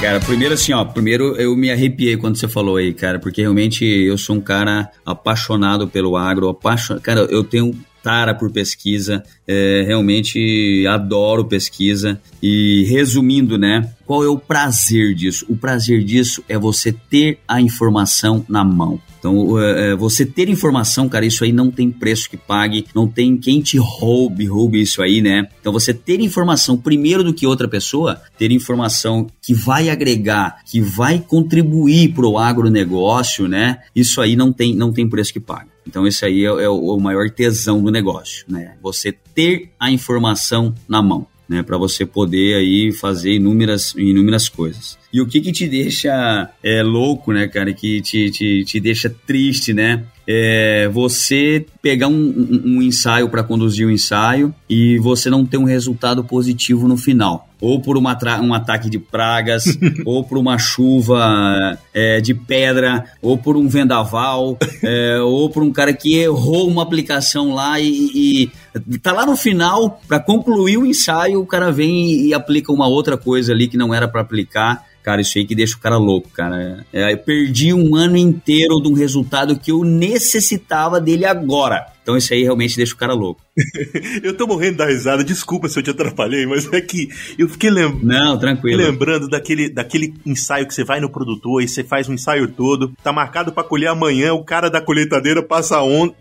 Cara, 0.00 0.18
primeiro 0.18 0.54
assim, 0.54 0.72
ó, 0.72 0.82
primeiro 0.82 1.36
eu 1.36 1.54
me 1.54 1.70
arrepiei 1.70 2.16
quando 2.16 2.36
você 2.36 2.48
falou 2.48 2.76
aí, 2.76 2.94
cara, 2.94 3.18
porque 3.18 3.42
realmente 3.42 3.84
eu 3.84 4.16
sou 4.16 4.36
um 4.36 4.40
cara 4.40 4.90
apaixonado 5.04 5.86
pelo 5.86 6.16
agro, 6.16 6.48
apaixonado, 6.48 7.02
cara, 7.02 7.20
eu 7.30 7.44
tenho 7.44 7.78
tara 8.02 8.34
por 8.34 8.50
pesquisa, 8.50 9.22
é, 9.46 9.84
realmente 9.86 10.86
adoro 10.88 11.44
pesquisa. 11.44 12.18
E 12.42 12.84
resumindo, 12.88 13.58
né? 13.58 13.92
Qual 14.06 14.24
é 14.24 14.28
o 14.28 14.38
prazer 14.38 15.14
disso? 15.14 15.44
O 15.50 15.56
prazer 15.56 16.02
disso 16.02 16.42
é 16.48 16.58
você 16.58 16.92
ter 16.92 17.38
a 17.46 17.60
informação 17.60 18.42
na 18.48 18.64
mão. 18.64 18.98
Então, 19.20 19.60
é, 19.60 19.90
é, 19.90 19.94
você 19.94 20.24
ter 20.24 20.48
informação, 20.48 21.08
cara, 21.08 21.26
isso 21.26 21.44
aí 21.44 21.52
não 21.52 21.70
tem 21.70 21.90
preço 21.90 22.28
que 22.28 22.38
pague, 22.38 22.86
não 22.94 23.06
tem 23.06 23.36
quem 23.36 23.60
te 23.60 23.76
roube, 23.76 24.46
roube 24.46 24.80
isso 24.80 25.02
aí, 25.02 25.20
né? 25.20 25.46
Então, 25.60 25.72
você 25.72 25.92
ter 25.92 26.20
informação 26.20 26.76
primeiro 26.76 27.22
do 27.22 27.34
que 27.34 27.46
outra 27.46 27.68
pessoa, 27.68 28.20
ter 28.38 28.50
informação 28.50 29.26
que 29.42 29.52
vai 29.52 29.90
agregar, 29.90 30.62
que 30.64 30.80
vai 30.80 31.18
contribuir 31.18 32.14
para 32.14 32.26
o 32.26 32.38
agronegócio, 32.38 33.46
né? 33.46 33.80
Isso 33.94 34.20
aí 34.22 34.34
não 34.34 34.52
tem, 34.52 34.74
não 34.74 34.90
tem 34.90 35.08
preço 35.08 35.34
que 35.34 35.40
pague. 35.40 35.68
Então, 35.86 36.06
esse 36.06 36.24
aí 36.24 36.44
é, 36.44 36.48
é 36.48 36.68
o 36.68 36.98
maior 36.98 37.28
tesão 37.30 37.82
do 37.82 37.90
negócio, 37.90 38.44
né? 38.48 38.76
Você 38.82 39.12
ter 39.12 39.70
a 39.78 39.90
informação 39.90 40.74
na 40.88 41.02
mão. 41.02 41.26
Né, 41.50 41.64
para 41.64 41.76
você 41.76 42.06
poder 42.06 42.54
aí 42.54 42.92
fazer 42.92 43.32
inúmeras, 43.32 43.92
inúmeras 43.96 44.48
coisas. 44.48 44.96
E 45.12 45.20
o 45.20 45.26
que 45.26 45.40
que 45.40 45.50
te 45.50 45.66
deixa 45.66 46.48
é, 46.62 46.80
louco, 46.80 47.32
né, 47.32 47.48
cara, 47.48 47.72
que 47.72 48.00
te, 48.00 48.30
te, 48.30 48.62
te 48.64 48.78
deixa 48.78 49.10
triste, 49.26 49.74
né, 49.74 50.04
é 50.24 50.88
você 50.92 51.66
pegar 51.82 52.06
um, 52.06 52.12
um, 52.14 52.76
um 52.76 52.82
ensaio 52.82 53.28
para 53.28 53.42
conduzir 53.42 53.84
o 53.84 53.88
um 53.88 53.92
ensaio 53.92 54.54
e 54.68 54.96
você 54.98 55.28
não 55.28 55.44
ter 55.44 55.56
um 55.56 55.64
resultado 55.64 56.22
positivo 56.22 56.86
no 56.86 56.96
final. 56.96 57.49
Ou 57.60 57.80
por 57.80 57.96
uma 57.96 58.18
um 58.40 58.54
ataque 58.54 58.88
de 58.88 58.98
pragas, 58.98 59.64
ou 60.04 60.24
por 60.24 60.38
uma 60.38 60.58
chuva 60.58 61.78
é, 61.92 62.20
de 62.20 62.34
pedra, 62.34 63.04
ou 63.20 63.36
por 63.36 63.56
um 63.56 63.68
vendaval, 63.68 64.56
é, 64.82 65.20
ou 65.20 65.50
por 65.50 65.62
um 65.62 65.70
cara 65.70 65.92
que 65.92 66.16
errou 66.16 66.68
uma 66.68 66.82
aplicação 66.82 67.54
lá 67.54 67.78
e, 67.78 68.50
e 68.84 68.98
tá 68.98 69.12
lá 69.12 69.26
no 69.26 69.36
final, 69.36 70.00
para 70.08 70.20
concluir 70.20 70.78
o 70.78 70.86
ensaio, 70.86 71.40
o 71.40 71.46
cara 71.46 71.70
vem 71.70 72.26
e, 72.26 72.34
aplica 72.34 72.72
uma 72.72 72.86
outra 72.86 73.16
coisa 73.16 73.52
ali 73.52 73.68
que 73.68 73.76
não 73.76 73.92
era 73.92 74.08
para 74.08 74.20
aplicar 74.20 74.90
Cara, 75.02 75.22
isso 75.22 75.38
aí 75.38 75.46
que 75.46 75.54
deixa 75.54 75.76
o 75.76 75.80
cara 75.80 75.96
louco, 75.96 76.28
cara. 76.28 76.84
É, 76.92 77.12
eu 77.12 77.18
perdi 77.18 77.72
um 77.72 77.96
ano 77.96 78.16
inteiro 78.16 78.80
de 78.82 78.88
um 78.88 78.92
resultado 78.92 79.58
que 79.58 79.70
eu 79.70 79.82
necessitava 79.82 81.00
dele 81.00 81.24
agora. 81.24 81.86
Então 82.10 82.18
isso 82.18 82.34
aí 82.34 82.42
realmente 82.42 82.76
deixa 82.76 82.92
o 82.92 82.96
cara 82.96 83.14
louco. 83.14 83.40
eu 84.24 84.36
tô 84.36 84.44
morrendo 84.44 84.78
da 84.78 84.86
risada, 84.86 85.22
desculpa 85.22 85.68
se 85.68 85.78
eu 85.78 85.82
te 85.82 85.90
atrapalhei, 85.90 86.44
mas 86.44 86.70
é 86.72 86.80
que 86.80 87.08
eu 87.38 87.48
fiquei 87.48 87.70
lem... 87.70 88.00
Não, 88.02 88.36
tranquilo. 88.36 88.82
lembrando 88.82 89.28
daquele, 89.28 89.68
daquele 89.68 90.12
ensaio 90.26 90.66
que 90.66 90.74
você 90.74 90.82
vai 90.82 90.98
no 90.98 91.08
produtor 91.08 91.62
e 91.62 91.68
você 91.68 91.84
faz 91.84 92.08
um 92.08 92.14
ensaio 92.14 92.48
todo, 92.48 92.92
tá 93.00 93.12
marcado 93.12 93.52
para 93.52 93.62
colher 93.62 93.88
amanhã, 93.88 94.32
o 94.32 94.42
cara 94.42 94.68
da 94.68 94.80
colheitadeira 94.80 95.40
passa 95.40 95.80
onde, 95.82 96.14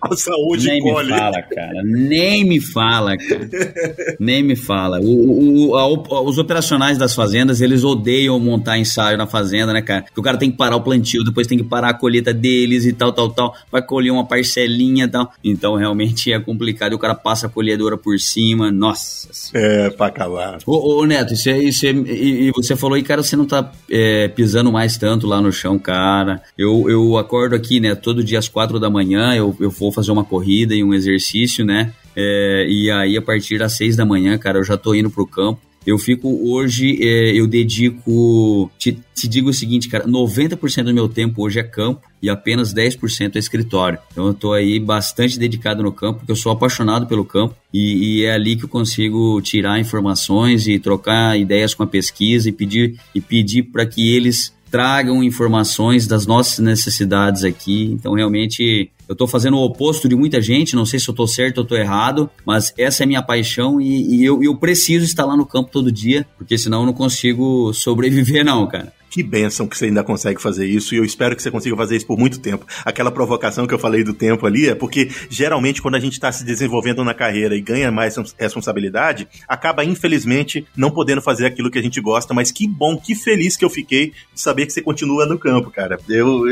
passa 0.00 0.30
hoje 0.48 0.68
Nem 0.68 0.78
e 0.78 0.82
colhe. 0.82 1.12
Nem 1.12 1.14
me 1.14 1.20
fala, 1.20 1.42
cara. 1.42 1.82
Nem 1.84 2.44
me 2.44 2.60
fala, 2.60 3.16
cara. 3.16 3.50
Nem 4.18 4.42
me 4.42 4.56
fala. 4.56 5.00
O, 5.00 5.70
o, 5.70 5.76
a, 5.76 6.22
os 6.22 6.38
operacionais 6.38 6.98
das 6.98 7.14
fazendas, 7.14 7.60
eles 7.60 7.84
odeiam 7.84 8.38
montar 8.40 8.78
ensaio 8.78 9.16
na 9.16 9.26
fazenda, 9.26 9.72
né, 9.72 9.82
cara? 9.82 10.02
Porque 10.02 10.20
o 10.20 10.22
cara 10.22 10.36
tem 10.36 10.50
que 10.50 10.56
parar 10.56 10.76
o 10.76 10.82
plantio, 10.82 11.24
depois 11.24 11.46
tem 11.46 11.58
que 11.58 11.64
parar 11.64 11.90
a 11.90 11.94
colheita 11.94 12.32
deles 12.32 12.84
e 12.84 12.92
tal, 12.92 13.12
tal, 13.12 13.30
tal. 13.30 13.54
Vai 13.70 13.82
colher 13.82 14.10
uma 14.10 14.26
parcelinha 14.26 15.04
e 15.04 15.08
tal. 15.08 15.32
Então 15.42 15.74
realmente 15.74 16.32
é 16.32 16.40
complicado. 16.40 16.94
O 16.94 16.98
cara 16.98 17.14
passa 17.14 17.46
a 17.46 17.50
colhedora 17.50 17.96
por 17.96 18.18
cima. 18.18 18.70
Nossa. 18.70 19.28
É, 19.54 19.90
pra 19.90 20.06
acabar. 20.06 20.58
Ô, 20.66 21.00
ô 21.00 21.06
Neto, 21.06 21.34
isso 21.34 21.48
é, 21.48 21.58
isso 21.58 21.86
é, 21.86 21.90
e, 21.90 22.48
e, 22.48 22.52
você 22.52 22.76
falou 22.76 22.96
aí, 22.96 23.02
cara, 23.02 23.22
você 23.22 23.36
não 23.36 23.46
tá 23.46 23.72
é, 23.90 24.28
pisando 24.28 24.72
mais 24.72 24.96
tanto 24.96 25.26
lá 25.26 25.40
no 25.40 25.52
chão, 25.52 25.78
cara. 25.78 26.42
Eu, 26.56 26.88
eu 26.88 27.16
acordo 27.16 27.54
aqui, 27.54 27.80
né, 27.80 27.94
todo 27.94 28.24
dia 28.24 28.38
às 28.38 28.48
quatro 28.48 28.78
da 28.78 28.90
manhã, 28.90 29.34
eu, 29.34 29.56
eu 29.60 29.70
vou 29.70 29.92
fazer 29.92 30.10
uma 30.10 30.24
corrida 30.24 30.74
e 30.74 30.82
um 30.82 30.94
exercício, 30.94 31.64
né? 31.64 31.92
É, 32.14 32.66
e 32.68 32.90
aí, 32.90 33.16
a 33.16 33.22
partir 33.22 33.58
das 33.58 33.76
seis 33.76 33.94
da 33.94 34.04
manhã, 34.04 34.38
cara, 34.38 34.58
eu 34.58 34.64
já 34.64 34.76
tô 34.76 34.94
indo 34.94 35.10
pro 35.10 35.26
campo. 35.26 35.60
Eu 35.86 35.98
fico 35.98 36.28
hoje, 36.50 36.98
é, 37.00 37.32
eu 37.38 37.46
dedico. 37.46 38.68
Te, 38.76 38.98
te, 39.14 39.28
digo 39.28 39.50
o 39.50 39.54
seguinte, 39.54 39.88
cara: 39.88 40.04
90% 40.04 40.82
do 40.82 40.92
meu 40.92 41.08
tempo 41.08 41.44
hoje 41.44 41.60
é 41.60 41.62
campo 41.62 42.02
e 42.20 42.28
apenas 42.28 42.74
10% 42.74 43.36
é 43.36 43.38
escritório. 43.38 43.98
Então 44.10 44.26
eu 44.26 44.34
tô 44.34 44.52
aí 44.52 44.80
bastante 44.80 45.38
dedicado 45.38 45.84
no 45.84 45.92
campo, 45.92 46.18
porque 46.18 46.32
eu 46.32 46.36
sou 46.36 46.50
apaixonado 46.50 47.06
pelo 47.06 47.24
campo 47.24 47.54
e, 47.72 48.18
e 48.18 48.24
é 48.24 48.32
ali 48.32 48.56
que 48.56 48.64
eu 48.64 48.68
consigo 48.68 49.40
tirar 49.40 49.78
informações 49.78 50.66
e 50.66 50.78
trocar 50.80 51.38
ideias 51.38 51.72
com 51.72 51.84
a 51.84 51.86
pesquisa 51.86 52.48
e 52.48 52.52
pedir, 52.52 52.98
e 53.14 53.20
pedir 53.20 53.62
para 53.62 53.86
que 53.86 54.12
eles 54.12 54.56
tragam 54.70 55.22
informações 55.22 56.06
das 56.06 56.26
nossas 56.26 56.58
necessidades 56.58 57.44
aqui. 57.44 57.84
Então, 57.92 58.14
realmente, 58.14 58.90
eu 59.08 59.12
estou 59.12 59.26
fazendo 59.26 59.56
o 59.56 59.64
oposto 59.64 60.08
de 60.08 60.16
muita 60.16 60.40
gente, 60.40 60.76
não 60.76 60.86
sei 60.86 60.98
se 60.98 61.08
eu 61.08 61.12
estou 61.12 61.26
certo 61.26 61.58
ou 61.58 61.62
estou 61.62 61.78
errado, 61.78 62.30
mas 62.44 62.72
essa 62.76 63.02
é 63.02 63.06
minha 63.06 63.22
paixão 63.22 63.80
e, 63.80 64.16
e 64.16 64.24
eu, 64.24 64.42
eu, 64.42 64.56
preciso 64.56 65.04
estar 65.04 65.24
lá 65.24 65.36
no 65.36 65.46
campo 65.46 65.70
todo 65.70 65.92
dia, 65.92 66.26
porque 66.36 66.58
senão 66.58 66.80
eu 66.80 66.86
não 66.86 66.92
consigo 66.92 67.72
sobreviver, 67.72 68.44
não, 68.44 68.66
cara. 68.66 68.92
Que 69.08 69.22
benção 69.22 69.66
que 69.66 69.78
você 69.78 69.86
ainda 69.86 70.04
consegue 70.04 70.42
fazer 70.42 70.66
isso 70.66 70.94
e 70.94 70.98
eu 70.98 71.04
espero 71.04 71.34
que 71.34 71.42
você 71.42 71.50
consiga 71.50 71.74
fazer 71.76 71.96
isso 71.96 72.06
por 72.06 72.18
muito 72.18 72.38
tempo. 72.38 72.66
Aquela 72.84 73.10
provocação 73.10 73.66
que 73.66 73.72
eu 73.72 73.78
falei 73.78 74.04
do 74.04 74.12
tempo 74.12 74.44
ali 74.46 74.68
é 74.68 74.74
porque 74.74 75.08
geralmente 75.30 75.80
quando 75.80 75.94
a 75.94 76.00
gente 76.00 76.14
está 76.14 76.30
se 76.30 76.44
desenvolvendo 76.44 77.02
na 77.02 77.14
carreira 77.14 77.56
e 77.56 77.60
ganha 77.62 77.90
mais 77.90 78.16
responsabilidade, 78.38 79.26
acaba 79.48 79.84
infelizmente 79.84 80.66
não 80.76 80.90
podendo 80.90 81.22
fazer 81.22 81.46
aquilo 81.46 81.70
que 81.70 81.78
a 81.78 81.82
gente 81.82 82.00
gosta, 82.00 82.34
mas 82.34 82.50
que 82.50 82.68
bom, 82.68 82.98
que 82.98 83.14
feliz 83.14 83.56
que 83.56 83.64
eu 83.64 83.70
fiquei 83.70 84.12
de 84.34 84.40
saber 84.40 84.66
que 84.66 84.72
você 84.72 84.82
continua 84.82 85.24
no 85.24 85.38
campo, 85.38 85.70
cara. 85.70 85.98
Eu, 86.08 86.46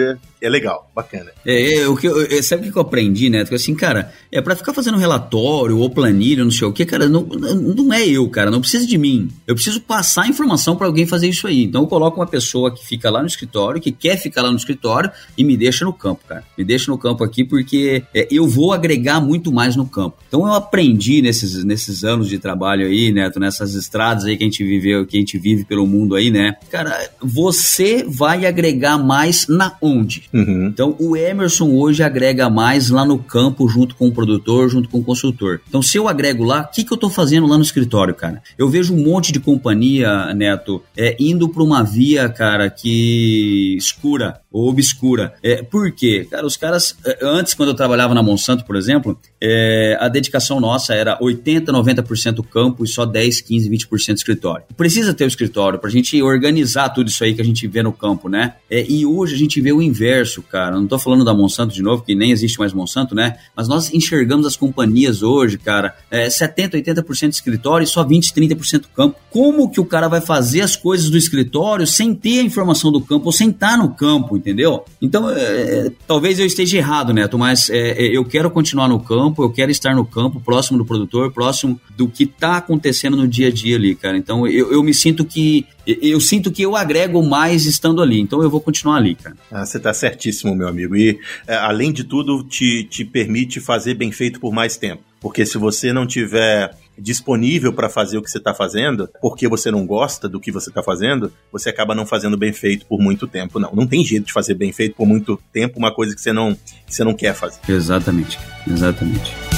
é, 0.47 0.49
legal, 0.49 0.91
bacana. 0.95 1.31
É, 1.45 1.79
é 1.79 1.89
o 1.89 1.97
que 1.97 2.07
eu, 2.07 2.23
é, 2.23 2.43
sabe 2.43 2.69
o 2.69 2.73
que 2.73 2.79
eu 2.79 2.83
aprendi, 2.83 3.29
né? 3.29 3.41
Porque 3.41 3.57
assim, 3.57 3.75
cara, 3.75 4.13
é 4.33 4.41
para 4.41 4.57
ficar 4.57 4.73
fazendo 4.73 4.99
relatório 4.99 5.79
ou 5.79 5.91
planilha, 5.91 6.45
não 6.45 6.51
sei 6.51 6.67
o 6.67 6.73
que, 6.73 6.85
cara, 6.85 7.09
não, 7.09 7.23
não 7.23 7.93
é 7.93 8.07
eu, 8.07 8.29
cara, 8.29 8.51
não 8.51 8.61
precisa 8.61 8.87
de 8.87 8.97
mim. 8.97 9.29
Eu 9.47 9.55
preciso 9.55 9.81
passar 9.81 10.23
a 10.23 10.29
informação 10.29 10.77
para 10.77 10.87
alguém 10.87 11.07
fazer 11.07 11.29
isso 11.29 11.47
aí. 11.47 11.65
Então 11.65 11.83
eu 11.83 11.87
coloco 11.87 12.21
uma 12.21 12.27
pessoa 12.27 12.45
pessoa 12.45 12.71
que 12.71 12.87
fica 12.87 13.11
lá 13.11 13.21
no 13.21 13.27
escritório, 13.27 13.81
que 13.81 13.91
quer 13.91 14.17
ficar 14.17 14.43
lá 14.43 14.51
no 14.51 14.57
escritório 14.57 15.11
e 15.37 15.43
me 15.43 15.57
deixa 15.57 15.85
no 15.85 15.93
campo, 15.93 16.23
cara. 16.29 16.45
Me 16.57 16.65
deixa 16.65 16.91
no 16.91 16.99
campo 16.99 17.25
aqui 17.25 17.45
porque 17.45 18.05
é, 18.15 18.29
eu 18.31 18.47
vou 18.47 18.73
agregar 18.73 19.21
muito 19.21 19.53
mais 19.53 19.77
no 19.77 19.87
campo. 19.87 20.17
Então 20.29 20.47
eu 20.47 20.53
aprendi 20.53 21.21
nesses, 21.23 21.65
nesses 21.65 22.05
anos 22.05 22.29
de 22.29 22.39
trabalho 22.39 22.87
aí, 22.87 23.11
Neto, 23.13 23.41
nessas 23.41 23.75
estradas 23.75 24.25
aí 24.25 24.37
que 24.37 24.45
a 24.45 24.47
gente 24.47 24.63
viveu, 24.65 25.07
que 25.07 25.17
a 25.17 25.21
gente 25.21 25.39
vive 25.39 25.65
pelo 25.65 25.87
mundo 25.87 26.15
aí, 26.15 26.31
né? 26.31 26.57
Cara, 26.71 27.11
você 27.21 28.05
vai 28.07 28.47
agregar 28.47 28.99
mais 28.99 29.49
na 29.49 29.77
onde? 29.81 30.29
Uhum. 30.35 30.67
Então 30.67 30.97
o 30.99 31.17
Emerson 31.17 31.71
hoje 31.71 32.03
agrega 32.03 32.51
mais 32.51 32.91
lá 32.91 33.05
no 33.05 33.19
campo, 33.21 33.69
junto 33.69 33.95
com 33.95 34.09
o 34.09 34.13
produtor, 34.13 34.69
junto 34.69 34.89
com 34.89 34.99
o 34.99 35.05
consultor. 35.05 35.61
Então 35.69 35.81
se 35.81 35.97
eu 35.97 36.09
agrego 36.09 36.43
lá, 36.43 36.63
o 36.63 36.75
que, 36.75 36.83
que 36.83 36.93
eu 36.93 36.97
tô 36.97 37.09
fazendo 37.09 37.47
lá 37.47 37.57
no 37.57 37.63
escritório, 37.63 38.15
cara? 38.15 38.43
Eu 38.59 38.69
vejo 38.69 38.93
um 38.93 39.03
monte 39.03 39.31
de 39.31 39.39
companhia, 39.39 40.35
Neto, 40.35 40.83
é, 40.97 41.17
indo 41.21 41.49
para 41.49 41.63
uma 41.63 41.85
via, 41.85 42.29
cara, 42.29 42.69
que 42.69 43.77
escura 43.79 44.41
ou 44.55 44.69
obscura. 44.69 45.35
É, 45.43 45.65
por 45.65 45.91
quê? 45.91 46.29
Cara, 46.31 46.47
os 46.47 46.57
caras, 46.57 46.97
é, 47.05 47.19
antes, 47.23 47.55
quando 47.55 47.71
eu 47.71 47.75
trabalhava 47.75 48.15
na 48.15 48.23
Monsanto, 48.23 48.65
por 48.65 48.77
exemplo, 48.77 49.19
é, 49.43 49.99
a 50.01 50.09
dedicação 50.09 50.61
nossa 50.61 50.95
era 50.95 51.19
80, 51.21 51.73
90% 51.73 52.47
campo 52.47 52.85
e 52.85 52.87
só 52.89 53.05
10, 53.05 53.41
15, 53.41 53.69
20% 53.69 54.15
escritório. 54.15 54.65
Precisa 54.77 55.13
ter 55.13 55.25
o 55.25 55.27
escritório 55.27 55.81
para 55.81 55.89
a 55.89 55.93
gente 55.93 56.23
organizar 56.23 56.91
tudo 56.91 57.09
isso 57.09 57.25
aí 57.25 57.35
que 57.35 57.41
a 57.43 57.45
gente 57.45 57.67
vê 57.67 57.83
no 57.83 57.93
campo, 57.93 58.29
né? 58.29 58.55
É, 58.71 58.87
e 58.89 59.05
hoje 59.05 59.35
a 59.35 59.39
gente 59.39 59.61
vê 59.61 59.73
o 59.73 59.83
inverso, 59.83 60.41
cara. 60.41 60.77
Não 60.77 60.85
estou 60.85 61.01
falando 61.01 61.25
da 61.25 61.35
Monsanto 61.35 61.75
de 61.75 61.83
novo, 61.83 62.05
que 62.05 62.15
nem 62.15 62.31
existe 62.31 62.57
mais 62.61 62.73
Monsanto, 62.73 63.13
né? 63.13 63.37
Mas 63.57 63.67
nós 63.67 63.93
enxergamos 63.93 64.47
as 64.47 64.57
companhias 64.57 65.21
hoje, 65.21 65.59
cara, 65.59 65.97
é, 66.09 66.31
70, 66.31 66.79
80% 66.79 67.33
escritório 67.33 67.83
e 67.83 67.89
só 67.89 68.05
20, 68.05 68.33
30% 68.33 68.85
campo. 68.95 69.17
Como 69.31 69.69
que 69.69 69.81
o 69.81 69.85
cara 69.85 70.07
vai 70.07 70.21
fazer 70.21 70.61
as 70.61 70.77
coisas 70.77 71.11
do 71.11 71.19
escritório 71.19 71.89
sem 71.89 72.15
ter 72.15 72.39
a 72.39 72.43
informação 72.45 72.93
do 72.93 73.01
campo 73.01 73.27
ou 73.27 73.33
sem 73.33 73.51
estar 73.51 73.77
no 73.77 73.93
campo, 73.93 74.44
entendeu? 74.45 74.85
Então, 75.01 75.31
é, 75.31 75.87
é, 75.87 75.93
talvez 76.07 76.39
eu 76.39 76.45
esteja 76.45 76.77
errado, 76.77 77.15
Neto, 77.15 77.39
mas 77.39 77.71
é, 77.71 77.93
é, 77.93 78.17
eu 78.17 78.25
quero 78.27 78.51
continuar 78.51 78.87
no 78.87 79.01
campo, 79.01 79.43
eu 79.43 79.51
quero 79.51 79.71
estar 79.71 79.95
no 79.95 80.05
campo, 80.05 80.39
próximo 80.39 80.77
do 80.77 80.85
produtor, 80.85 81.33
próximo 81.33 81.81
do 81.97 82.07
que 82.07 82.25
está 82.25 82.59
acontecendo 82.59 83.17
no 83.17 83.27
dia 83.27 83.49
a 83.49 83.51
dia 83.51 83.77
ali, 83.77 83.95
cara. 83.95 84.19
Então, 84.19 84.47
eu, 84.47 84.71
eu 84.71 84.83
me 84.83 84.93
sinto 84.93 85.25
que 85.25 85.67
eu 85.87 86.19
sinto 86.19 86.51
que 86.51 86.63
eu 86.63 86.75
agrego 86.75 87.23
mais 87.23 87.67
estando 87.67 88.01
ali, 88.01 88.19
então 88.19 88.43
eu 88.43 88.49
vou 88.49 88.61
continuar 88.61 88.97
ali, 88.97 89.15
cara. 89.15 89.37
Ah, 89.51 89.67
você 89.67 89.77
está 89.77 89.93
certíssimo, 89.93 90.55
meu 90.55 90.67
amigo. 90.67 90.97
E, 90.97 91.19
é, 91.47 91.57
além 91.57 91.93
de 91.93 92.05
tudo, 92.05 92.43
te, 92.43 92.85
te 92.85 93.05
permite 93.05 93.61
fazer 93.61 93.95
bem 93.95 94.11
feito 94.11 94.41
por 94.41 94.53
mais 94.53 94.77
tempo. 94.77 95.03
Porque 95.21 95.45
se 95.47 95.57
você 95.57 95.93
não 95.93 96.07
tiver 96.07 96.75
disponível 96.99 97.73
para 97.73 97.89
fazer 97.89 98.19
o 98.19 98.23
que 98.23 98.31
você 98.31 98.39
está 98.39 98.55
fazendo, 98.55 99.09
porque 99.21 99.49
você 99.49 99.71
não 99.71 99.87
gosta 99.87 100.29
do 100.29 100.41
que 100.41 100.53
você 100.53 100.69
está 100.69 100.83
fazendo, 100.83 101.33
você 101.53 101.71
acaba 101.71 101.95
não 101.95 102.07
fazendo 102.07 102.37
bem 102.37 102.53
feito 102.53 102.87
por 102.87 103.01
muito 103.01 103.27
tempo. 103.27 103.59
Não, 103.59 103.73
não 103.73 103.87
tem 103.87 104.05
jeito 104.05 104.27
de 104.27 104.33
fazer 104.33 104.55
bem 104.55 104.73
feito 104.73 104.97
por 104.97 105.07
muito 105.07 105.41
tempo 105.53 105.79
uma 105.79 105.95
coisa 105.95 106.15
que 106.15 106.21
você 106.21 106.33
não, 106.33 106.55
que 106.87 106.95
você 106.95 107.05
não 107.05 107.15
quer 107.15 107.35
fazer. 107.35 107.61
Exatamente, 107.69 108.39
exatamente. 108.67 109.54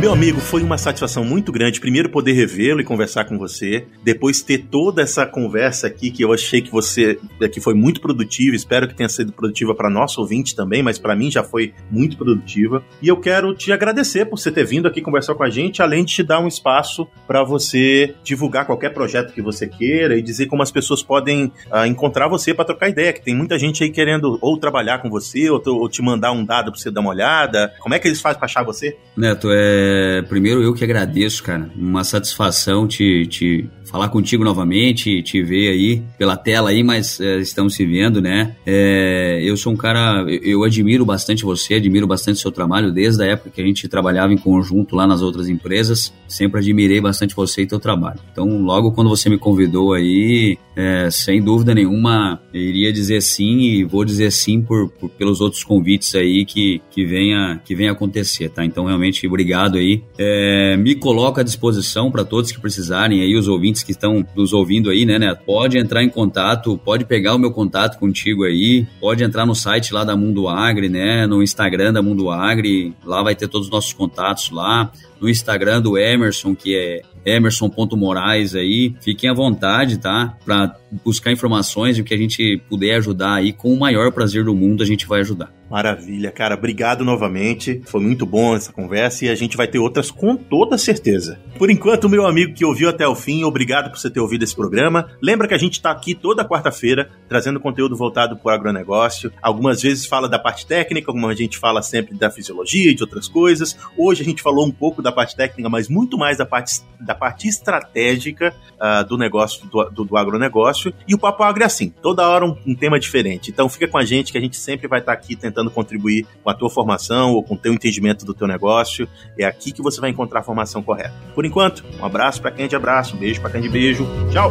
Meu 0.00 0.14
amigo, 0.14 0.40
foi 0.40 0.62
uma 0.62 0.78
satisfação 0.78 1.22
muito 1.22 1.52
grande. 1.52 1.78
Primeiro 1.78 2.08
poder 2.08 2.32
revê-lo 2.32 2.80
e 2.80 2.84
conversar 2.84 3.26
com 3.26 3.36
você. 3.36 3.84
Depois 4.02 4.40
ter 4.40 4.64
toda 4.70 5.02
essa 5.02 5.26
conversa 5.26 5.88
aqui 5.88 6.10
que 6.10 6.24
eu 6.24 6.32
achei 6.32 6.62
que 6.62 6.70
você 6.70 7.18
que 7.52 7.60
foi 7.60 7.74
muito 7.74 8.00
produtiva. 8.00 8.56
Espero 8.56 8.88
que 8.88 8.94
tenha 8.94 9.10
sido 9.10 9.30
produtiva 9.30 9.74
para 9.74 9.90
nosso 9.90 10.22
ouvinte 10.22 10.56
também, 10.56 10.82
mas 10.82 10.98
para 10.98 11.14
mim 11.14 11.30
já 11.30 11.44
foi 11.44 11.74
muito 11.90 12.16
produtiva. 12.16 12.82
E 13.02 13.08
eu 13.08 13.16
quero 13.18 13.54
te 13.54 13.72
agradecer 13.72 14.24
por 14.24 14.38
você 14.38 14.50
ter 14.50 14.64
vindo 14.64 14.88
aqui 14.88 15.02
conversar 15.02 15.34
com 15.34 15.42
a 15.42 15.50
gente, 15.50 15.82
além 15.82 16.02
de 16.02 16.14
te 16.14 16.22
dar 16.22 16.40
um 16.40 16.48
espaço 16.48 17.06
para 17.26 17.44
você 17.44 18.14
divulgar 18.24 18.64
qualquer 18.64 18.94
projeto 18.94 19.34
que 19.34 19.42
você 19.42 19.66
queira 19.66 20.16
e 20.16 20.22
dizer 20.22 20.46
como 20.46 20.62
as 20.62 20.70
pessoas 20.70 21.02
podem 21.02 21.52
uh, 21.70 21.84
encontrar 21.84 22.26
você 22.26 22.54
para 22.54 22.64
trocar 22.64 22.88
ideia. 22.88 23.12
Que 23.12 23.20
tem 23.20 23.36
muita 23.36 23.58
gente 23.58 23.84
aí 23.84 23.90
querendo 23.90 24.38
ou 24.40 24.58
trabalhar 24.58 25.00
com 25.02 25.10
você 25.10 25.50
ou, 25.50 25.60
ou 25.66 25.90
te 25.90 26.00
mandar 26.00 26.32
um 26.32 26.42
dado 26.42 26.72
para 26.72 26.80
você 26.80 26.90
dar 26.90 27.02
uma 27.02 27.10
olhada. 27.10 27.70
Como 27.80 27.94
é 27.94 27.98
que 27.98 28.08
eles 28.08 28.22
fazem 28.22 28.38
para 28.38 28.46
achar 28.46 28.64
você? 28.64 28.96
Neto, 29.14 29.48
é 29.52 29.89
é, 29.90 30.22
primeiro 30.22 30.62
eu 30.62 30.72
que 30.72 30.84
agradeço, 30.84 31.42
cara. 31.42 31.68
Uma 31.74 32.04
satisfação 32.04 32.86
te, 32.86 33.26
te 33.26 33.68
falar 33.90 34.08
contigo 34.08 34.44
novamente, 34.44 35.20
te 35.22 35.42
ver 35.42 35.70
aí 35.70 36.02
pela 36.16 36.36
tela 36.36 36.70
aí, 36.70 36.82
mas 36.82 37.20
é, 37.20 37.38
estamos 37.38 37.74
se 37.74 37.84
vendo, 37.84 38.20
né? 38.22 38.54
É, 38.64 39.40
eu 39.42 39.56
sou 39.56 39.72
um 39.72 39.76
cara, 39.76 40.24
eu, 40.28 40.60
eu 40.60 40.64
admiro 40.64 41.04
bastante 41.04 41.44
você, 41.44 41.74
admiro 41.74 42.06
bastante 42.06 42.38
seu 42.38 42.52
trabalho 42.52 42.92
desde 42.92 43.22
a 43.24 43.26
época 43.26 43.50
que 43.50 43.60
a 43.60 43.64
gente 43.64 43.88
trabalhava 43.88 44.32
em 44.32 44.38
conjunto 44.38 44.94
lá 44.94 45.06
nas 45.06 45.22
outras 45.22 45.48
empresas. 45.48 46.12
Sempre 46.28 46.60
admirei 46.60 47.00
bastante 47.00 47.34
você 47.34 47.62
e 47.62 47.66
teu 47.66 47.80
trabalho. 47.80 48.20
Então, 48.30 48.62
logo 48.62 48.92
quando 48.92 49.08
você 49.08 49.28
me 49.28 49.38
convidou 49.38 49.92
aí, 49.92 50.56
é, 50.76 51.10
sem 51.10 51.42
dúvida 51.42 51.74
nenhuma, 51.74 52.40
iria 52.54 52.92
dizer 52.92 53.20
sim 53.20 53.60
e 53.60 53.84
vou 53.84 54.04
dizer 54.04 54.30
sim 54.30 54.62
por, 54.62 54.88
por, 54.90 55.10
pelos 55.10 55.40
outros 55.40 55.64
convites 55.64 56.14
aí 56.14 56.44
que, 56.44 56.80
que 56.90 57.04
venha 57.04 57.60
que 57.64 57.74
venha 57.74 57.90
acontecer, 57.90 58.48
tá? 58.50 58.64
Então, 58.64 58.84
realmente, 58.84 59.26
obrigado 59.26 59.78
aí. 59.78 60.02
É, 60.16 60.76
me 60.76 60.94
coloco 60.94 61.40
à 61.40 61.42
disposição 61.42 62.10
para 62.10 62.24
todos 62.24 62.52
que 62.52 62.60
precisarem 62.60 63.20
aí, 63.20 63.34
os 63.36 63.48
ouvintes 63.48 63.79
que 63.82 63.92
estão 63.92 64.24
nos 64.34 64.52
ouvindo 64.52 64.90
aí, 64.90 65.04
né, 65.04 65.18
Neto? 65.18 65.42
Pode 65.44 65.78
entrar 65.78 66.02
em 66.02 66.08
contato, 66.08 66.78
pode 66.78 67.04
pegar 67.04 67.34
o 67.34 67.38
meu 67.38 67.50
contato 67.50 67.98
contigo 67.98 68.44
aí, 68.44 68.86
pode 69.00 69.22
entrar 69.22 69.46
no 69.46 69.54
site 69.54 69.92
lá 69.92 70.04
da 70.04 70.16
Mundo 70.16 70.48
Agri, 70.48 70.88
né, 70.88 71.26
no 71.26 71.42
Instagram 71.42 71.92
da 71.92 72.02
Mundo 72.02 72.30
Agri, 72.30 72.94
lá 73.04 73.22
vai 73.22 73.34
ter 73.34 73.48
todos 73.48 73.68
os 73.68 73.72
nossos 73.72 73.92
contatos 73.92 74.50
lá 74.50 74.90
no 75.20 75.28
Instagram 75.28 75.82
do 75.82 75.98
Emerson, 75.98 76.54
que 76.54 76.74
é 76.74 77.02
emerson.moraes 77.24 78.54
aí. 78.54 78.94
Fiquem 79.00 79.28
à 79.28 79.34
vontade, 79.34 79.98
tá? 79.98 80.36
Para 80.44 80.74
buscar 81.04 81.30
informações 81.30 81.98
e 81.98 82.00
o 82.00 82.04
que 82.04 82.14
a 82.14 82.18
gente 82.18 82.60
puder 82.68 82.96
ajudar 82.96 83.34
aí, 83.34 83.52
com 83.52 83.72
o 83.72 83.78
maior 83.78 84.10
prazer 84.12 84.44
do 84.44 84.54
mundo, 84.54 84.82
a 84.82 84.86
gente 84.86 85.06
vai 85.06 85.20
ajudar. 85.20 85.59
Maravilha, 85.70 86.32
cara. 86.32 86.56
Obrigado 86.56 87.04
novamente. 87.04 87.80
Foi 87.86 88.00
muito 88.00 88.26
bom 88.26 88.56
essa 88.56 88.72
conversa 88.72 89.24
e 89.24 89.28
a 89.28 89.36
gente 89.36 89.56
vai 89.56 89.68
ter 89.68 89.78
outras 89.78 90.10
com 90.10 90.34
toda 90.34 90.76
certeza. 90.76 91.38
Por 91.56 91.70
enquanto, 91.70 92.08
meu 92.08 92.26
amigo 92.26 92.54
que 92.54 92.64
ouviu 92.64 92.88
até 92.88 93.06
o 93.06 93.14
fim, 93.14 93.44
obrigado 93.44 93.88
por 93.88 93.98
você 93.98 94.10
ter 94.10 94.18
ouvido 94.18 94.42
esse 94.42 94.56
programa. 94.56 95.08
Lembra 95.22 95.46
que 95.46 95.54
a 95.54 95.58
gente 95.58 95.74
está 95.74 95.92
aqui 95.92 96.12
toda 96.12 96.44
quarta-feira 96.44 97.08
trazendo 97.28 97.60
conteúdo 97.60 97.96
voltado 97.96 98.36
para 98.36 98.50
o 98.50 98.52
agronegócio. 98.52 99.32
Algumas 99.40 99.80
vezes 99.80 100.06
fala 100.06 100.28
da 100.28 100.40
parte 100.40 100.66
técnica, 100.66 101.12
como 101.12 101.28
a 101.28 101.34
gente 101.34 101.56
fala 101.56 101.82
sempre 101.82 102.18
da 102.18 102.30
fisiologia 102.30 102.90
e 102.90 102.94
de 102.94 103.04
outras 103.04 103.28
coisas. 103.28 103.76
Hoje 103.96 104.22
a 104.22 104.24
gente 104.24 104.42
falou 104.42 104.66
um 104.66 104.72
pouco 104.72 105.00
da 105.00 105.12
parte 105.12 105.36
técnica, 105.36 105.68
mas 105.68 105.88
muito 105.88 106.18
mais 106.18 106.36
da 106.36 106.46
parte, 106.46 106.80
da 106.98 107.14
parte 107.14 107.46
estratégica 107.46 108.52
uh, 108.74 109.06
do 109.06 109.16
negócio, 109.16 109.64
do, 109.68 109.84
do, 109.90 110.04
do, 110.04 110.16
agronegócio. 110.16 110.92
E 111.06 111.14
o 111.14 111.18
Papo 111.18 111.44
Agro 111.44 111.62
é 111.62 111.66
assim, 111.66 111.90
toda 112.02 112.28
hora 112.28 112.44
um, 112.44 112.56
um 112.66 112.74
tema 112.74 112.98
diferente. 112.98 113.50
Então 113.50 113.68
fica 113.68 113.86
com 113.86 113.98
a 113.98 114.04
gente 114.04 114.32
que 114.32 114.38
a 114.38 114.40
gente 114.40 114.56
sempre 114.56 114.88
vai 114.88 114.98
estar 114.98 115.14
tá 115.14 115.18
aqui 115.18 115.36
tentando 115.36 115.59
tentando 115.60 115.70
contribuir 115.70 116.26
com 116.42 116.50
a 116.50 116.54
tua 116.54 116.70
formação 116.70 117.32
ou 117.32 117.42
com 117.42 117.54
o 117.54 117.58
teu 117.58 117.72
entendimento 117.72 118.24
do 118.24 118.34
teu 118.34 118.46
negócio. 118.46 119.08
É 119.38 119.44
aqui 119.44 119.72
que 119.72 119.82
você 119.82 120.00
vai 120.00 120.10
encontrar 120.10 120.40
a 120.40 120.42
formação 120.42 120.82
correta. 120.82 121.14
Por 121.34 121.44
enquanto, 121.44 121.84
um 122.00 122.04
abraço 122.04 122.40
para 122.40 122.50
quem 122.50 122.66
de 122.66 122.76
abraço, 122.76 123.16
um 123.16 123.18
beijo 123.18 123.40
para 123.40 123.50
quem 123.50 123.60
de 123.60 123.68
beijo. 123.68 124.06
Tchau! 124.32 124.50